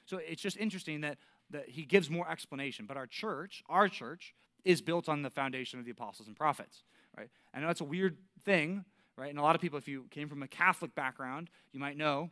So 0.09 0.16
it's 0.16 0.41
just 0.41 0.57
interesting 0.57 1.03
that, 1.03 1.18
that 1.51 1.68
he 1.68 1.84
gives 1.84 2.09
more 2.09 2.28
explanation. 2.30 2.86
But 2.86 2.97
our 2.97 3.07
church, 3.07 3.62
our 3.68 3.89
church, 3.89 4.34
is 4.64 4.80
built 4.80 5.09
on 5.09 5.22
the 5.22 5.30
foundation 5.30 5.78
of 5.78 5.84
the 5.84 5.91
apostles 5.91 6.28
and 6.28 6.36
prophets, 6.36 6.82
right? 7.16 7.28
I 7.53 7.61
know 7.61 7.66
that's 7.66 7.82
a 7.82 7.84
weird 7.84 8.16
thing, 8.43 8.84
right? 9.16 9.28
And 9.28 9.39
a 9.39 9.43
lot 9.43 9.55
of 9.55 9.61
people, 9.61 9.78
if 9.78 9.86
you 9.86 10.07
came 10.11 10.28
from 10.28 10.43
a 10.43 10.49
Catholic 10.49 10.95
background, 10.95 11.51
you 11.72 11.80
might 11.80 11.97
know 11.97 12.30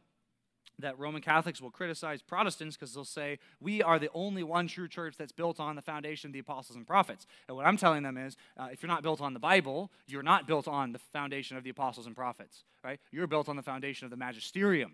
that 0.79 0.99
Roman 0.99 1.23
Catholics 1.23 1.61
will 1.61 1.71
criticize 1.71 2.21
Protestants 2.21 2.77
because 2.77 2.93
they'll 2.93 3.05
say, 3.05 3.39
we 3.61 3.83
are 3.83 3.99
the 3.99 4.11
only 4.13 4.43
one 4.43 4.69
true 4.69 4.89
church 4.89 5.17
that's 5.17 5.33
built 5.33 5.59
on 5.59 5.77
the 5.77 5.83
foundation 5.83 6.29
of 6.29 6.33
the 6.33 6.39
apostles 6.39 6.77
and 6.77 6.87
prophets. 6.87 7.27
And 7.49 7.57
what 7.57 7.67
I'm 7.67 7.77
telling 7.77 8.03
them 8.03 8.19
is, 8.19 8.37
uh, 8.59 8.69
if 8.71 8.83
you're 8.83 8.89
not 8.89 9.03
built 9.03 9.21
on 9.21 9.33
the 9.33 9.41
Bible, 9.41 9.91
you're 10.07 10.23
not 10.23 10.47
built 10.47 10.69
on 10.69 10.93
the 10.93 10.99
foundation 10.99 11.57
of 11.57 11.65
the 11.65 11.71
apostles 11.71 12.07
and 12.07 12.15
prophets, 12.15 12.65
right? 12.85 13.01
You're 13.11 13.27
built 13.27 13.49
on 13.49 13.57
the 13.57 13.63
foundation 13.63 14.05
of 14.05 14.11
the 14.11 14.17
magisterium. 14.17 14.93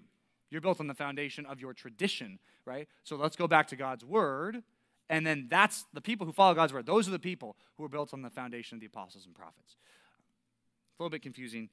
You're 0.51 0.61
built 0.61 0.81
on 0.81 0.87
the 0.87 0.95
foundation 0.95 1.47
of 1.47 1.61
your 1.61 1.73
tradition, 1.73 2.39
right? 2.65 2.87
So 3.05 3.17
let's 3.17 3.37
go 3.37 3.49
back 3.49 3.69
to 3.69 3.77
God's 3.77 4.05
word. 4.05 4.63
And 5.11 5.27
then 5.27 5.47
that's 5.51 5.85
the 5.93 6.01
people 6.01 6.27
who 6.27 6.33
follow 6.33 6.55
God's 6.55 6.73
word. 6.73 6.87
Those 6.87 7.09
are 7.09 7.11
the 7.11 7.19
people 7.19 7.57
who 7.77 7.85
are 7.85 7.89
built 7.89 8.15
on 8.15 8.23
the 8.23 8.31
foundation 8.31 8.77
of 8.77 8.81
the 8.81 8.87
apostles 8.87 9.27
and 9.27 9.35
prophets. 9.35 9.77
It's 9.77 11.01
a 11.01 11.03
little 11.03 11.11
bit 11.11 11.23
confusing, 11.23 11.69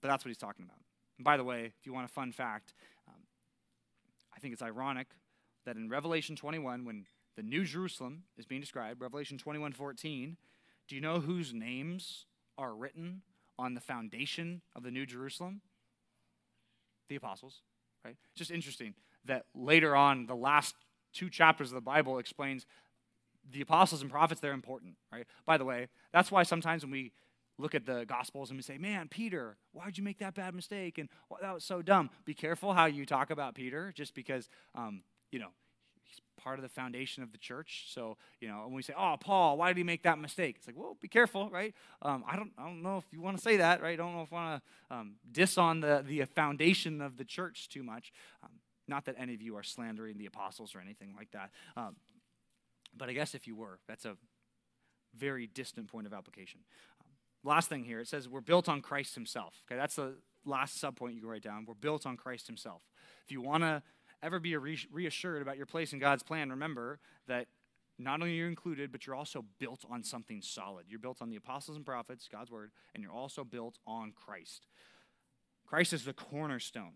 but 0.00 0.08
that's 0.08 0.24
what 0.24 0.30
he's 0.30 0.38
talking 0.38 0.64
about. 0.64 0.83
By 1.18 1.36
the 1.36 1.44
way, 1.44 1.72
if 1.78 1.86
you 1.86 1.92
want 1.92 2.06
a 2.06 2.12
fun 2.12 2.32
fact, 2.32 2.74
um, 3.08 3.14
I 4.34 4.40
think 4.40 4.52
it's 4.52 4.62
ironic 4.62 5.08
that 5.64 5.76
in 5.76 5.88
Revelation 5.88 6.36
21, 6.36 6.84
when 6.84 7.06
the 7.36 7.42
New 7.42 7.64
Jerusalem 7.64 8.24
is 8.36 8.46
being 8.46 8.60
described, 8.60 9.00
Revelation 9.00 9.38
21 9.38 9.72
14, 9.72 10.36
do 10.88 10.94
you 10.94 11.00
know 11.00 11.20
whose 11.20 11.52
names 11.52 12.26
are 12.58 12.74
written 12.74 13.22
on 13.58 13.74
the 13.74 13.80
foundation 13.80 14.62
of 14.74 14.82
the 14.82 14.90
New 14.90 15.06
Jerusalem? 15.06 15.60
The 17.08 17.16
apostles, 17.16 17.60
right? 18.04 18.16
Just 18.34 18.50
interesting 18.50 18.94
that 19.24 19.46
later 19.54 19.96
on, 19.96 20.26
the 20.26 20.34
last 20.34 20.74
two 21.12 21.30
chapters 21.30 21.70
of 21.70 21.74
the 21.74 21.80
Bible 21.80 22.18
explains 22.18 22.66
the 23.50 23.60
apostles 23.60 24.02
and 24.02 24.10
prophets, 24.10 24.40
they're 24.40 24.52
important, 24.52 24.94
right? 25.12 25.26
By 25.46 25.58
the 25.58 25.64
way, 25.64 25.88
that's 26.12 26.30
why 26.30 26.42
sometimes 26.42 26.82
when 26.82 26.92
we 26.92 27.12
look 27.58 27.74
at 27.74 27.86
the 27.86 28.04
Gospels 28.04 28.50
and 28.50 28.58
we 28.58 28.62
say, 28.62 28.78
man, 28.78 29.08
Peter, 29.08 29.56
why'd 29.72 29.96
you 29.96 30.04
make 30.04 30.18
that 30.18 30.34
bad 30.34 30.54
mistake? 30.54 30.98
And 30.98 31.08
well, 31.28 31.38
that 31.42 31.54
was 31.54 31.64
so 31.64 31.82
dumb. 31.82 32.10
Be 32.24 32.34
careful 32.34 32.72
how 32.72 32.86
you 32.86 33.06
talk 33.06 33.30
about 33.30 33.54
Peter, 33.54 33.92
just 33.94 34.14
because, 34.14 34.48
um, 34.74 35.02
you 35.30 35.38
know, 35.38 35.50
he's 36.02 36.20
part 36.36 36.58
of 36.58 36.62
the 36.62 36.68
foundation 36.68 37.22
of 37.22 37.32
the 37.32 37.38
church. 37.38 37.86
So, 37.88 38.16
you 38.40 38.48
know, 38.48 38.62
when 38.64 38.74
we 38.74 38.82
say, 38.82 38.94
oh, 38.98 39.16
Paul, 39.20 39.56
why 39.56 39.68
did 39.68 39.76
he 39.76 39.84
make 39.84 40.02
that 40.02 40.18
mistake? 40.18 40.56
It's 40.58 40.66
like, 40.66 40.76
well, 40.76 40.96
be 41.00 41.08
careful, 41.08 41.48
right? 41.50 41.74
Um, 42.02 42.24
I, 42.28 42.36
don't, 42.36 42.52
I 42.58 42.64
don't 42.64 42.82
know 42.82 42.98
if 42.98 43.04
you 43.12 43.20
want 43.20 43.36
to 43.36 43.42
say 43.42 43.56
that, 43.58 43.80
right? 43.80 43.94
I 43.94 43.96
don't 43.96 44.14
know 44.14 44.22
if 44.22 44.32
I 44.32 44.36
want 44.36 44.62
to 44.90 44.94
um, 44.96 45.14
diss 45.30 45.56
on 45.56 45.80
the, 45.80 46.04
the 46.06 46.24
foundation 46.24 47.00
of 47.00 47.16
the 47.16 47.24
church 47.24 47.68
too 47.68 47.82
much. 47.82 48.12
Um, 48.42 48.50
not 48.86 49.04
that 49.06 49.14
any 49.18 49.34
of 49.34 49.40
you 49.40 49.56
are 49.56 49.62
slandering 49.62 50.18
the 50.18 50.26
apostles 50.26 50.74
or 50.74 50.80
anything 50.80 51.14
like 51.16 51.30
that. 51.30 51.50
Um, 51.76 51.96
but 52.96 53.08
I 53.08 53.12
guess 53.12 53.34
if 53.34 53.46
you 53.46 53.56
were, 53.56 53.78
that's 53.88 54.04
a 54.04 54.16
very 55.16 55.46
distant 55.46 55.88
point 55.88 56.06
of 56.06 56.12
application. 56.12 56.60
Last 57.44 57.68
thing 57.68 57.84
here, 57.84 58.00
it 58.00 58.08
says 58.08 58.28
we're 58.28 58.40
built 58.40 58.68
on 58.68 58.80
Christ 58.80 59.14
himself. 59.14 59.62
Okay, 59.66 59.78
that's 59.78 59.96
the 59.96 60.14
last 60.46 60.82
subpoint 60.82 61.14
you 61.14 61.20
can 61.20 61.28
write 61.28 61.42
down. 61.42 61.66
We're 61.66 61.74
built 61.74 62.06
on 62.06 62.16
Christ 62.16 62.46
himself. 62.46 62.82
If 63.24 63.30
you 63.30 63.42
want 63.42 63.62
to 63.62 63.82
ever 64.22 64.40
be 64.40 64.56
reassured 64.56 65.42
about 65.42 65.58
your 65.58 65.66
place 65.66 65.92
in 65.92 65.98
God's 65.98 66.22
plan, 66.22 66.50
remember 66.50 66.98
that 67.28 67.46
not 67.98 68.14
only 68.14 68.32
are 68.32 68.36
you 68.36 68.46
included, 68.46 68.90
but 68.90 69.06
you're 69.06 69.14
also 69.14 69.44
built 69.58 69.84
on 69.90 70.02
something 70.02 70.40
solid. 70.42 70.86
You're 70.88 70.98
built 70.98 71.20
on 71.20 71.28
the 71.28 71.36
apostles 71.36 71.76
and 71.76 71.86
prophets, 71.86 72.28
God's 72.30 72.50
word, 72.50 72.72
and 72.94 73.02
you're 73.02 73.12
also 73.12 73.44
built 73.44 73.78
on 73.86 74.12
Christ. 74.12 74.66
Christ 75.66 75.92
is 75.92 76.04
the 76.04 76.12
cornerstone. 76.12 76.94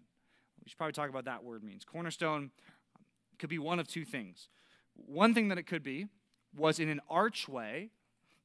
We 0.65 0.69
should 0.69 0.79
probably 0.79 0.93
talk 0.93 1.09
about 1.09 1.27
that 1.27 1.45
word 1.45 1.63
means. 1.63 1.85
Cornerstone 1.85 2.51
um, 2.97 3.05
could 3.39 3.51
be 3.51 3.59
one 3.59 3.79
of 3.79 3.87
two 3.87 4.05
things. 4.05 4.49
One 4.95 5.35
thing 5.35 5.49
that 5.49 5.59
it 5.59 5.67
could 5.67 5.83
be 5.83 6.07
was 6.57 6.81
in 6.81 6.89
an 6.89 7.01
archway 7.09 7.91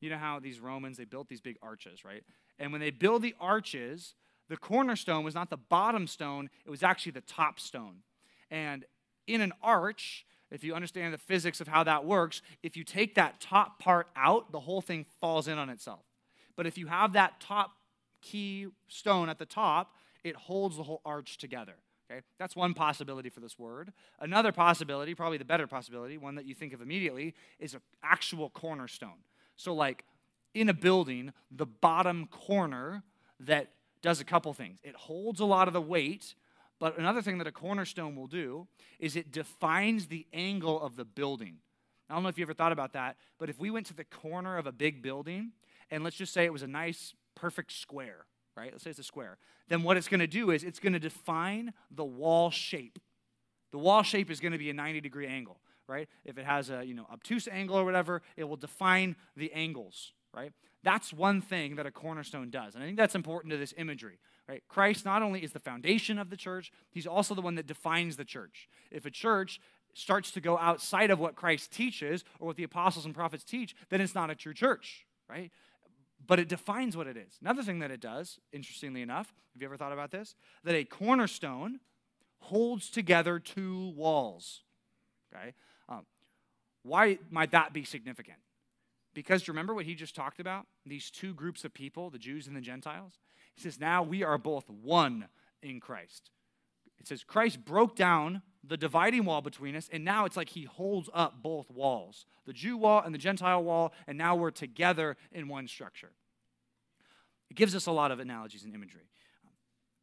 you 0.04 0.10
know 0.10 0.18
how 0.18 0.40
these 0.40 0.60
Romans, 0.60 0.98
they 0.98 1.06
built 1.06 1.30
these 1.30 1.42
big 1.42 1.58
arches, 1.62 2.04
right? 2.04 2.24
And 2.60 2.72
when 2.72 2.82
they 2.82 2.92
build 2.92 3.22
the 3.22 3.36
arches, 3.40 4.16
the 4.50 4.58
cornerstone 4.58 5.24
was 5.24 5.34
not 5.34 5.50
the 5.50 5.58
bottom 5.58 6.08
stone, 6.08 6.50
it 6.66 6.70
was 6.70 6.84
actually 6.84 7.14
the 7.14 7.22
top 7.22 7.60
stone. 7.60 7.98
And 8.52 8.86
in 9.28 9.42
an 9.42 9.54
arch, 9.62 10.26
if 10.52 10.64
you 10.64 10.76
understand 10.76 11.14
the 11.14 11.18
physics 11.18 11.62
of 11.62 11.68
how 11.68 11.84
that 11.86 12.06
works, 12.06 12.42
if 12.62 12.78
you 12.78 12.84
take 12.84 13.16
that 13.16 13.40
top 13.40 13.80
part 13.80 14.08
out, 14.16 14.52
the 14.52 14.60
whole 14.60 14.82
thing 14.82 15.06
falls 15.20 15.48
in 15.48 15.58
on 15.58 15.70
itself. 15.70 16.02
But 16.56 16.68
if 16.68 16.78
you 16.78 16.88
have 16.88 17.14
that 17.14 17.40
top 17.40 17.72
key 18.22 18.68
stone 18.88 19.30
at 19.30 19.40
the 19.40 19.46
top, 19.46 19.96
it 20.24 20.36
holds 20.36 20.78
the 20.78 20.84
whole 20.84 21.02
arch 21.06 21.38
together. 21.38 21.76
Okay? 22.12 22.22
That's 22.38 22.56
one 22.56 22.74
possibility 22.74 23.30
for 23.30 23.40
this 23.40 23.58
word. 23.58 23.94
Another 24.20 24.52
possibility, 24.52 25.16
probably 25.16 25.38
the 25.38 25.46
better 25.46 25.66
possibility, 25.68 26.18
one 26.18 26.36
that 26.36 26.46
you 26.46 26.54
think 26.54 26.74
of 26.74 26.82
immediately, 26.82 27.34
is 27.60 27.74
an 27.74 27.82
actual 28.04 28.50
cornerstone. 28.50 29.24
So, 29.56 29.74
like 29.74 30.06
in 30.54 30.70
a 30.70 30.74
building, 30.74 31.34
the 31.52 31.66
bottom 31.66 32.28
corner 32.28 33.04
that 33.40 33.70
does 34.02 34.20
a 34.20 34.26
couple 34.26 34.54
things 34.54 34.80
it 34.84 34.96
holds 34.96 35.40
a 35.40 35.46
lot 35.46 35.68
of 35.68 35.74
the 35.74 35.82
weight, 35.82 36.36
but 36.80 36.98
another 36.98 37.22
thing 37.22 37.38
that 37.38 37.48
a 37.48 37.52
cornerstone 37.52 38.16
will 38.16 38.28
do 38.28 38.68
is 39.00 39.16
it 39.16 39.32
defines 39.32 40.08
the 40.08 40.28
angle 40.34 40.82
of 40.82 40.96
the 40.96 41.06
building. 41.06 41.58
I 42.10 42.14
don't 42.14 42.24
know 42.24 42.30
if 42.30 42.38
you 42.38 42.44
ever 42.44 42.54
thought 42.54 42.74
about 42.74 42.94
that, 42.94 43.16
but 43.40 43.50
if 43.50 43.60
we 43.60 43.72
went 43.72 43.86
to 43.88 43.94
the 43.94 44.04
corner 44.04 44.58
of 44.58 44.68
a 44.68 44.72
big 44.72 45.02
building, 45.02 45.52
and 45.90 46.04
let's 46.04 46.18
just 46.18 46.34
say 46.34 46.44
it 46.44 46.54
was 46.54 46.62
a 46.62 46.68
nice, 46.68 47.14
perfect 47.36 47.72
square, 47.72 48.26
right? 48.58 48.72
Let's 48.72 48.84
say 48.84 48.90
it's 48.90 49.00
a 49.00 49.04
square. 49.04 49.38
Then 49.70 49.84
what 49.84 49.96
it's 49.96 50.10
going 50.10 50.20
to 50.20 50.28
do 50.28 50.52
is 50.52 50.64
it's 50.64 50.80
going 50.80 50.94
to 50.94 51.00
define 51.00 51.74
the 51.90 52.04
wall 52.04 52.52
shape. 52.52 53.00
The 53.72 53.78
wall 53.80 54.04
shape 54.04 54.30
is 54.30 54.40
going 54.40 54.52
to 54.52 54.58
be 54.58 54.70
a 54.70 54.74
90 54.74 55.02
degree 55.02 55.28
angle 55.28 55.60
right? 55.88 56.08
If 56.26 56.38
it 56.38 56.46
has 56.46 56.70
a, 56.70 56.84
you 56.84 56.94
know, 56.94 57.06
obtuse 57.12 57.48
angle 57.48 57.78
or 57.78 57.86
whatever, 57.86 58.22
it 58.38 58.46
will 58.46 58.58
define 58.58 59.16
the 59.36 59.52
angles, 59.54 60.14
right? 60.34 60.52
That's 60.84 61.14
one 61.14 61.42
thing 61.42 61.76
that 61.76 61.86
a 61.86 61.92
cornerstone 61.92 62.50
does. 62.50 62.76
And 62.76 62.84
I 62.84 62.88
think 62.88 62.98
that's 62.98 63.16
important 63.16 63.52
to 63.52 63.58
this 63.58 63.74
imagery, 63.78 64.20
right? 64.48 64.64
Christ 64.68 65.06
not 65.06 65.22
only 65.22 65.44
is 65.44 65.54
the 65.54 65.60
foundation 65.60 66.20
of 66.20 66.30
the 66.30 66.38
church, 66.38 66.72
he's 66.92 67.08
also 67.08 67.36
the 67.36 67.42
one 67.42 67.56
that 67.56 67.68
defines 67.68 68.18
the 68.18 68.26
church. 68.26 68.68
If 68.92 69.06
a 69.06 69.12
church 69.12 69.60
starts 69.94 70.32
to 70.32 70.42
go 70.42 70.58
outside 70.58 71.12
of 71.12 71.20
what 71.20 71.36
Christ 71.36 71.72
teaches 71.72 72.24
or 72.40 72.48
what 72.48 72.58
the 72.58 72.64
apostles 72.64 73.06
and 73.06 73.14
prophets 73.14 73.44
teach, 73.44 73.76
then 73.90 74.02
it's 74.02 74.16
not 74.16 74.30
a 74.30 74.36
true 74.36 74.54
church, 74.54 75.06
right? 75.30 75.52
but 76.26 76.40
it 76.40 76.48
defines 76.48 76.96
what 76.96 77.08
it 77.08 77.18
is. 77.18 77.38
Another 77.42 77.64
thing 77.64 77.80
that 77.80 77.92
it 77.92 78.00
does, 78.00 78.40
interestingly 78.52 79.02
enough, 79.02 79.34
have 79.54 79.62
you 79.62 79.68
ever 79.68 79.78
thought 79.78 79.92
about 79.92 80.12
this? 80.12 80.36
That 80.64 80.76
a 80.76 80.86
cornerstone 80.86 81.80
holds 82.40 82.90
together 82.90 83.40
two 83.40 83.94
walls. 83.96 84.62
Okay? 85.34 85.54
Why 86.84 87.20
might 87.30 87.52
that 87.52 87.74
be 87.74 87.84
significant? 87.84 88.38
Because 89.14 89.48
remember 89.48 89.74
what 89.74 89.86
he 89.86 89.96
just 89.96 90.16
talked 90.16 90.40
about? 90.40 90.66
These 90.86 91.12
two 91.12 91.34
groups 91.34 91.64
of 91.64 91.74
people, 91.74 92.10
the 92.10 92.18
Jews 92.18 92.48
and 92.48 92.56
the 92.56 92.62
Gentiles? 92.62 93.20
He 93.56 93.62
says, 93.62 93.80
now 93.80 94.04
we 94.04 94.24
are 94.24 94.38
both 94.38 94.70
one 94.70 95.28
in 95.62 95.80
Christ. 95.80 96.32
It 97.00 97.08
says, 97.08 97.24
Christ 97.24 97.64
broke 97.64 97.96
down 97.96 98.42
the 98.64 98.78
dividing 98.78 99.26
wall 99.26 99.42
between 99.42 99.76
us, 99.76 99.90
and 99.92 100.06
now 100.06 100.26
it's 100.26 100.38
like 100.38 100.50
he 100.50 100.64
holds 100.64 101.10
up 101.14 101.44
both 101.44 101.70
walls 101.70 102.26
the 102.46 102.54
Jew 102.54 102.78
wall 102.78 103.02
and 103.06 103.14
the 103.14 103.20
Gentile 103.20 103.64
wall, 103.64 103.94
and 104.06 104.18
now 104.18 104.36
we're 104.36 104.52
together 104.52 105.16
in 105.32 105.48
one 105.48 105.68
structure. 105.68 106.12
It 107.50 107.56
gives 107.56 107.76
us 107.76 107.86
a 107.86 107.92
lot 107.92 108.12
of 108.12 108.20
analogies 108.20 108.64
and 108.64 108.74
imagery. 108.74 109.10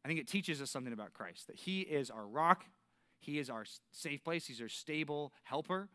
I 0.03 0.07
think 0.07 0.19
it 0.19 0.27
teaches 0.27 0.61
us 0.61 0.71
something 0.71 0.93
about 0.93 1.13
Christ 1.13 1.47
that 1.47 1.55
he 1.55 1.81
is 1.81 2.09
our 2.09 2.25
rock, 2.25 2.65
he 3.19 3.37
is 3.37 3.49
our 3.49 3.65
safe 3.91 4.23
place, 4.23 4.47
he's 4.47 4.61
our 4.61 4.69
stable 4.69 5.33
helper. 5.43 5.89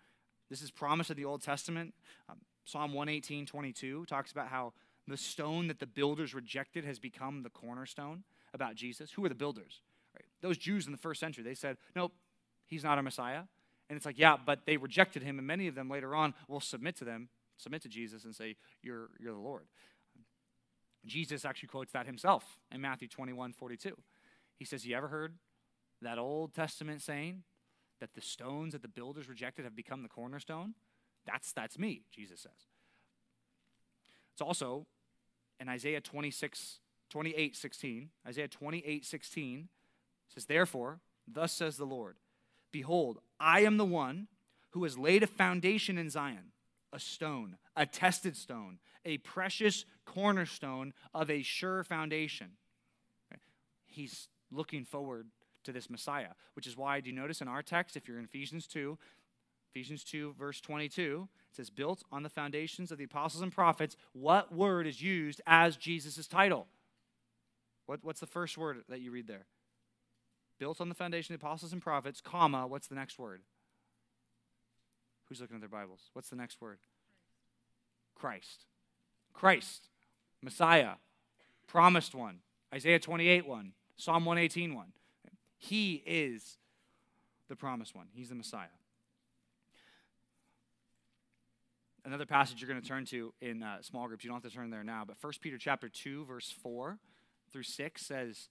This 0.48 0.62
is 0.62 0.70
promise 0.70 1.10
of 1.10 1.16
the 1.16 1.24
Old 1.24 1.42
Testament. 1.42 1.94
Um, 2.28 2.36
Psalm 2.64 2.92
118, 2.92 3.46
22 3.46 4.06
talks 4.06 4.32
about 4.32 4.48
how 4.48 4.72
the 5.08 5.16
stone 5.16 5.68
that 5.68 5.78
the 5.78 5.86
builders 5.86 6.34
rejected 6.34 6.84
has 6.84 6.98
become 6.98 7.42
the 7.42 7.50
cornerstone 7.50 8.24
about 8.52 8.74
Jesus. 8.74 9.12
Who 9.12 9.24
are 9.24 9.28
the 9.28 9.34
builders? 9.34 9.82
Right? 10.14 10.24
Those 10.40 10.58
Jews 10.58 10.86
in 10.86 10.92
the 10.92 10.98
first 10.98 11.20
century, 11.20 11.44
they 11.44 11.54
said, 11.54 11.76
nope, 11.94 12.12
he's 12.66 12.82
not 12.82 12.96
our 12.96 13.02
Messiah. 13.02 13.42
And 13.88 13.96
it's 13.96 14.06
like, 14.06 14.18
yeah, 14.18 14.36
but 14.44 14.60
they 14.66 14.76
rejected 14.76 15.22
him, 15.22 15.38
and 15.38 15.46
many 15.46 15.68
of 15.68 15.74
them 15.74 15.88
later 15.88 16.14
on 16.14 16.34
will 16.48 16.60
submit 16.60 16.96
to 16.96 17.04
them, 17.04 17.28
submit 17.56 17.82
to 17.82 17.88
Jesus, 17.88 18.24
and 18.24 18.34
say, 18.34 18.56
You're, 18.82 19.10
you're 19.20 19.32
the 19.32 19.38
Lord. 19.38 19.62
Jesus 21.04 21.44
actually 21.44 21.68
quotes 21.68 21.92
that 21.92 22.06
himself 22.06 22.58
in 22.72 22.80
Matthew 22.80 23.06
21 23.06 23.52
42. 23.52 23.96
He 24.58 24.64
says, 24.64 24.84
You 24.84 24.96
ever 24.96 25.06
heard 25.06 25.34
that 26.02 26.18
Old 26.18 26.52
Testament 26.52 27.00
saying 27.00 27.44
that 28.00 28.14
the 28.14 28.20
stones 28.20 28.72
that 28.72 28.82
the 28.82 28.88
builders 28.88 29.28
rejected 29.28 29.64
have 29.64 29.76
become 29.76 30.02
the 30.02 30.08
cornerstone? 30.08 30.74
That's, 31.26 31.52
that's 31.52 31.78
me, 31.78 32.02
Jesus 32.12 32.40
says. 32.40 32.66
It's 34.32 34.42
also 34.42 34.86
in 35.58 35.68
Isaiah 35.68 36.00
26, 36.00 36.80
28 37.10 37.56
16. 37.56 38.10
Isaiah 38.26 38.48
28 38.48 39.04
16 39.04 39.68
says, 40.28 40.44
Therefore, 40.44 41.00
thus 41.26 41.52
says 41.52 41.76
the 41.76 41.86
Lord, 41.86 42.16
Behold, 42.70 43.18
I 43.40 43.60
am 43.60 43.76
the 43.76 43.84
one 43.84 44.28
who 44.70 44.84
has 44.84 44.98
laid 44.98 45.22
a 45.22 45.26
foundation 45.26 45.96
in 45.96 46.10
Zion, 46.10 46.52
a 46.92 47.00
stone, 47.00 47.56
a 47.74 47.86
tested 47.86 48.36
stone, 48.36 48.78
a 49.04 49.18
precious 49.18 49.86
cornerstone 50.04 50.92
of 51.14 51.30
a 51.30 51.42
sure 51.42 51.82
foundation. 51.82 52.52
He's 53.86 54.28
looking 54.50 54.84
forward 54.84 55.28
to 55.66 55.72
this 55.72 55.90
Messiah, 55.90 56.30
which 56.54 56.66
is 56.66 56.76
why, 56.76 57.00
do 57.00 57.10
you 57.10 57.14
notice 57.14 57.40
in 57.40 57.48
our 57.48 57.62
text, 57.62 57.96
if 57.96 58.08
you're 58.08 58.18
in 58.18 58.24
Ephesians 58.24 58.66
2, 58.66 58.98
Ephesians 59.72 60.02
2, 60.04 60.34
verse 60.38 60.60
22, 60.60 61.28
it 61.50 61.56
says, 61.56 61.68
built 61.68 62.02
on 62.10 62.22
the 62.22 62.30
foundations 62.30 62.90
of 62.90 62.98
the 62.98 63.04
apostles 63.04 63.42
and 63.42 63.52
prophets, 63.52 63.96
what 64.14 64.54
word 64.54 64.86
is 64.86 65.02
used 65.02 65.42
as 65.46 65.76
Jesus' 65.76 66.26
title? 66.26 66.66
What, 67.84 68.00
what's 68.02 68.20
the 68.20 68.26
first 68.26 68.56
word 68.56 68.78
that 68.88 69.00
you 69.00 69.10
read 69.10 69.26
there? 69.26 69.46
Built 70.58 70.80
on 70.80 70.88
the 70.88 70.94
foundation 70.94 71.34
of 71.34 71.40
the 71.40 71.46
apostles 71.46 71.72
and 71.72 71.82
prophets, 71.82 72.22
comma, 72.22 72.66
what's 72.66 72.86
the 72.88 72.94
next 72.94 73.18
word? 73.18 73.42
Who's 75.28 75.40
looking 75.40 75.56
at 75.56 75.60
their 75.60 75.68
Bibles? 75.68 76.00
What's 76.12 76.30
the 76.30 76.36
next 76.36 76.60
word? 76.60 76.78
Christ. 78.14 78.64
Christ. 79.34 79.88
Messiah. 80.42 80.94
Promised 81.66 82.14
one. 82.14 82.38
Isaiah 82.72 82.98
28 82.98 83.46
1. 83.46 83.72
Psalm 83.96 84.24
118 84.24 84.74
1. 84.74 84.86
He 85.68 86.00
is 86.06 86.58
the 87.48 87.56
promised 87.56 87.94
one. 87.94 88.06
He's 88.12 88.28
the 88.28 88.36
Messiah. 88.36 88.68
Another 92.04 92.24
passage 92.24 92.60
you're 92.60 92.70
going 92.70 92.80
to 92.80 92.86
turn 92.86 93.04
to 93.06 93.34
in 93.40 93.64
uh, 93.64 93.82
small 93.82 94.06
groups. 94.06 94.22
You 94.22 94.30
don't 94.30 94.40
have 94.40 94.48
to 94.48 94.56
turn 94.56 94.70
there 94.70 94.84
now, 94.84 95.02
but 95.04 95.16
1 95.20 95.32
Peter 95.40 95.58
chapter 95.58 95.88
2, 95.88 96.24
verse 96.24 96.54
4 96.62 96.98
through 97.52 97.64
6 97.64 98.06
says, 98.06 98.48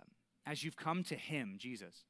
um, 0.00 0.06
As 0.46 0.64
you've 0.64 0.76
come 0.76 1.04
to 1.04 1.14
him, 1.14 1.54
Jesus, 1.58 2.02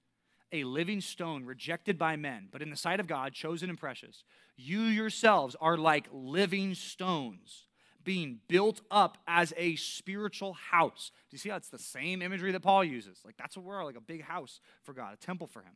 a 0.50 0.64
living 0.64 1.02
stone 1.02 1.44
rejected 1.44 1.98
by 1.98 2.16
men, 2.16 2.48
but 2.50 2.62
in 2.62 2.70
the 2.70 2.76
sight 2.76 3.00
of 3.00 3.06
God, 3.06 3.34
chosen 3.34 3.68
and 3.68 3.78
precious. 3.78 4.24
You 4.56 4.80
yourselves 4.80 5.56
are 5.60 5.76
like 5.76 6.08
living 6.10 6.74
stones, 6.74 7.66
being 8.08 8.40
built 8.48 8.80
up 8.90 9.18
as 9.28 9.52
a 9.58 9.76
spiritual 9.76 10.54
house. 10.54 11.10
Do 11.28 11.34
you 11.34 11.38
see 11.38 11.50
how 11.50 11.56
it's 11.56 11.68
the 11.68 11.78
same 11.78 12.22
imagery 12.22 12.52
that 12.52 12.60
Paul 12.60 12.82
uses? 12.82 13.20
Like 13.22 13.36
that's 13.36 13.54
what 13.54 13.66
we're 13.66 13.84
like 13.84 13.98
a 13.98 14.00
big 14.00 14.22
house 14.22 14.62
for 14.82 14.94
God, 14.94 15.12
a 15.12 15.18
temple 15.18 15.46
for 15.46 15.60
Him. 15.60 15.74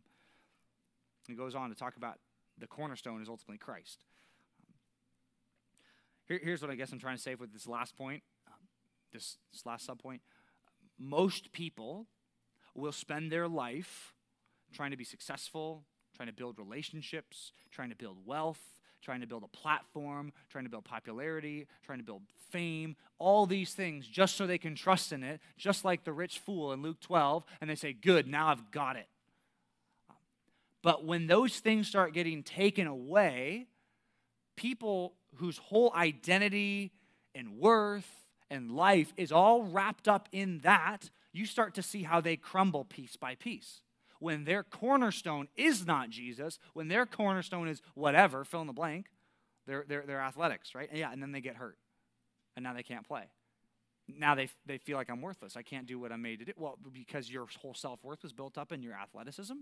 He 1.29 1.35
goes 1.35 1.55
on 1.55 1.69
to 1.69 1.77
talk 1.77 1.99
about 1.99 2.21
the 2.57 2.67
cornerstone 2.67 3.21
is 3.21 3.29
ultimately 3.29 3.59
Christ. 3.59 4.07
Here, 6.25 6.41
here's 6.43 6.63
what 6.63 6.71
I 6.71 6.75
guess 6.75 6.91
I'm 6.91 6.99
trying 6.99 7.17
to 7.17 7.23
say 7.23 7.35
with 7.35 7.53
this 7.53 7.69
last 7.69 7.99
point, 7.99 8.23
um, 8.49 8.61
this, 9.13 9.37
this 9.53 9.67
last 9.67 9.87
subpoint. 9.87 10.21
Most 10.99 11.53
people 11.53 12.07
will 12.75 12.93
spend 12.93 13.31
their 13.31 13.47
life 13.47 14.15
trying 14.73 14.93
to 14.93 14.97
be 14.97 15.05
successful, 15.05 15.85
trying 16.17 16.29
to 16.29 16.35
build 16.35 16.59
relationships, 16.59 17.53
trying 17.71 17.91
to 17.91 17.97
build 17.97 18.17
wealth, 18.25 18.81
trying 19.03 19.21
to 19.21 19.27
build 19.27 19.43
a 19.43 19.49
platform, 19.49 20.33
trying 20.49 20.65
to 20.65 20.71
build 20.71 20.85
popularity, 20.85 21.67
trying 21.83 21.99
to 21.99 22.05
build 22.05 22.23
fame, 22.51 22.97
all 23.19 23.47
these 23.47 23.75
things 23.75 24.07
just 24.07 24.37
so 24.37 24.47
they 24.47 24.59
can 24.59 24.75
trust 24.75 25.13
in 25.13 25.23
it, 25.23 25.41
just 25.57 25.85
like 25.85 26.05
the 26.05 26.13
rich 26.13 26.39
fool 26.39 26.73
in 26.73 26.83
Luke 26.83 27.01
12, 27.01 27.45
and 27.61 27.69
they 27.69 27.75
say, 27.75 27.93
Good, 27.93 28.27
now 28.27 28.49
I've 28.49 28.71
got 28.71 28.97
it. 28.97 29.09
But 30.83 31.05
when 31.05 31.27
those 31.27 31.59
things 31.61 31.87
start 31.87 32.13
getting 32.13 32.43
taken 32.43 32.87
away, 32.87 33.67
people 34.57 35.15
whose 35.37 35.59
whole 35.59 35.93
identity 35.95 36.93
and 37.35 37.59
worth 37.59 38.09
and 38.51 38.71
life 38.71 39.13
is 39.17 39.33
all 39.33 39.63
wrapped 39.63 40.09
up 40.09 40.29
in 40.33 40.59
that, 40.61 41.11
you 41.33 41.47
start 41.47 41.75
to 41.75 41.83
see 41.83 42.03
how 42.03 42.21
they 42.21 42.37
crumble 42.37 42.85
piece 42.85 43.17
by 43.17 43.35
piece 43.35 43.81
when 44.23 44.45
their 44.45 44.63
cornerstone 44.63 45.49
is 45.57 45.85
not 45.85 46.09
Jesus, 46.09 46.61
when 46.75 46.87
their 46.87 47.05
cornerstone 47.05 47.67
is 47.67 47.83
whatever, 47.95 48.45
fill 48.45 48.61
in 48.61 48.69
the 48.69 48.73
blank, 48.73 49.07
they're, 49.67 49.85
they're, 49.87 50.05
they're 50.07 50.21
athletics, 50.21 50.75
right? 50.75 50.89
Yeah, 50.93 51.13
and 51.13 51.21
then 51.21 51.33
they 51.33 51.41
get 51.41 51.57
hurt. 51.57 51.77
And 52.57 52.63
now 52.63 52.73
they 52.73 52.85
can't 52.85 53.07
play. 53.07 53.25
Now 54.09 54.35
they, 54.35 54.49
they 54.65 54.79
feel 54.79 54.97
like 54.97 55.11
I'm 55.11 55.21
worthless. 55.21 55.57
I 55.57 55.63
can't 55.63 55.87
do 55.87 55.99
what 55.99 56.13
I'm 56.13 56.23
made 56.23 56.39
to 56.39 56.45
do. 56.45 56.53
Well, 56.57 56.79
because 56.93 57.31
your 57.31 57.47
whole 57.61 57.75
self 57.75 58.05
worth 58.05 58.23
was 58.23 58.33
built 58.33 58.57
up 58.57 58.73
in 58.73 58.83
your 58.83 58.95
athleticism. 58.95 59.55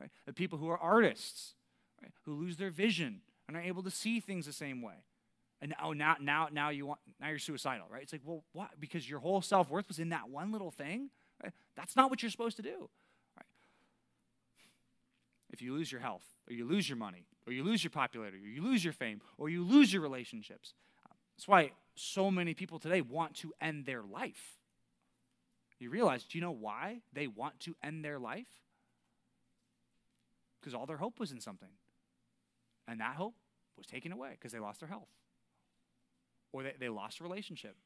Right? 0.00 0.10
The 0.26 0.32
people 0.32 0.58
who 0.58 0.68
are 0.68 0.78
artists, 0.78 1.54
right? 2.02 2.12
who 2.24 2.34
lose 2.34 2.56
their 2.56 2.70
vision 2.70 3.20
and 3.46 3.56
are 3.56 3.62
able 3.62 3.82
to 3.82 3.90
see 3.90 4.20
things 4.20 4.46
the 4.46 4.52
same 4.52 4.82
way. 4.82 5.04
And 5.62 5.74
oh, 5.82 5.92
now, 5.92 6.16
now, 6.20 6.48
now 6.50 6.70
you 6.70 6.86
want, 6.86 7.00
now 7.20 7.28
you're 7.28 7.38
suicidal, 7.38 7.86
right? 7.90 8.02
It's 8.02 8.12
like, 8.12 8.22
well, 8.24 8.44
what? 8.52 8.70
Because 8.78 9.08
your 9.08 9.20
whole 9.20 9.42
self 9.42 9.70
worth 9.70 9.88
was 9.88 9.98
in 9.98 10.10
that 10.10 10.28
one 10.28 10.52
little 10.52 10.70
thing. 10.70 11.10
Right? 11.42 11.52
That's 11.76 11.96
not 11.96 12.10
what 12.10 12.22
you're 12.22 12.30
supposed 12.30 12.56
to 12.56 12.62
do 12.62 12.90
if 15.60 15.66
you 15.66 15.74
lose 15.74 15.92
your 15.92 16.00
health, 16.00 16.24
or 16.48 16.54
you 16.54 16.66
lose 16.66 16.88
your 16.88 16.96
money, 16.96 17.26
or 17.46 17.52
you 17.52 17.62
lose 17.62 17.84
your 17.84 17.90
popularity, 17.90 18.38
or 18.38 18.48
you 18.48 18.62
lose 18.62 18.82
your 18.82 18.94
fame, 18.94 19.20
or 19.36 19.50
you 19.50 19.62
lose 19.62 19.92
your 19.92 20.00
relationships. 20.00 20.72
That's 21.36 21.46
why 21.46 21.72
so 21.94 22.30
many 22.30 22.54
people 22.54 22.78
today 22.78 23.02
want 23.02 23.34
to 23.36 23.52
end 23.60 23.84
their 23.84 24.02
life. 24.02 24.56
You 25.78 25.90
realize, 25.90 26.24
do 26.24 26.38
you 26.38 26.42
know 26.42 26.50
why 26.50 27.02
they 27.12 27.26
want 27.26 27.60
to 27.60 27.76
end 27.82 28.04
their 28.04 28.18
life? 28.18 28.48
Because 30.60 30.74
all 30.74 30.86
their 30.86 30.96
hope 30.96 31.20
was 31.20 31.30
in 31.30 31.40
something. 31.40 31.68
And 32.88 33.00
that 33.00 33.16
hope 33.16 33.34
was 33.76 33.86
taken 33.86 34.12
away 34.12 34.30
because 34.32 34.52
they 34.52 34.58
lost 34.58 34.80
their 34.80 34.88
health, 34.88 35.08
or 36.52 36.62
they, 36.62 36.72
they 36.80 36.88
lost 36.88 37.20
a 37.20 37.22
relationship, 37.22 37.76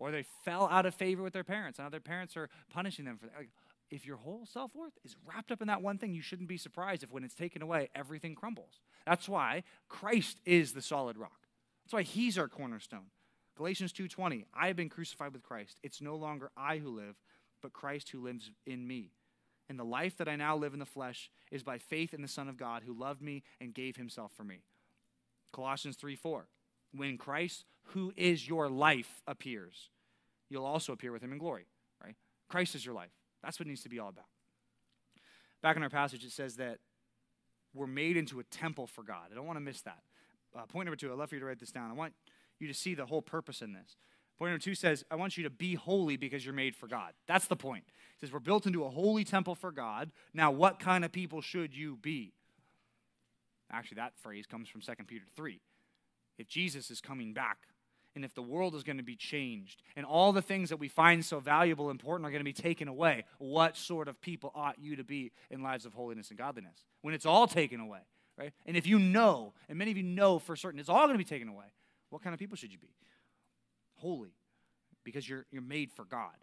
or 0.00 0.10
they 0.10 0.24
fell 0.44 0.66
out 0.66 0.84
of 0.84 0.94
favor 0.94 1.22
with 1.22 1.32
their 1.32 1.44
parents, 1.44 1.78
and 1.78 1.86
now 1.86 1.90
their 1.90 2.00
parents 2.00 2.36
are 2.36 2.48
punishing 2.72 3.04
them 3.04 3.18
for 3.18 3.26
that. 3.26 3.36
Like, 3.36 3.50
if 3.90 4.06
your 4.06 4.16
whole 4.16 4.46
self 4.46 4.74
worth 4.74 4.98
is 5.04 5.16
wrapped 5.26 5.50
up 5.50 5.62
in 5.62 5.68
that 5.68 5.82
one 5.82 5.98
thing, 5.98 6.14
you 6.14 6.22
shouldn't 6.22 6.48
be 6.48 6.56
surprised 6.56 7.02
if 7.02 7.12
when 7.12 7.24
it's 7.24 7.34
taken 7.34 7.62
away, 7.62 7.88
everything 7.94 8.34
crumbles. 8.34 8.80
That's 9.06 9.28
why 9.28 9.64
Christ 9.88 10.40
is 10.44 10.72
the 10.72 10.82
solid 10.82 11.16
rock. 11.16 11.46
That's 11.84 11.94
why 11.94 12.02
he's 12.02 12.36
our 12.36 12.48
cornerstone. 12.48 13.10
Galatians 13.56 13.92
2:20, 13.92 14.44
I 14.54 14.66
have 14.68 14.76
been 14.76 14.88
crucified 14.88 15.32
with 15.32 15.42
Christ. 15.42 15.80
It's 15.82 16.00
no 16.00 16.16
longer 16.16 16.50
I 16.56 16.78
who 16.78 16.90
live, 16.90 17.16
but 17.62 17.72
Christ 17.72 18.10
who 18.10 18.20
lives 18.20 18.50
in 18.66 18.86
me. 18.86 19.12
And 19.68 19.78
the 19.78 19.84
life 19.84 20.16
that 20.18 20.28
I 20.28 20.36
now 20.36 20.56
live 20.56 20.72
in 20.72 20.78
the 20.78 20.86
flesh 20.86 21.30
is 21.50 21.62
by 21.62 21.78
faith 21.78 22.14
in 22.14 22.22
the 22.22 22.28
Son 22.28 22.48
of 22.48 22.56
God 22.56 22.82
who 22.84 22.92
loved 22.92 23.20
me 23.20 23.42
and 23.60 23.74
gave 23.74 23.96
himself 23.96 24.32
for 24.32 24.44
me. 24.44 24.64
Colossians 25.52 25.96
3:4, 25.96 26.48
when 26.92 27.18
Christ, 27.18 27.64
who 27.88 28.12
is 28.16 28.48
your 28.48 28.68
life, 28.68 29.22
appears, 29.26 29.90
you'll 30.48 30.64
also 30.64 30.92
appear 30.92 31.12
with 31.12 31.22
him 31.22 31.32
in 31.32 31.38
glory, 31.38 31.66
right? 32.02 32.16
Christ 32.48 32.74
is 32.74 32.84
your 32.84 32.94
life. 32.94 33.12
That's 33.42 33.58
what 33.58 33.66
it 33.66 33.70
needs 33.70 33.82
to 33.82 33.88
be 33.88 33.98
all 33.98 34.08
about. 34.08 34.26
Back 35.62 35.76
in 35.76 35.82
our 35.82 35.90
passage, 35.90 36.24
it 36.24 36.32
says 36.32 36.56
that 36.56 36.78
we're 37.74 37.86
made 37.86 38.16
into 38.16 38.40
a 38.40 38.44
temple 38.44 38.86
for 38.86 39.02
God. 39.02 39.28
I 39.32 39.34
don't 39.34 39.46
want 39.46 39.56
to 39.56 39.64
miss 39.64 39.80
that. 39.82 40.02
Uh, 40.56 40.64
point 40.66 40.86
number 40.86 40.96
two, 40.96 41.12
I'd 41.12 41.18
love 41.18 41.28
for 41.28 41.34
you 41.34 41.40
to 41.40 41.46
write 41.46 41.60
this 41.60 41.70
down. 41.70 41.90
I 41.90 41.94
want 41.94 42.14
you 42.58 42.68
to 42.68 42.74
see 42.74 42.94
the 42.94 43.06
whole 43.06 43.22
purpose 43.22 43.62
in 43.62 43.72
this. 43.72 43.96
Point 44.38 44.52
number 44.52 44.62
two 44.62 44.74
says, 44.74 45.04
I 45.10 45.16
want 45.16 45.36
you 45.36 45.44
to 45.44 45.50
be 45.50 45.74
holy 45.74 46.16
because 46.16 46.44
you're 46.44 46.54
made 46.54 46.76
for 46.76 46.86
God. 46.86 47.12
That's 47.26 47.46
the 47.46 47.56
point. 47.56 47.84
It 47.88 48.20
says, 48.20 48.32
We're 48.32 48.38
built 48.38 48.66
into 48.66 48.84
a 48.84 48.88
holy 48.88 49.24
temple 49.24 49.54
for 49.54 49.72
God. 49.72 50.10
Now, 50.32 50.50
what 50.50 50.78
kind 50.78 51.04
of 51.04 51.12
people 51.12 51.40
should 51.40 51.76
you 51.76 51.96
be? 51.96 52.32
Actually, 53.70 53.96
that 53.96 54.16
phrase 54.16 54.46
comes 54.46 54.68
from 54.68 54.80
2 54.80 54.92
Peter 55.06 55.24
3. 55.36 55.60
If 56.38 56.48
Jesus 56.48 56.90
is 56.90 57.00
coming 57.00 57.34
back, 57.34 57.58
and 58.14 58.24
if 58.24 58.34
the 58.34 58.42
world 58.42 58.74
is 58.74 58.82
going 58.82 58.96
to 58.96 59.02
be 59.02 59.16
changed, 59.16 59.82
and 59.96 60.04
all 60.04 60.32
the 60.32 60.42
things 60.42 60.70
that 60.70 60.78
we 60.78 60.88
find 60.88 61.24
so 61.24 61.40
valuable 61.40 61.90
and 61.90 62.00
important 62.00 62.26
are 62.26 62.30
going 62.30 62.40
to 62.40 62.44
be 62.44 62.52
taken 62.52 62.88
away, 62.88 63.24
what 63.38 63.76
sort 63.76 64.08
of 64.08 64.20
people 64.20 64.50
ought 64.54 64.78
you 64.78 64.96
to 64.96 65.04
be 65.04 65.32
in 65.50 65.62
lives 65.62 65.86
of 65.86 65.94
holiness 65.94 66.30
and 66.30 66.38
godliness? 66.38 66.84
When 67.02 67.14
it's 67.14 67.26
all 67.26 67.46
taken 67.46 67.80
away, 67.80 68.00
right? 68.36 68.52
And 68.66 68.76
if 68.76 68.86
you 68.86 68.98
know, 68.98 69.54
and 69.68 69.78
many 69.78 69.90
of 69.90 69.96
you 69.96 70.02
know 70.02 70.38
for 70.38 70.56
certain, 70.56 70.80
it's 70.80 70.88
all 70.88 71.06
going 71.06 71.14
to 71.14 71.18
be 71.18 71.24
taken 71.24 71.48
away, 71.48 71.66
what 72.10 72.22
kind 72.22 72.34
of 72.34 72.40
people 72.40 72.56
should 72.56 72.72
you 72.72 72.78
be? 72.78 72.94
Holy, 73.96 74.32
because 75.04 75.28
you're, 75.28 75.46
you're 75.50 75.62
made 75.62 75.92
for 75.92 76.04
God. 76.04 76.34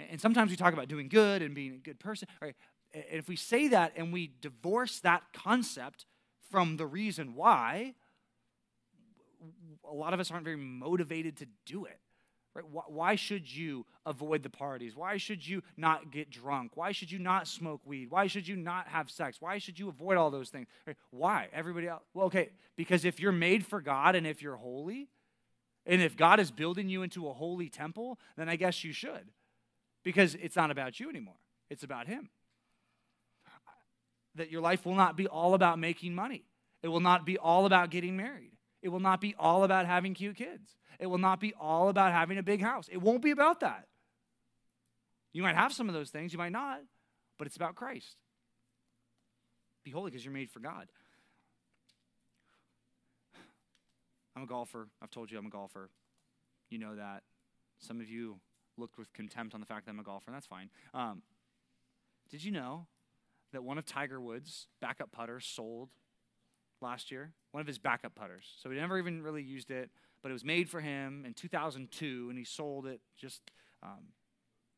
And 0.00 0.20
sometimes 0.20 0.50
we 0.50 0.56
talk 0.56 0.72
about 0.72 0.88
doing 0.88 1.08
good 1.08 1.42
and 1.42 1.54
being 1.54 1.74
a 1.74 1.78
good 1.78 1.98
person. 1.98 2.28
Right? 2.40 2.56
And 2.92 3.04
if 3.10 3.28
we 3.28 3.36
say 3.36 3.68
that 3.68 3.92
and 3.96 4.12
we 4.12 4.32
divorce 4.40 5.00
that 5.00 5.22
concept 5.32 6.06
from 6.50 6.76
the 6.76 6.86
reason 6.86 7.34
why, 7.34 7.94
a 9.90 9.94
lot 9.94 10.14
of 10.14 10.20
us 10.20 10.30
aren't 10.30 10.44
very 10.44 10.56
motivated 10.56 11.36
to 11.38 11.46
do 11.66 11.84
it. 11.84 11.98
Right? 12.54 12.64
Why 12.88 13.16
should 13.16 13.52
you 13.52 13.84
avoid 14.06 14.44
the 14.44 14.50
parties? 14.50 14.94
Why 14.94 15.16
should 15.16 15.46
you 15.46 15.62
not 15.76 16.12
get 16.12 16.30
drunk? 16.30 16.72
Why 16.76 16.92
should 16.92 17.10
you 17.10 17.18
not 17.18 17.48
smoke 17.48 17.80
weed? 17.84 18.10
Why 18.10 18.28
should 18.28 18.46
you 18.46 18.54
not 18.54 18.86
have 18.88 19.10
sex? 19.10 19.38
Why 19.40 19.58
should 19.58 19.78
you 19.78 19.88
avoid 19.88 20.16
all 20.16 20.30
those 20.30 20.50
things? 20.50 20.68
Right? 20.86 20.96
Why? 21.10 21.48
Everybody 21.52 21.88
else? 21.88 22.04
Well, 22.14 22.26
okay, 22.26 22.50
because 22.76 23.04
if 23.04 23.18
you're 23.18 23.32
made 23.32 23.66
for 23.66 23.80
God 23.80 24.14
and 24.14 24.26
if 24.26 24.40
you're 24.40 24.56
holy, 24.56 25.08
and 25.84 26.00
if 26.00 26.16
God 26.16 26.38
is 26.38 26.50
building 26.50 26.88
you 26.88 27.02
into 27.02 27.28
a 27.28 27.32
holy 27.32 27.68
temple, 27.68 28.18
then 28.36 28.48
I 28.48 28.56
guess 28.56 28.84
you 28.84 28.92
should. 28.92 29.30
Because 30.04 30.36
it's 30.36 30.56
not 30.56 30.70
about 30.70 31.00
you 31.00 31.08
anymore, 31.08 31.40
it's 31.70 31.82
about 31.82 32.06
Him 32.06 32.30
that 34.36 34.50
your 34.50 34.60
life 34.60 34.84
will 34.84 34.94
not 34.94 35.16
be 35.16 35.26
all 35.26 35.54
about 35.54 35.78
making 35.78 36.14
money. 36.14 36.44
It 36.82 36.88
will 36.88 37.00
not 37.00 37.24
be 37.24 37.38
all 37.38 37.66
about 37.66 37.90
getting 37.90 38.16
married. 38.16 38.50
It 38.84 38.90
will 38.90 39.00
not 39.00 39.18
be 39.18 39.34
all 39.38 39.64
about 39.64 39.86
having 39.86 40.12
cute 40.12 40.36
kids. 40.36 40.76
It 41.00 41.06
will 41.06 41.18
not 41.18 41.40
be 41.40 41.54
all 41.58 41.88
about 41.88 42.12
having 42.12 42.36
a 42.36 42.42
big 42.42 42.60
house. 42.60 42.86
It 42.92 43.00
won't 43.00 43.22
be 43.22 43.30
about 43.30 43.60
that. 43.60 43.88
You 45.32 45.42
might 45.42 45.56
have 45.56 45.72
some 45.72 45.88
of 45.88 45.94
those 45.94 46.10
things, 46.10 46.34
you 46.34 46.38
might 46.38 46.52
not, 46.52 46.80
but 47.38 47.46
it's 47.46 47.56
about 47.56 47.76
Christ. 47.76 48.18
Be 49.84 49.90
holy 49.90 50.10
because 50.10 50.22
you're 50.22 50.34
made 50.34 50.50
for 50.50 50.60
God. 50.60 50.88
I'm 54.36 54.42
a 54.42 54.46
golfer. 54.46 54.88
I've 55.02 55.10
told 55.10 55.30
you 55.32 55.38
I'm 55.38 55.46
a 55.46 55.50
golfer. 55.50 55.88
You 56.68 56.78
know 56.78 56.94
that. 56.96 57.22
Some 57.78 58.02
of 58.02 58.08
you 58.10 58.38
looked 58.76 58.98
with 58.98 59.14
contempt 59.14 59.54
on 59.54 59.60
the 59.60 59.66
fact 59.66 59.86
that 59.86 59.92
I'm 59.92 59.98
a 59.98 60.04
golfer, 60.04 60.24
and 60.26 60.34
that's 60.34 60.46
fine. 60.46 60.68
Um, 60.92 61.22
did 62.30 62.44
you 62.44 62.52
know 62.52 62.86
that 63.52 63.64
one 63.64 63.78
of 63.78 63.86
Tiger 63.86 64.20
Woods' 64.20 64.66
backup 64.82 65.10
putters 65.10 65.46
sold 65.46 65.88
last 66.84 67.10
year. 67.10 67.32
One 67.50 67.60
of 67.60 67.66
his 67.66 67.78
backup 67.78 68.14
putters. 68.14 68.44
So 68.62 68.70
he 68.70 68.76
never 68.76 68.98
even 68.98 69.22
really 69.22 69.42
used 69.42 69.70
it, 69.70 69.90
but 70.22 70.30
it 70.30 70.32
was 70.32 70.44
made 70.44 70.68
for 70.68 70.80
him 70.80 71.24
in 71.26 71.34
2002, 71.34 72.26
and 72.28 72.38
he 72.38 72.44
sold 72.44 72.86
it 72.86 73.00
just 73.16 73.42
um, 73.82 74.12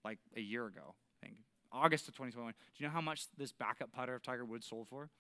like 0.05 0.19
a 0.37 0.41
year 0.41 0.67
ago, 0.67 0.95
I 1.23 1.27
think. 1.27 1.39
August 1.73 2.09
of 2.09 2.15
2021. 2.15 2.53
Do 2.53 2.57
you 2.83 2.87
know 2.89 2.93
how 2.93 3.01
much 3.01 3.27
this 3.37 3.53
backup 3.53 3.93
putter 3.93 4.15
of 4.15 4.23
Tiger 4.23 4.45
Woods 4.45 4.67
sold 4.67 4.89
for? 4.89 5.05
It 5.05 5.11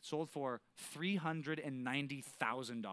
sold 0.00 0.30
for 0.30 0.60
$390,000. 0.96 2.84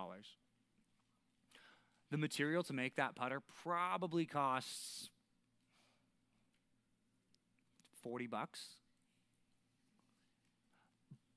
The 2.11 2.17
material 2.17 2.63
to 2.63 2.73
make 2.73 2.95
that 2.95 3.15
putter 3.15 3.41
probably 3.63 4.25
costs 4.25 5.09
40 8.03 8.27
bucks 8.27 8.75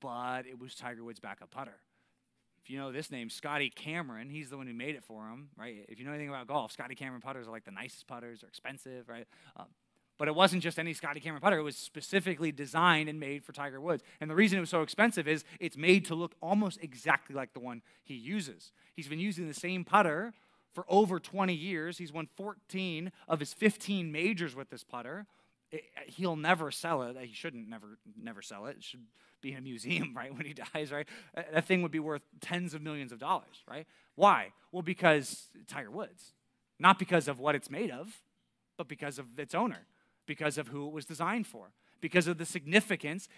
but 0.03 0.45
it 0.45 0.59
was 0.59 0.75
Tiger 0.75 1.03
Woods' 1.03 1.21
backup 1.21 1.49
putter. 1.49 1.77
If 2.63 2.69
you 2.69 2.77
know 2.77 2.93
this 2.93 3.11
name, 3.11 3.29
Scotty 3.29 3.69
Cameron, 3.69 4.29
he's 4.29 4.49
the 4.49 4.55
one 4.55 4.67
who 4.67 4.73
made 4.73 4.95
it 4.95 5.03
for 5.03 5.27
him, 5.27 5.49
right? 5.57 5.85
If 5.89 5.99
you 5.99 6.05
know 6.05 6.11
anything 6.11 6.29
about 6.29 6.47
golf, 6.47 6.71
Scotty 6.71 6.95
Cameron 6.95 7.19
putters 7.19 7.45
are 7.45 7.51
like 7.51 7.65
the 7.65 7.71
nicest 7.71 8.07
putters, 8.07 8.39
they're 8.39 8.47
expensive, 8.47 9.09
right? 9.09 9.27
Um, 9.57 9.65
but 10.17 10.29
it 10.29 10.35
wasn't 10.35 10.63
just 10.63 10.79
any 10.79 10.93
Scotty 10.93 11.19
Cameron 11.19 11.41
putter. 11.41 11.57
It 11.57 11.63
was 11.63 11.75
specifically 11.75 12.53
designed 12.53 13.09
and 13.09 13.19
made 13.19 13.43
for 13.43 13.51
Tiger 13.51 13.81
Woods. 13.81 14.01
And 14.21 14.29
the 14.29 14.35
reason 14.35 14.57
it 14.57 14.61
was 14.61 14.69
so 14.69 14.81
expensive 14.81 15.27
is 15.27 15.43
it's 15.59 15.75
made 15.75 16.05
to 16.05 16.15
look 16.15 16.35
almost 16.41 16.79
exactly 16.81 17.35
like 17.35 17.53
the 17.53 17.59
one 17.59 17.81
he 18.01 18.13
uses. 18.13 18.71
He's 18.95 19.09
been 19.09 19.19
using 19.19 19.47
the 19.47 19.53
same 19.53 19.83
putter 19.83 20.33
for 20.71 20.85
over 20.87 21.19
20 21.19 21.53
years. 21.53 21.97
He's 21.97 22.13
won 22.13 22.27
14 22.37 23.11
of 23.27 23.39
his 23.39 23.53
15 23.53 24.09
majors 24.09 24.55
with 24.55 24.69
this 24.69 24.85
putter. 24.85 25.25
It, 25.71 25.83
he'll 26.07 26.37
never 26.37 26.71
sell 26.71 27.01
it. 27.03 27.17
He 27.19 27.33
shouldn't 27.33 27.67
never 27.67 27.97
never 28.15 28.41
sell 28.41 28.67
it. 28.67 28.77
It 28.77 28.83
should 28.83 29.01
be 29.43 29.51
in 29.51 29.59
a 29.59 29.61
museum, 29.61 30.13
right, 30.15 30.35
when 30.35 30.47
he 30.47 30.53
dies, 30.53 30.91
right? 30.91 31.07
Uh, 31.37 31.43
that 31.53 31.65
thing 31.65 31.83
would 31.83 31.91
be 31.91 31.99
worth 31.99 32.23
tens 32.41 32.73
of 32.73 32.81
millions 32.81 33.11
of 33.11 33.19
dollars, 33.19 33.63
right? 33.69 33.85
Why? 34.15 34.53
Well, 34.71 34.81
because 34.81 35.49
it's 35.53 35.71
Tiger 35.71 35.91
Woods. 35.91 36.33
Not 36.79 36.97
because 36.97 37.27
of 37.27 37.39
what 37.39 37.53
it's 37.53 37.69
made 37.69 37.91
of, 37.91 38.23
but 38.77 38.87
because 38.87 39.19
of 39.19 39.39
its 39.39 39.53
owner, 39.53 39.85
because 40.25 40.57
of 40.57 40.69
who 40.69 40.87
it 40.87 40.93
was 40.93 41.05
designed 41.05 41.45
for, 41.45 41.71
because 42.01 42.27
of 42.27 42.37
the 42.37 42.45
significance 42.45 43.29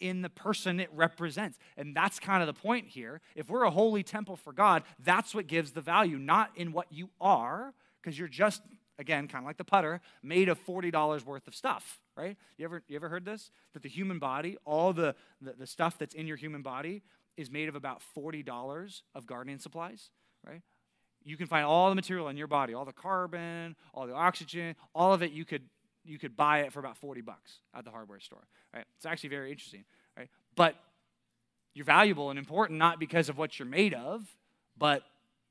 in 0.00 0.22
the 0.22 0.28
person 0.28 0.80
it 0.80 0.90
represents. 0.92 1.58
And 1.76 1.96
that's 1.96 2.18
kind 2.18 2.42
of 2.42 2.46
the 2.48 2.60
point 2.60 2.88
here. 2.88 3.20
If 3.34 3.48
we're 3.48 3.62
a 3.62 3.70
holy 3.70 4.02
temple 4.02 4.36
for 4.36 4.52
God, 4.52 4.82
that's 4.98 5.34
what 5.34 5.46
gives 5.46 5.70
the 5.70 5.80
value, 5.80 6.18
not 6.18 6.50
in 6.56 6.72
what 6.72 6.86
you 6.90 7.10
are, 7.20 7.72
because 8.02 8.18
you're 8.18 8.28
just 8.28 8.60
again, 9.00 9.26
kind 9.26 9.42
of 9.42 9.46
like 9.46 9.56
the 9.56 9.64
putter, 9.64 10.00
made 10.22 10.48
of 10.48 10.64
$40 10.64 11.24
worth 11.24 11.48
of 11.48 11.54
stuff, 11.54 11.98
right? 12.16 12.36
You 12.58 12.66
ever, 12.66 12.82
you 12.86 12.96
ever 12.96 13.08
heard 13.08 13.24
this? 13.24 13.50
That 13.72 13.82
the 13.82 13.88
human 13.88 14.18
body, 14.18 14.58
all 14.64 14.92
the, 14.92 15.14
the, 15.40 15.54
the 15.54 15.66
stuff 15.66 15.98
that's 15.98 16.14
in 16.14 16.26
your 16.26 16.36
human 16.36 16.62
body, 16.62 17.02
is 17.36 17.50
made 17.50 17.68
of 17.68 17.74
about 17.74 18.02
$40 18.16 19.02
of 19.14 19.26
gardening 19.26 19.58
supplies, 19.58 20.10
right? 20.46 20.60
You 21.24 21.36
can 21.36 21.46
find 21.46 21.64
all 21.64 21.88
the 21.88 21.94
material 21.94 22.28
in 22.28 22.36
your 22.36 22.46
body, 22.46 22.74
all 22.74 22.84
the 22.84 22.92
carbon, 22.92 23.74
all 23.94 24.06
the 24.06 24.14
oxygen, 24.14 24.76
all 24.94 25.12
of 25.12 25.22
it 25.22 25.32
you 25.32 25.44
could 25.44 25.62
you 26.02 26.18
could 26.18 26.34
buy 26.34 26.60
it 26.60 26.72
for 26.72 26.80
about 26.80 26.96
40 26.96 27.20
bucks 27.20 27.58
at 27.74 27.84
the 27.84 27.90
hardware 27.90 28.20
store, 28.20 28.42
right? 28.72 28.86
It's 28.96 29.04
actually 29.04 29.28
very 29.28 29.50
interesting, 29.50 29.84
right? 30.16 30.30
But 30.56 30.74
you're 31.74 31.84
valuable 31.84 32.30
and 32.30 32.38
important 32.38 32.78
not 32.78 32.98
because 32.98 33.28
of 33.28 33.36
what 33.36 33.58
you're 33.58 33.68
made 33.68 33.92
of, 33.92 34.24
but 34.78 35.02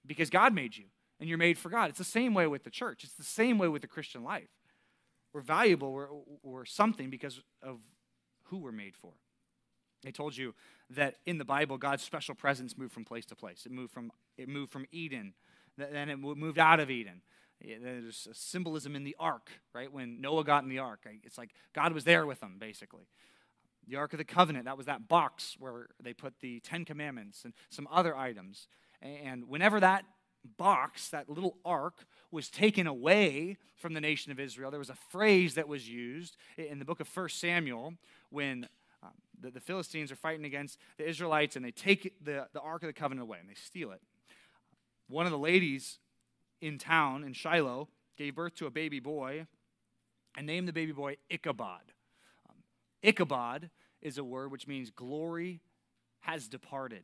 because 0.07 0.31
God 0.31 0.55
made 0.55 0.75
you 0.75 0.85
and 1.19 1.27
you're 1.27 1.37
made 1.37 1.57
for 1.57 1.69
God. 1.69 1.89
It's 1.89 1.97
the 1.97 2.03
same 2.03 2.33
way 2.33 2.47
with 2.47 2.63
the 2.63 2.69
church, 2.69 3.03
it's 3.03 3.13
the 3.13 3.23
same 3.23 3.57
way 3.57 3.67
with 3.67 3.81
the 3.81 3.87
Christian 3.87 4.23
life. 4.23 4.49
We're 5.33 5.41
valuable, 5.41 5.91
we're, 5.91 6.07
we're 6.41 6.65
something 6.65 7.09
because 7.09 7.39
of 7.61 7.79
who 8.45 8.57
we're 8.57 8.71
made 8.71 8.95
for. 8.95 9.13
I 10.05 10.11
told 10.11 10.35
you 10.37 10.55
that 10.89 11.15
in 11.25 11.37
the 11.37 11.45
Bible, 11.45 11.77
God's 11.77 12.03
special 12.03 12.33
presence 12.33 12.77
moved 12.77 12.93
from 12.93 13.05
place 13.05 13.25
to 13.27 13.35
place. 13.35 13.65
It 13.65 13.71
moved 13.71 13.91
from, 13.91 14.11
it 14.37 14.47
moved 14.47 14.71
from 14.71 14.85
Eden, 14.91 15.33
then 15.77 16.09
it 16.09 16.17
moved 16.17 16.57
out 16.57 16.79
of 16.79 16.89
Eden. 16.89 17.21
There's 17.61 18.27
a 18.31 18.33
symbolism 18.33 18.95
in 18.95 19.03
the 19.03 19.15
ark, 19.19 19.49
right? 19.73 19.91
When 19.91 20.21
Noah 20.21 20.45
got 20.45 20.63
in 20.63 20.69
the 20.69 20.79
ark, 20.79 21.05
it's 21.23 21.37
like 21.37 21.51
God 21.73 21.91
was 21.91 22.05
there 22.05 22.25
with 22.25 22.39
them, 22.39 22.55
basically. 22.57 23.03
The 23.87 23.97
Ark 23.97 24.13
of 24.13 24.19
the 24.19 24.25
Covenant, 24.25 24.65
that 24.65 24.77
was 24.77 24.85
that 24.85 25.07
box 25.07 25.55
where 25.59 25.87
they 26.01 26.13
put 26.13 26.39
the 26.39 26.59
Ten 26.59 26.85
Commandments 26.85 27.43
and 27.43 27.53
some 27.69 27.87
other 27.91 28.15
items. 28.15 28.67
And 29.01 29.49
whenever 29.49 29.79
that 29.79 30.05
box, 30.57 31.09
that 31.09 31.29
little 31.29 31.57
ark, 31.65 32.05
was 32.31 32.49
taken 32.49 32.87
away 32.87 33.57
from 33.75 33.93
the 33.93 34.01
nation 34.01 34.31
of 34.31 34.39
Israel. 34.39 34.71
There 34.71 34.79
was 34.79 34.89
a 34.89 34.97
phrase 35.09 35.55
that 35.55 35.67
was 35.67 35.89
used 35.89 36.37
in 36.57 36.79
the 36.79 36.85
book 36.85 36.99
of 36.99 37.15
1 37.15 37.29
Samuel 37.29 37.93
when 38.29 38.67
um, 39.01 39.11
the, 39.39 39.51
the, 39.51 39.59
Philistines 39.59 40.11
are 40.11 40.15
fighting 40.15 40.45
against 40.45 40.77
the 40.97 41.07
Israelites 41.07 41.55
and 41.55 41.63
they 41.63 41.71
take 41.71 42.13
the, 42.23 42.47
the 42.53 42.59
Ark 42.59 42.83
of 42.83 42.87
the 42.87 42.93
Covenant 42.93 43.23
away 43.23 43.37
and 43.39 43.49
they 43.49 43.55
steal 43.55 43.91
it. 43.91 44.01
One 45.07 45.25
of 45.25 45.31
the 45.31 45.37
ladies 45.37 45.99
in 46.61 46.77
town, 46.77 47.23
in 47.23 47.33
Shiloh, 47.33 47.87
gave 48.17 48.35
birth 48.35 48.55
to 48.55 48.67
a 48.67 48.71
baby 48.71 48.99
boy 48.99 49.47
and 50.37 50.45
named 50.45 50.67
the 50.67 50.73
baby 50.73 50.91
boy 50.91 51.17
Ichabod. 51.29 51.93
Um, 52.49 52.57
Ichabod 53.01 53.69
is 54.01 54.17
a 54.17 54.23
word 54.23 54.51
which 54.51 54.67
means 54.67 54.91
glory 54.91 55.61
has 56.21 56.47
departed. 56.47 57.03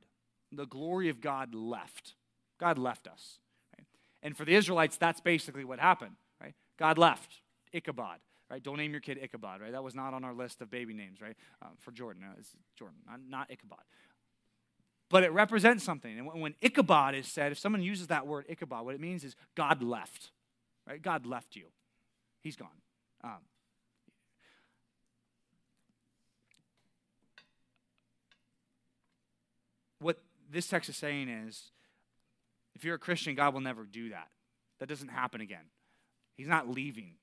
The 0.51 0.65
glory 0.65 1.09
of 1.09 1.21
God 1.21 1.55
left. 1.55 2.15
God 2.59 2.77
left 2.77 3.07
us. 3.07 3.39
Right? 3.77 3.85
And 4.23 4.35
for 4.35 4.45
the 4.45 4.55
Israelites, 4.55 4.97
that's 4.97 5.21
basically 5.21 5.65
what 5.65 5.79
happened. 5.79 6.15
Right? 6.41 6.53
God 6.77 6.97
left 6.97 7.41
Ichabod. 7.73 8.19
Right? 8.49 8.61
Don't 8.61 8.77
name 8.77 8.91
your 8.91 9.01
kid 9.01 9.17
Ichabod. 9.21 9.61
Right? 9.61 9.71
That 9.71 9.83
was 9.83 9.95
not 9.95 10.13
on 10.13 10.23
our 10.23 10.33
list 10.33 10.61
of 10.61 10.69
baby 10.69 10.93
names. 10.93 11.21
Right? 11.21 11.35
Um, 11.61 11.71
for 11.79 11.91
Jordan, 11.91 12.23
no, 12.23 12.29
it's 12.37 12.55
Jordan, 12.77 12.97
not, 13.07 13.19
not 13.27 13.51
Ichabod. 13.51 13.79
But 15.09 15.23
it 15.23 15.31
represents 15.31 15.83
something. 15.83 16.17
And 16.17 16.41
when 16.41 16.55
Ichabod 16.61 17.13
is 17.13 17.27
said, 17.27 17.51
if 17.51 17.59
someone 17.59 17.83
uses 17.83 18.07
that 18.07 18.25
word 18.25 18.45
Ichabod, 18.49 18.85
what 18.85 18.95
it 18.95 19.01
means 19.01 19.23
is 19.23 19.35
God 19.55 19.83
left. 19.83 20.31
Right? 20.87 21.01
God 21.01 21.25
left 21.25 21.55
you. 21.55 21.65
He's 22.41 22.55
gone. 22.55 22.69
Um, 23.23 23.31
what 29.99 30.21
this 30.51 30.67
text 30.67 30.89
is 30.89 30.97
saying 30.97 31.29
is 31.29 31.71
If 32.75 32.83
you're 32.83 32.95
a 32.95 32.99
Christian, 32.99 33.35
God 33.35 33.53
will 33.53 33.61
never 33.61 33.85
do 33.85 34.09
that. 34.09 34.27
That 34.79 34.89
doesn't 34.89 35.09
happen 35.09 35.41
again. 35.41 35.65
He's 36.35 36.47
not 36.47 36.69
leaving. 36.69 37.13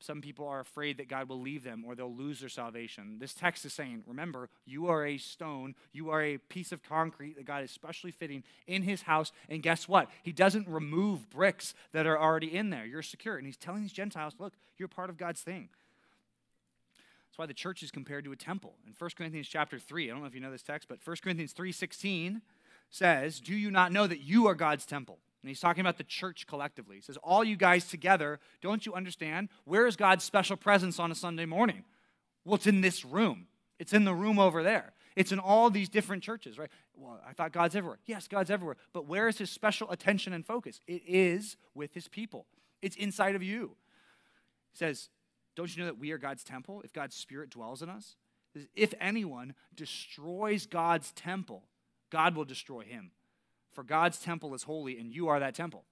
Some 0.00 0.20
people 0.20 0.46
are 0.46 0.60
afraid 0.60 0.98
that 0.98 1.08
God 1.08 1.28
will 1.28 1.40
leave 1.40 1.64
them 1.64 1.84
or 1.84 1.96
they'll 1.96 2.14
lose 2.14 2.38
their 2.38 2.48
salvation. 2.48 3.16
This 3.18 3.34
text 3.34 3.64
is 3.64 3.72
saying, 3.72 4.04
remember, 4.06 4.48
you 4.64 4.86
are 4.86 5.04
a 5.04 5.18
stone, 5.18 5.74
you 5.92 6.10
are 6.10 6.22
a 6.22 6.38
piece 6.38 6.70
of 6.70 6.84
concrete 6.84 7.36
that 7.36 7.46
God 7.46 7.64
is 7.64 7.72
specially 7.72 8.12
fitting 8.12 8.44
in 8.68 8.82
his 8.82 9.02
house. 9.02 9.32
And 9.48 9.60
guess 9.60 9.88
what? 9.88 10.08
He 10.22 10.30
doesn't 10.30 10.68
remove 10.68 11.28
bricks 11.30 11.74
that 11.92 12.06
are 12.06 12.18
already 12.18 12.54
in 12.54 12.70
there. 12.70 12.86
You're 12.86 13.02
secure. 13.02 13.38
And 13.38 13.46
he's 13.46 13.56
telling 13.56 13.82
these 13.82 13.92
Gentiles, 13.92 14.34
look, 14.38 14.52
you're 14.76 14.86
part 14.86 15.10
of 15.10 15.16
God's 15.16 15.40
thing. 15.40 15.68
That's 17.26 17.38
why 17.38 17.46
the 17.46 17.54
church 17.54 17.82
is 17.82 17.90
compared 17.90 18.24
to 18.24 18.32
a 18.32 18.36
temple. 18.36 18.74
In 18.86 18.92
1 18.96 19.10
Corinthians 19.16 19.48
chapter 19.48 19.80
3, 19.80 20.08
I 20.08 20.12
don't 20.12 20.20
know 20.20 20.28
if 20.28 20.34
you 20.34 20.40
know 20.40 20.52
this 20.52 20.62
text, 20.62 20.88
but 20.88 21.00
1 21.04 21.16
Corinthians 21.22 21.52
3:16 21.54 22.40
says, 22.90 23.40
"Do 23.40 23.54
you 23.54 23.70
not 23.70 23.92
know 23.92 24.06
that 24.06 24.20
you 24.20 24.46
are 24.46 24.54
God's 24.54 24.86
temple?" 24.86 25.18
And 25.42 25.48
he's 25.48 25.60
talking 25.60 25.80
about 25.80 25.98
the 25.98 26.04
church 26.04 26.46
collectively. 26.46 26.96
He 26.96 27.02
says, 27.02 27.16
All 27.22 27.44
you 27.44 27.56
guys 27.56 27.86
together, 27.86 28.40
don't 28.60 28.84
you 28.84 28.94
understand? 28.94 29.48
Where 29.64 29.86
is 29.86 29.96
God's 29.96 30.24
special 30.24 30.56
presence 30.56 30.98
on 30.98 31.12
a 31.12 31.14
Sunday 31.14 31.46
morning? 31.46 31.84
Well, 32.44 32.56
it's 32.56 32.66
in 32.66 32.80
this 32.80 33.04
room. 33.04 33.46
It's 33.78 33.92
in 33.92 34.04
the 34.04 34.14
room 34.14 34.38
over 34.38 34.62
there. 34.62 34.92
It's 35.14 35.32
in 35.32 35.38
all 35.38 35.70
these 35.70 35.88
different 35.88 36.22
churches, 36.22 36.58
right? 36.58 36.70
Well, 36.94 37.20
I 37.28 37.32
thought 37.32 37.52
God's 37.52 37.76
everywhere. 37.76 37.98
Yes, 38.06 38.28
God's 38.28 38.50
everywhere. 38.50 38.76
But 38.92 39.06
where 39.06 39.28
is 39.28 39.38
his 39.38 39.50
special 39.50 39.90
attention 39.90 40.32
and 40.32 40.44
focus? 40.44 40.80
It 40.86 41.02
is 41.06 41.56
with 41.74 41.94
his 41.94 42.08
people, 42.08 42.46
it's 42.82 42.96
inside 42.96 43.34
of 43.34 43.42
you. 43.42 43.76
He 44.72 44.76
says, 44.76 45.08
Don't 45.56 45.74
you 45.74 45.82
know 45.82 45.88
that 45.88 45.98
we 45.98 46.10
are 46.12 46.18
God's 46.18 46.44
temple 46.44 46.82
if 46.84 46.92
God's 46.92 47.16
spirit 47.16 47.50
dwells 47.50 47.82
in 47.82 47.88
us? 47.88 48.16
If 48.74 48.92
anyone 49.00 49.54
destroys 49.74 50.66
God's 50.66 51.12
temple, 51.12 51.62
God 52.10 52.34
will 52.34 52.44
destroy 52.44 52.82
him. 52.82 53.12
For 53.70 53.84
God's 53.84 54.18
temple 54.18 54.54
is 54.54 54.64
holy, 54.64 54.98
and 54.98 55.12
you 55.12 55.28
are 55.28 55.40
that 55.40 55.54
temple. 55.54 55.84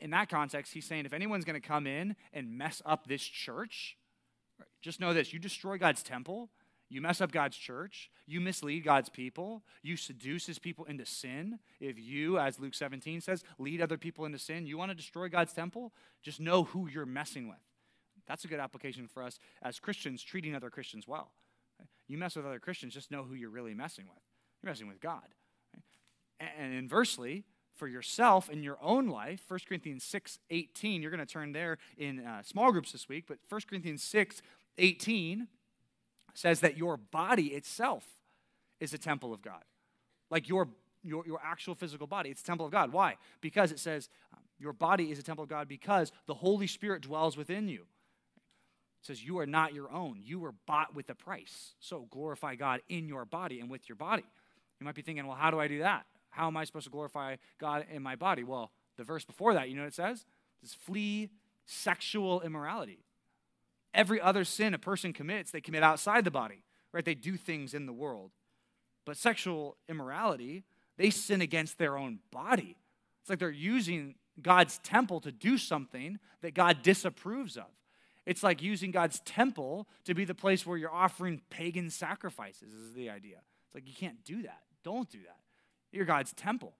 In 0.00 0.10
that 0.10 0.28
context, 0.28 0.74
he's 0.74 0.86
saying 0.86 1.06
if 1.06 1.12
anyone's 1.12 1.44
going 1.44 1.60
to 1.60 1.66
come 1.66 1.86
in 1.86 2.16
and 2.32 2.58
mess 2.58 2.82
up 2.84 3.06
this 3.06 3.22
church, 3.22 3.96
just 4.82 5.00
know 5.00 5.14
this 5.14 5.32
you 5.32 5.38
destroy 5.38 5.78
God's 5.78 6.02
temple, 6.02 6.50
you 6.88 7.00
mess 7.00 7.20
up 7.20 7.32
God's 7.32 7.56
church, 7.56 8.10
you 8.26 8.40
mislead 8.40 8.84
God's 8.84 9.08
people, 9.08 9.62
you 9.82 9.96
seduce 9.96 10.46
his 10.46 10.58
people 10.58 10.84
into 10.84 11.06
sin. 11.06 11.58
If 11.80 11.98
you, 11.98 12.38
as 12.38 12.60
Luke 12.60 12.74
17 12.74 13.20
says, 13.20 13.42
lead 13.58 13.80
other 13.80 13.96
people 13.96 14.24
into 14.24 14.38
sin, 14.38 14.66
you 14.66 14.76
want 14.76 14.90
to 14.90 14.96
destroy 14.96 15.28
God's 15.28 15.52
temple, 15.52 15.92
just 16.22 16.40
know 16.40 16.64
who 16.64 16.88
you're 16.88 17.06
messing 17.06 17.48
with. 17.48 17.58
That's 18.26 18.44
a 18.44 18.48
good 18.48 18.60
application 18.60 19.08
for 19.08 19.22
us 19.22 19.38
as 19.62 19.78
Christians 19.78 20.22
treating 20.22 20.54
other 20.54 20.70
Christians 20.70 21.06
well. 21.06 21.32
You 22.06 22.18
mess 22.18 22.36
with 22.36 22.46
other 22.46 22.58
Christians, 22.58 22.94
just 22.94 23.10
know 23.10 23.22
who 23.22 23.34
you're 23.34 23.50
really 23.50 23.74
messing 23.74 24.06
with. 24.06 24.22
You're 24.64 24.70
messing 24.70 24.88
with 24.88 25.00
God. 25.00 25.20
And 26.40 26.72
inversely, 26.72 27.44
for 27.74 27.86
yourself 27.86 28.48
in 28.48 28.62
your 28.62 28.78
own 28.80 29.08
life, 29.08 29.42
1 29.46 29.60
Corinthians 29.68 30.04
6 30.04 30.38
18, 30.48 31.02
you're 31.02 31.10
going 31.10 31.24
to 31.24 31.30
turn 31.30 31.52
there 31.52 31.76
in 31.98 32.20
uh, 32.20 32.42
small 32.42 32.72
groups 32.72 32.92
this 32.92 33.06
week, 33.06 33.24
but 33.28 33.36
1 33.46 33.60
Corinthians 33.68 34.02
6 34.02 34.40
18 34.78 35.48
says 36.32 36.60
that 36.60 36.78
your 36.78 36.96
body 36.96 37.48
itself 37.48 38.06
is 38.80 38.94
a 38.94 38.98
temple 38.98 39.34
of 39.34 39.42
God. 39.42 39.64
Like 40.30 40.48
your, 40.48 40.68
your, 41.02 41.26
your 41.26 41.40
actual 41.44 41.74
physical 41.74 42.06
body, 42.06 42.30
it's 42.30 42.40
a 42.40 42.44
temple 42.44 42.64
of 42.64 42.72
God. 42.72 42.90
Why? 42.90 43.16
Because 43.42 43.70
it 43.70 43.78
says 43.78 44.08
um, 44.32 44.40
your 44.58 44.72
body 44.72 45.10
is 45.10 45.18
a 45.18 45.22
temple 45.22 45.42
of 45.42 45.50
God 45.50 45.68
because 45.68 46.10
the 46.26 46.34
Holy 46.34 46.66
Spirit 46.66 47.02
dwells 47.02 47.36
within 47.36 47.68
you. 47.68 47.82
It 47.82 49.06
says 49.08 49.22
you 49.22 49.38
are 49.40 49.46
not 49.46 49.74
your 49.74 49.92
own. 49.92 50.20
You 50.24 50.38
were 50.38 50.54
bought 50.66 50.94
with 50.94 51.10
a 51.10 51.14
price. 51.14 51.74
So 51.80 52.06
glorify 52.10 52.54
God 52.54 52.80
in 52.88 53.06
your 53.06 53.26
body 53.26 53.60
and 53.60 53.68
with 53.68 53.90
your 53.90 53.96
body. 53.96 54.24
You 54.80 54.84
might 54.84 54.94
be 54.94 55.02
thinking, 55.02 55.26
well, 55.26 55.36
how 55.36 55.50
do 55.50 55.60
I 55.60 55.68
do 55.68 55.80
that? 55.80 56.06
How 56.30 56.46
am 56.48 56.56
I 56.56 56.64
supposed 56.64 56.84
to 56.84 56.90
glorify 56.90 57.36
God 57.58 57.86
in 57.90 58.02
my 58.02 58.16
body? 58.16 58.42
Well, 58.44 58.70
the 58.96 59.04
verse 59.04 59.24
before 59.24 59.54
that, 59.54 59.68
you 59.68 59.76
know 59.76 59.82
what 59.82 59.88
it 59.88 59.94
says? 59.94 60.24
It 60.62 60.68
says, 60.68 60.74
flee 60.74 61.30
sexual 61.64 62.40
immorality. 62.42 63.04
Every 63.92 64.20
other 64.20 64.44
sin 64.44 64.74
a 64.74 64.78
person 64.78 65.12
commits, 65.12 65.50
they 65.50 65.60
commit 65.60 65.82
outside 65.82 66.24
the 66.24 66.30
body, 66.30 66.64
right? 66.92 67.04
They 67.04 67.14
do 67.14 67.36
things 67.36 67.74
in 67.74 67.86
the 67.86 67.92
world. 67.92 68.32
But 69.04 69.16
sexual 69.16 69.76
immorality, 69.88 70.64
they 70.96 71.10
sin 71.10 71.40
against 71.40 71.78
their 71.78 71.96
own 71.96 72.18
body. 72.32 72.76
It's 73.20 73.30
like 73.30 73.38
they're 73.38 73.50
using 73.50 74.16
God's 74.42 74.78
temple 74.78 75.20
to 75.20 75.30
do 75.30 75.56
something 75.56 76.18
that 76.42 76.54
God 76.54 76.82
disapproves 76.82 77.56
of. 77.56 77.66
It's 78.26 78.42
like 78.42 78.62
using 78.62 78.90
God's 78.90 79.20
temple 79.20 79.86
to 80.04 80.14
be 80.14 80.24
the 80.24 80.34
place 80.34 80.66
where 80.66 80.78
you're 80.78 80.90
offering 80.90 81.42
pagan 81.50 81.90
sacrifices, 81.90 82.72
is 82.72 82.94
the 82.94 83.10
idea. 83.10 83.38
It's 83.74 83.82
like 83.84 83.88
you 83.88 83.94
can't 83.94 84.24
do 84.24 84.42
that. 84.42 84.60
Don't 84.84 85.10
do 85.10 85.18
that. 85.26 85.38
You're 85.90 86.04
God's 86.04 86.32
temple. 86.32 86.74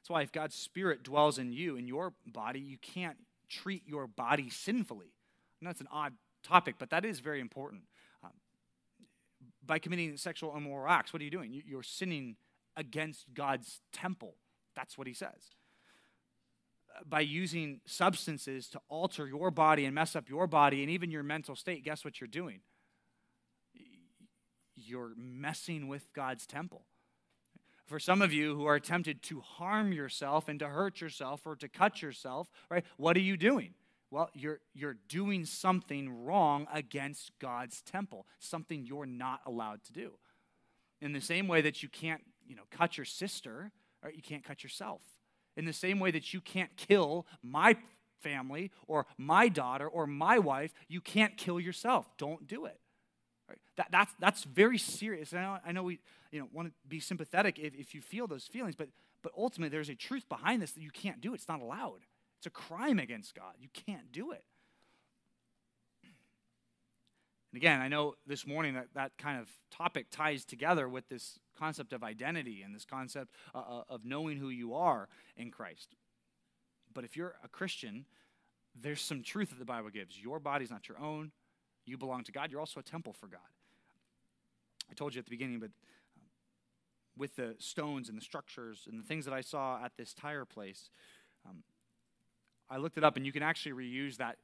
That's 0.00 0.10
why 0.10 0.22
if 0.22 0.32
God's 0.32 0.54
Spirit 0.54 1.02
dwells 1.02 1.38
in 1.38 1.52
you, 1.52 1.76
in 1.76 1.86
your 1.86 2.12
body, 2.26 2.60
you 2.60 2.78
can't 2.78 3.16
treat 3.48 3.82
your 3.86 4.06
body 4.06 4.50
sinfully. 4.50 5.12
That's 5.60 5.80
an 5.80 5.88
odd 5.90 6.12
topic, 6.44 6.76
but 6.78 6.90
that 6.90 7.04
is 7.04 7.18
very 7.18 7.40
important. 7.40 7.82
Um, 8.22 8.30
by 9.66 9.78
committing 9.80 10.16
sexual 10.16 10.56
immoral 10.56 10.88
acts, 10.88 11.12
what 11.12 11.20
are 11.20 11.24
you 11.24 11.30
doing? 11.30 11.62
You're 11.66 11.82
sinning 11.82 12.36
against 12.76 13.34
God's 13.34 13.80
temple. 13.92 14.34
That's 14.76 14.96
what 14.96 15.08
he 15.08 15.14
says. 15.14 15.56
By 17.04 17.20
using 17.20 17.80
substances 17.86 18.68
to 18.68 18.80
alter 18.88 19.26
your 19.26 19.50
body 19.50 19.84
and 19.84 19.94
mess 19.94 20.14
up 20.14 20.28
your 20.28 20.46
body 20.46 20.82
and 20.82 20.90
even 20.90 21.10
your 21.10 21.24
mental 21.24 21.56
state, 21.56 21.84
guess 21.84 22.04
what 22.04 22.20
you're 22.20 22.28
doing? 22.28 22.60
You're 24.88 25.12
messing 25.16 25.88
with 25.88 26.12
God's 26.12 26.46
temple. 26.46 26.84
For 27.86 27.98
some 27.98 28.20
of 28.20 28.32
you 28.32 28.54
who 28.54 28.66
are 28.66 28.78
tempted 28.78 29.22
to 29.24 29.40
harm 29.40 29.92
yourself 29.92 30.48
and 30.48 30.58
to 30.60 30.68
hurt 30.68 31.00
yourself 31.00 31.46
or 31.46 31.56
to 31.56 31.68
cut 31.68 32.02
yourself, 32.02 32.50
right? 32.70 32.84
What 32.98 33.16
are 33.16 33.20
you 33.20 33.36
doing? 33.36 33.74
Well, 34.10 34.30
you're, 34.34 34.60
you're 34.74 34.96
doing 35.08 35.44
something 35.44 36.24
wrong 36.24 36.66
against 36.72 37.32
God's 37.38 37.82
temple, 37.82 38.26
something 38.38 38.84
you're 38.84 39.06
not 39.06 39.40
allowed 39.46 39.84
to 39.84 39.92
do. 39.92 40.12
In 41.00 41.12
the 41.12 41.20
same 41.20 41.48
way 41.48 41.60
that 41.62 41.82
you 41.82 41.88
can't, 41.88 42.22
you 42.46 42.56
know, 42.56 42.62
cut 42.70 42.96
your 42.96 43.04
sister, 43.04 43.70
right? 44.02 44.14
You 44.14 44.22
can't 44.22 44.44
cut 44.44 44.62
yourself. 44.62 45.02
In 45.56 45.64
the 45.64 45.72
same 45.72 45.98
way 45.98 46.10
that 46.10 46.32
you 46.32 46.40
can't 46.40 46.74
kill 46.76 47.26
my 47.42 47.76
family 48.20 48.70
or 48.86 49.06
my 49.16 49.48
daughter 49.48 49.86
or 49.86 50.06
my 50.06 50.38
wife, 50.38 50.72
you 50.88 51.00
can't 51.00 51.36
kill 51.36 51.60
yourself. 51.60 52.06
Don't 52.16 52.46
do 52.46 52.64
it. 52.64 52.80
Right? 53.48 53.58
That, 53.76 53.88
that's, 53.90 54.14
that's 54.18 54.44
very 54.44 54.78
serious. 54.78 55.32
I 55.32 55.40
know, 55.40 55.58
I 55.64 55.72
know 55.72 55.82
we 55.82 56.00
you 56.30 56.40
know, 56.40 56.48
want 56.52 56.68
to 56.68 56.74
be 56.88 57.00
sympathetic 57.00 57.58
if, 57.58 57.74
if 57.74 57.94
you 57.94 58.00
feel 58.00 58.26
those 58.26 58.44
feelings, 58.44 58.74
but, 58.76 58.88
but 59.22 59.32
ultimately 59.36 59.70
there's 59.70 59.88
a 59.88 59.94
truth 59.94 60.28
behind 60.28 60.60
this 60.60 60.72
that 60.72 60.82
you 60.82 60.90
can't 60.90 61.20
do. 61.20 61.34
It's 61.34 61.48
not 61.48 61.60
allowed. 61.60 62.00
It's 62.38 62.46
a 62.46 62.50
crime 62.50 62.98
against 62.98 63.34
God. 63.34 63.54
You 63.58 63.68
can't 63.72 64.12
do 64.12 64.32
it. 64.32 64.44
And 67.52 67.56
again, 67.56 67.80
I 67.80 67.88
know 67.88 68.14
this 68.26 68.46
morning 68.46 68.74
that 68.74 68.88
that 68.94 69.12
kind 69.16 69.40
of 69.40 69.48
topic 69.70 70.06
ties 70.10 70.44
together 70.44 70.88
with 70.88 71.08
this 71.08 71.38
concept 71.58 71.92
of 71.92 72.04
identity 72.04 72.62
and 72.62 72.74
this 72.74 72.84
concept 72.84 73.34
uh, 73.54 73.58
uh 73.58 73.82
of 73.88 74.04
knowing 74.04 74.36
who 74.36 74.50
you 74.50 74.74
are 74.74 75.08
in 75.36 75.50
Christ. 75.50 75.94
But 76.92 77.04
if 77.04 77.16
you're 77.16 77.36
a 77.42 77.48
Christian, 77.48 78.04
there's 78.74 79.00
some 79.00 79.22
truth 79.22 79.50
that 79.50 79.58
the 79.58 79.64
Bible 79.64 79.90
gives. 79.90 80.18
Your 80.18 80.38
body's 80.38 80.70
not 80.70 80.88
your 80.88 80.98
own. 80.98 81.32
You 81.88 81.96
belong 81.96 82.24
to 82.24 82.32
God. 82.32 82.50
You're 82.50 82.60
also 82.60 82.80
a 82.80 82.82
temple 82.82 83.12
for 83.12 83.26
God. 83.26 83.40
I 84.90 84.94
told 84.94 85.14
you 85.14 85.18
at 85.18 85.24
the 85.24 85.30
beginning, 85.30 85.58
but 85.58 85.70
um, 86.16 86.22
with 87.16 87.36
the 87.36 87.54
stones 87.58 88.08
and 88.08 88.16
the 88.16 88.22
structures 88.22 88.86
and 88.90 89.02
the 89.02 89.06
things 89.06 89.24
that 89.24 89.34
I 89.34 89.40
saw 89.40 89.82
at 89.84 89.92
this 89.96 90.14
tire 90.14 90.44
place, 90.44 90.90
um, 91.48 91.62
I 92.70 92.76
looked 92.76 92.98
it 92.98 93.04
up, 93.04 93.16
and 93.16 93.24
you 93.24 93.32
can 93.32 93.42
actually 93.42 93.72
reuse 93.72 94.16
that 94.18 94.36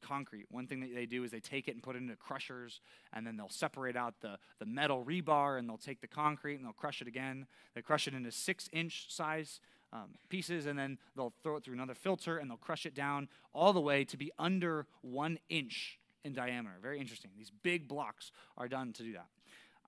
concrete. 0.00 0.46
One 0.50 0.66
thing 0.66 0.80
that 0.80 0.94
they 0.94 1.06
do 1.06 1.24
is 1.24 1.30
they 1.30 1.40
take 1.40 1.68
it 1.68 1.72
and 1.72 1.82
put 1.82 1.96
it 1.96 1.98
into 1.98 2.16
crushers, 2.16 2.80
and 3.12 3.26
then 3.26 3.36
they'll 3.36 3.48
separate 3.48 3.96
out 3.96 4.14
the, 4.20 4.38
the 4.58 4.66
metal 4.66 5.04
rebar, 5.04 5.58
and 5.58 5.68
they'll 5.68 5.78
take 5.78 6.00
the 6.00 6.08
concrete 6.08 6.56
and 6.56 6.64
they'll 6.64 6.72
crush 6.72 7.02
it 7.02 7.08
again. 7.08 7.46
They 7.74 7.82
crush 7.82 8.08
it 8.08 8.14
into 8.14 8.32
six 8.32 8.68
inch 8.72 9.12
size 9.12 9.60
um, 9.92 10.10
pieces, 10.28 10.66
and 10.66 10.78
then 10.78 10.98
they'll 11.16 11.34
throw 11.42 11.56
it 11.56 11.64
through 11.64 11.74
another 11.74 11.94
filter, 11.94 12.38
and 12.38 12.50
they'll 12.50 12.56
crush 12.56 12.86
it 12.86 12.94
down 12.94 13.28
all 13.52 13.72
the 13.72 13.80
way 13.80 14.04
to 14.04 14.16
be 14.16 14.30
under 14.38 14.86
one 15.02 15.38
inch 15.48 15.98
in 16.24 16.32
diameter. 16.32 16.76
Very 16.80 17.00
interesting. 17.00 17.30
These 17.36 17.50
big 17.62 17.88
blocks 17.88 18.32
are 18.56 18.68
done 18.68 18.92
to 18.94 19.02
do 19.02 19.12
that. 19.14 19.26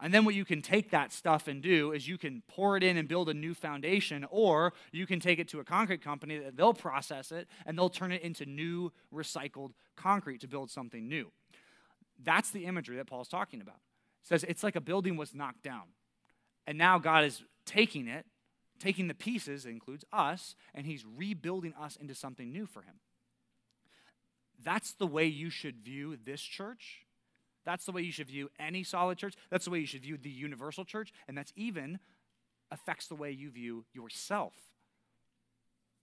And 0.01 0.12
then 0.12 0.24
what 0.24 0.35
you 0.35 0.45
can 0.45 0.62
take 0.62 0.91
that 0.91 1.12
stuff 1.12 1.47
and 1.47 1.62
do 1.62 1.93
is 1.93 2.09
you 2.09 2.18
can 2.18 2.43
pour 2.49 2.76
it 2.76 2.83
in 2.83 2.97
and 2.97 3.07
build 3.07 3.28
a 3.28 3.35
new 3.35 3.55
foundation, 3.55 4.26
or 4.30 4.72
you 4.91 5.07
can 5.07 5.20
take 5.20 5.39
it 5.39 5.47
to 5.49 5.61
a 5.61 5.64
concrete 5.64 6.03
company 6.03 6.39
that 6.39 6.57
they'll 6.57 6.74
process 6.74 7.30
it 7.30 7.47
and 7.66 7.78
they'll 7.78 7.89
turn 7.89 8.11
it 8.11 8.22
into 8.22 8.45
new 8.45 8.91
recycled 9.14 9.70
concrete 9.95 10.41
to 10.41 10.49
build 10.49 10.70
something 10.70 11.09
new. 11.09 11.30
That's 12.20 12.51
the 12.51 12.64
imagery 12.64 12.97
that 12.97 13.07
Paul's 13.07 13.28
talking 13.28 13.61
about. 13.61 13.78
Says 14.24 14.45
it's 14.49 14.64
like 14.64 14.74
a 14.74 14.80
building 14.80 15.16
was 15.16 15.35
knocked 15.35 15.62
down. 15.62 15.85
And 16.66 16.78
now 16.78 16.99
God 16.99 17.24
is 17.24 17.43
taking 17.64 18.09
it, 18.09 18.26
taking 18.80 19.07
the 19.07 19.14
pieces, 19.14 19.66
includes 19.66 20.05
us, 20.12 20.57
and 20.74 20.85
he's 20.87 21.05
rebuilding 21.05 21.74
us 21.74 21.97
into 21.97 22.14
something 22.14 22.53
new 22.53 22.66
for 22.66 22.83
him. 22.83 22.95
That's 24.62 24.92
the 24.92 25.06
way 25.06 25.26
you 25.26 25.50
should 25.50 25.76
view 25.76 26.16
this 26.24 26.40
church. 26.40 27.06
That's 27.64 27.84
the 27.84 27.92
way 27.92 28.02
you 28.02 28.12
should 28.12 28.26
view 28.26 28.50
any 28.58 28.82
solid 28.82 29.18
church. 29.18 29.34
That's 29.50 29.64
the 29.64 29.70
way 29.70 29.78
you 29.80 29.86
should 29.86 30.02
view 30.02 30.16
the 30.16 30.30
universal 30.30 30.84
church. 30.84 31.12
And 31.28 31.36
that's 31.36 31.52
even 31.56 31.98
affects 32.70 33.06
the 33.06 33.14
way 33.14 33.30
you 33.30 33.50
view 33.50 33.84
yourself. 33.92 34.54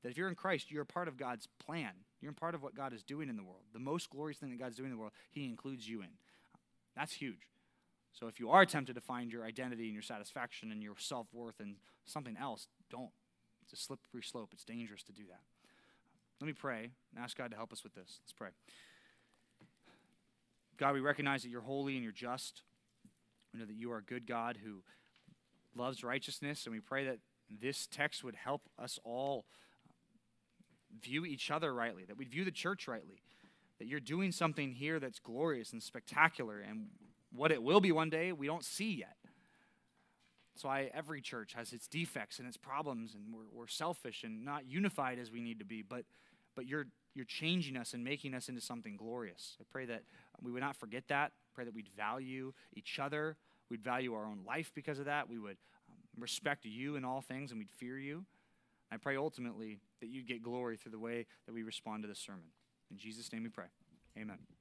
That 0.03 0.10
if 0.10 0.18
you're 0.18 0.30
in 0.30 0.36
Christ, 0.36 0.72
you're 0.72 0.84
a 0.84 0.86
part 0.86 1.07
of 1.07 1.18
God's 1.18 1.47
plan. 1.66 1.91
You're 2.22 2.32
a 2.32 2.36
part 2.36 2.55
of 2.55 2.64
what 2.64 2.76
God 2.76 2.93
is 2.93 3.03
doing 3.03 3.28
in 3.28 3.36
the 3.36 3.43
world. 3.43 3.64
The 3.74 3.80
most 3.80 4.10
glorious 4.10 4.38
thing 4.38 4.49
that 4.51 4.60
God's 4.60 4.78
doing 4.78 4.91
in 4.91 4.95
the 4.95 4.99
world, 4.99 5.14
He 5.32 5.45
includes 5.45 5.89
you 5.89 6.01
in. 6.01 6.10
That's 6.95 7.14
huge. 7.14 7.49
So 8.14 8.28
if 8.28 8.39
you 8.39 8.49
are 8.49 8.66
tempted 8.66 8.95
to 8.95 9.01
find 9.01 9.32
your 9.32 9.43
identity 9.43 9.86
and 9.86 9.93
your 9.93 10.01
satisfaction 10.01 10.72
and 10.72 10.82
your 10.82 10.95
self 10.97 11.28
worth 11.34 11.60
in 11.60 11.76
something 12.05 12.38
else, 12.38 12.68
don't. 12.89 13.12
It's 13.64 13.74
a 13.74 13.84
slippery 13.84 14.24
slope. 14.24 14.49
It's 14.53 14.66
dangerous 14.66 15.03
to 15.03 15.12
do 15.12 15.24
that. 15.30 15.41
Let 16.42 16.48
me 16.48 16.54
pray 16.54 16.92
and 17.14 17.24
ask 17.24 17.38
God 17.38 17.52
to 17.52 17.58
help 17.58 17.74
us 17.74 17.84
with 17.84 17.94
this. 17.94 18.20
Let's 18.24 18.32
pray. 18.32 18.50
God, 20.78 20.94
we 20.94 21.02
recognize 21.02 21.44
that 21.44 21.50
you're 21.50 21.62
holy 21.62 21.96
and 21.96 22.04
you're 22.04 22.14
just. 22.14 22.62
We 23.54 23.60
know 23.60 23.66
that 23.66 23.76
you 23.76 23.92
are 23.92 23.98
a 23.98 24.04
good 24.04 24.26
God 24.26 24.58
who 24.64 24.84
loves 25.76 26.04
righteousness, 26.04 26.66
and 26.66 26.74
we 26.74 26.80
pray 26.80 27.06
that 27.06 27.18
this 27.50 27.88
text 27.88 28.24
would 28.24 28.36
help 28.36 28.62
us 28.82 29.00
all 29.04 29.46
uh, 29.90 29.94
view 31.02 31.26
each 31.26 31.52
other 31.52 31.74
rightly, 31.74 32.06
that 32.06 32.18
we'd 32.18 32.30
view 32.30 32.46
the 32.46 32.52
church 32.52 32.88
rightly, 32.88 33.22
that 33.80 33.88
you're 33.88 34.00
doing 34.00 34.32
something 34.32 34.72
here 34.72 35.00
that's 35.00 35.20
glorious 35.20 35.74
and 35.74 35.84
spectacular, 35.84 36.60
and 36.60 36.88
what 37.34 37.52
it 37.52 37.62
will 37.62 37.82
be 37.82 37.92
one 37.92 38.10
day, 38.10 38.32
we 38.32 38.48
don't 38.48 38.64
see 38.64 38.94
yet. 38.94 39.18
That's 40.54 40.64
why 40.64 40.90
every 40.94 41.22
church 41.22 41.54
has 41.54 41.74
its 41.74 41.88
defects 41.88 42.40
and 42.40 42.48
its 42.48 42.58
problems, 42.58 43.14
and 43.14 43.34
we're, 43.34 43.48
we're 43.52 43.68
selfish 43.68 44.24
and 44.24 44.46
not 44.46 44.66
unified 44.68 45.20
as 45.20 45.32
we 45.32 45.42
need 45.42 45.60
to 45.60 45.66
be, 45.66 45.82
but, 45.82 46.06
but 46.60 46.68
you're, 46.68 46.88
you're 47.16 47.24
changing 47.24 47.78
us 47.78 47.93
and 47.93 48.03
making 48.03 48.34
us 48.34 48.49
into 48.49 48.60
something 48.60 48.97
glorious. 48.97 49.55
I 49.62 49.64
pray 49.72 49.86
that 49.86 50.03
we 50.41 50.51
would 50.51 50.62
not 50.62 50.76
forget 50.76 51.05
that. 51.07 51.32
Pray 51.55 51.64
that 51.64 51.74
we'd 51.74 51.88
value 51.95 52.51
each 52.76 52.99
other. 52.99 53.38
We'd 53.70 53.82
value 53.82 54.14
our 54.14 54.26
own 54.26 54.41
life 54.45 54.70
because 54.76 54.99
of 54.99 55.05
that. 55.05 55.30
We 55.30 55.39
would 55.39 55.55
um, 55.89 55.95
respect 56.20 56.66
you 56.66 56.97
in 56.97 57.05
all 57.05 57.22
things 57.22 57.51
and 57.51 57.60
we'd 57.60 57.72
fear 57.72 57.97
you. 57.97 58.26
I 58.91 58.97
pray 58.97 59.16
ultimately 59.16 59.80
that 60.01 60.10
you'd 60.10 60.28
get 60.28 60.43
glory 60.43 60.76
through 60.76 60.91
the 60.91 60.99
way 60.99 61.28
that 61.45 61.53
we 61.53 61.64
respond 61.64 62.03
to 62.03 62.10
this 62.10 62.20
sermon. 62.20 62.51
In 62.91 62.97
Jesus' 62.97 63.32
name 63.32 63.43
we 63.43 63.49
pray. 63.49 63.68
Amen. 64.18 64.59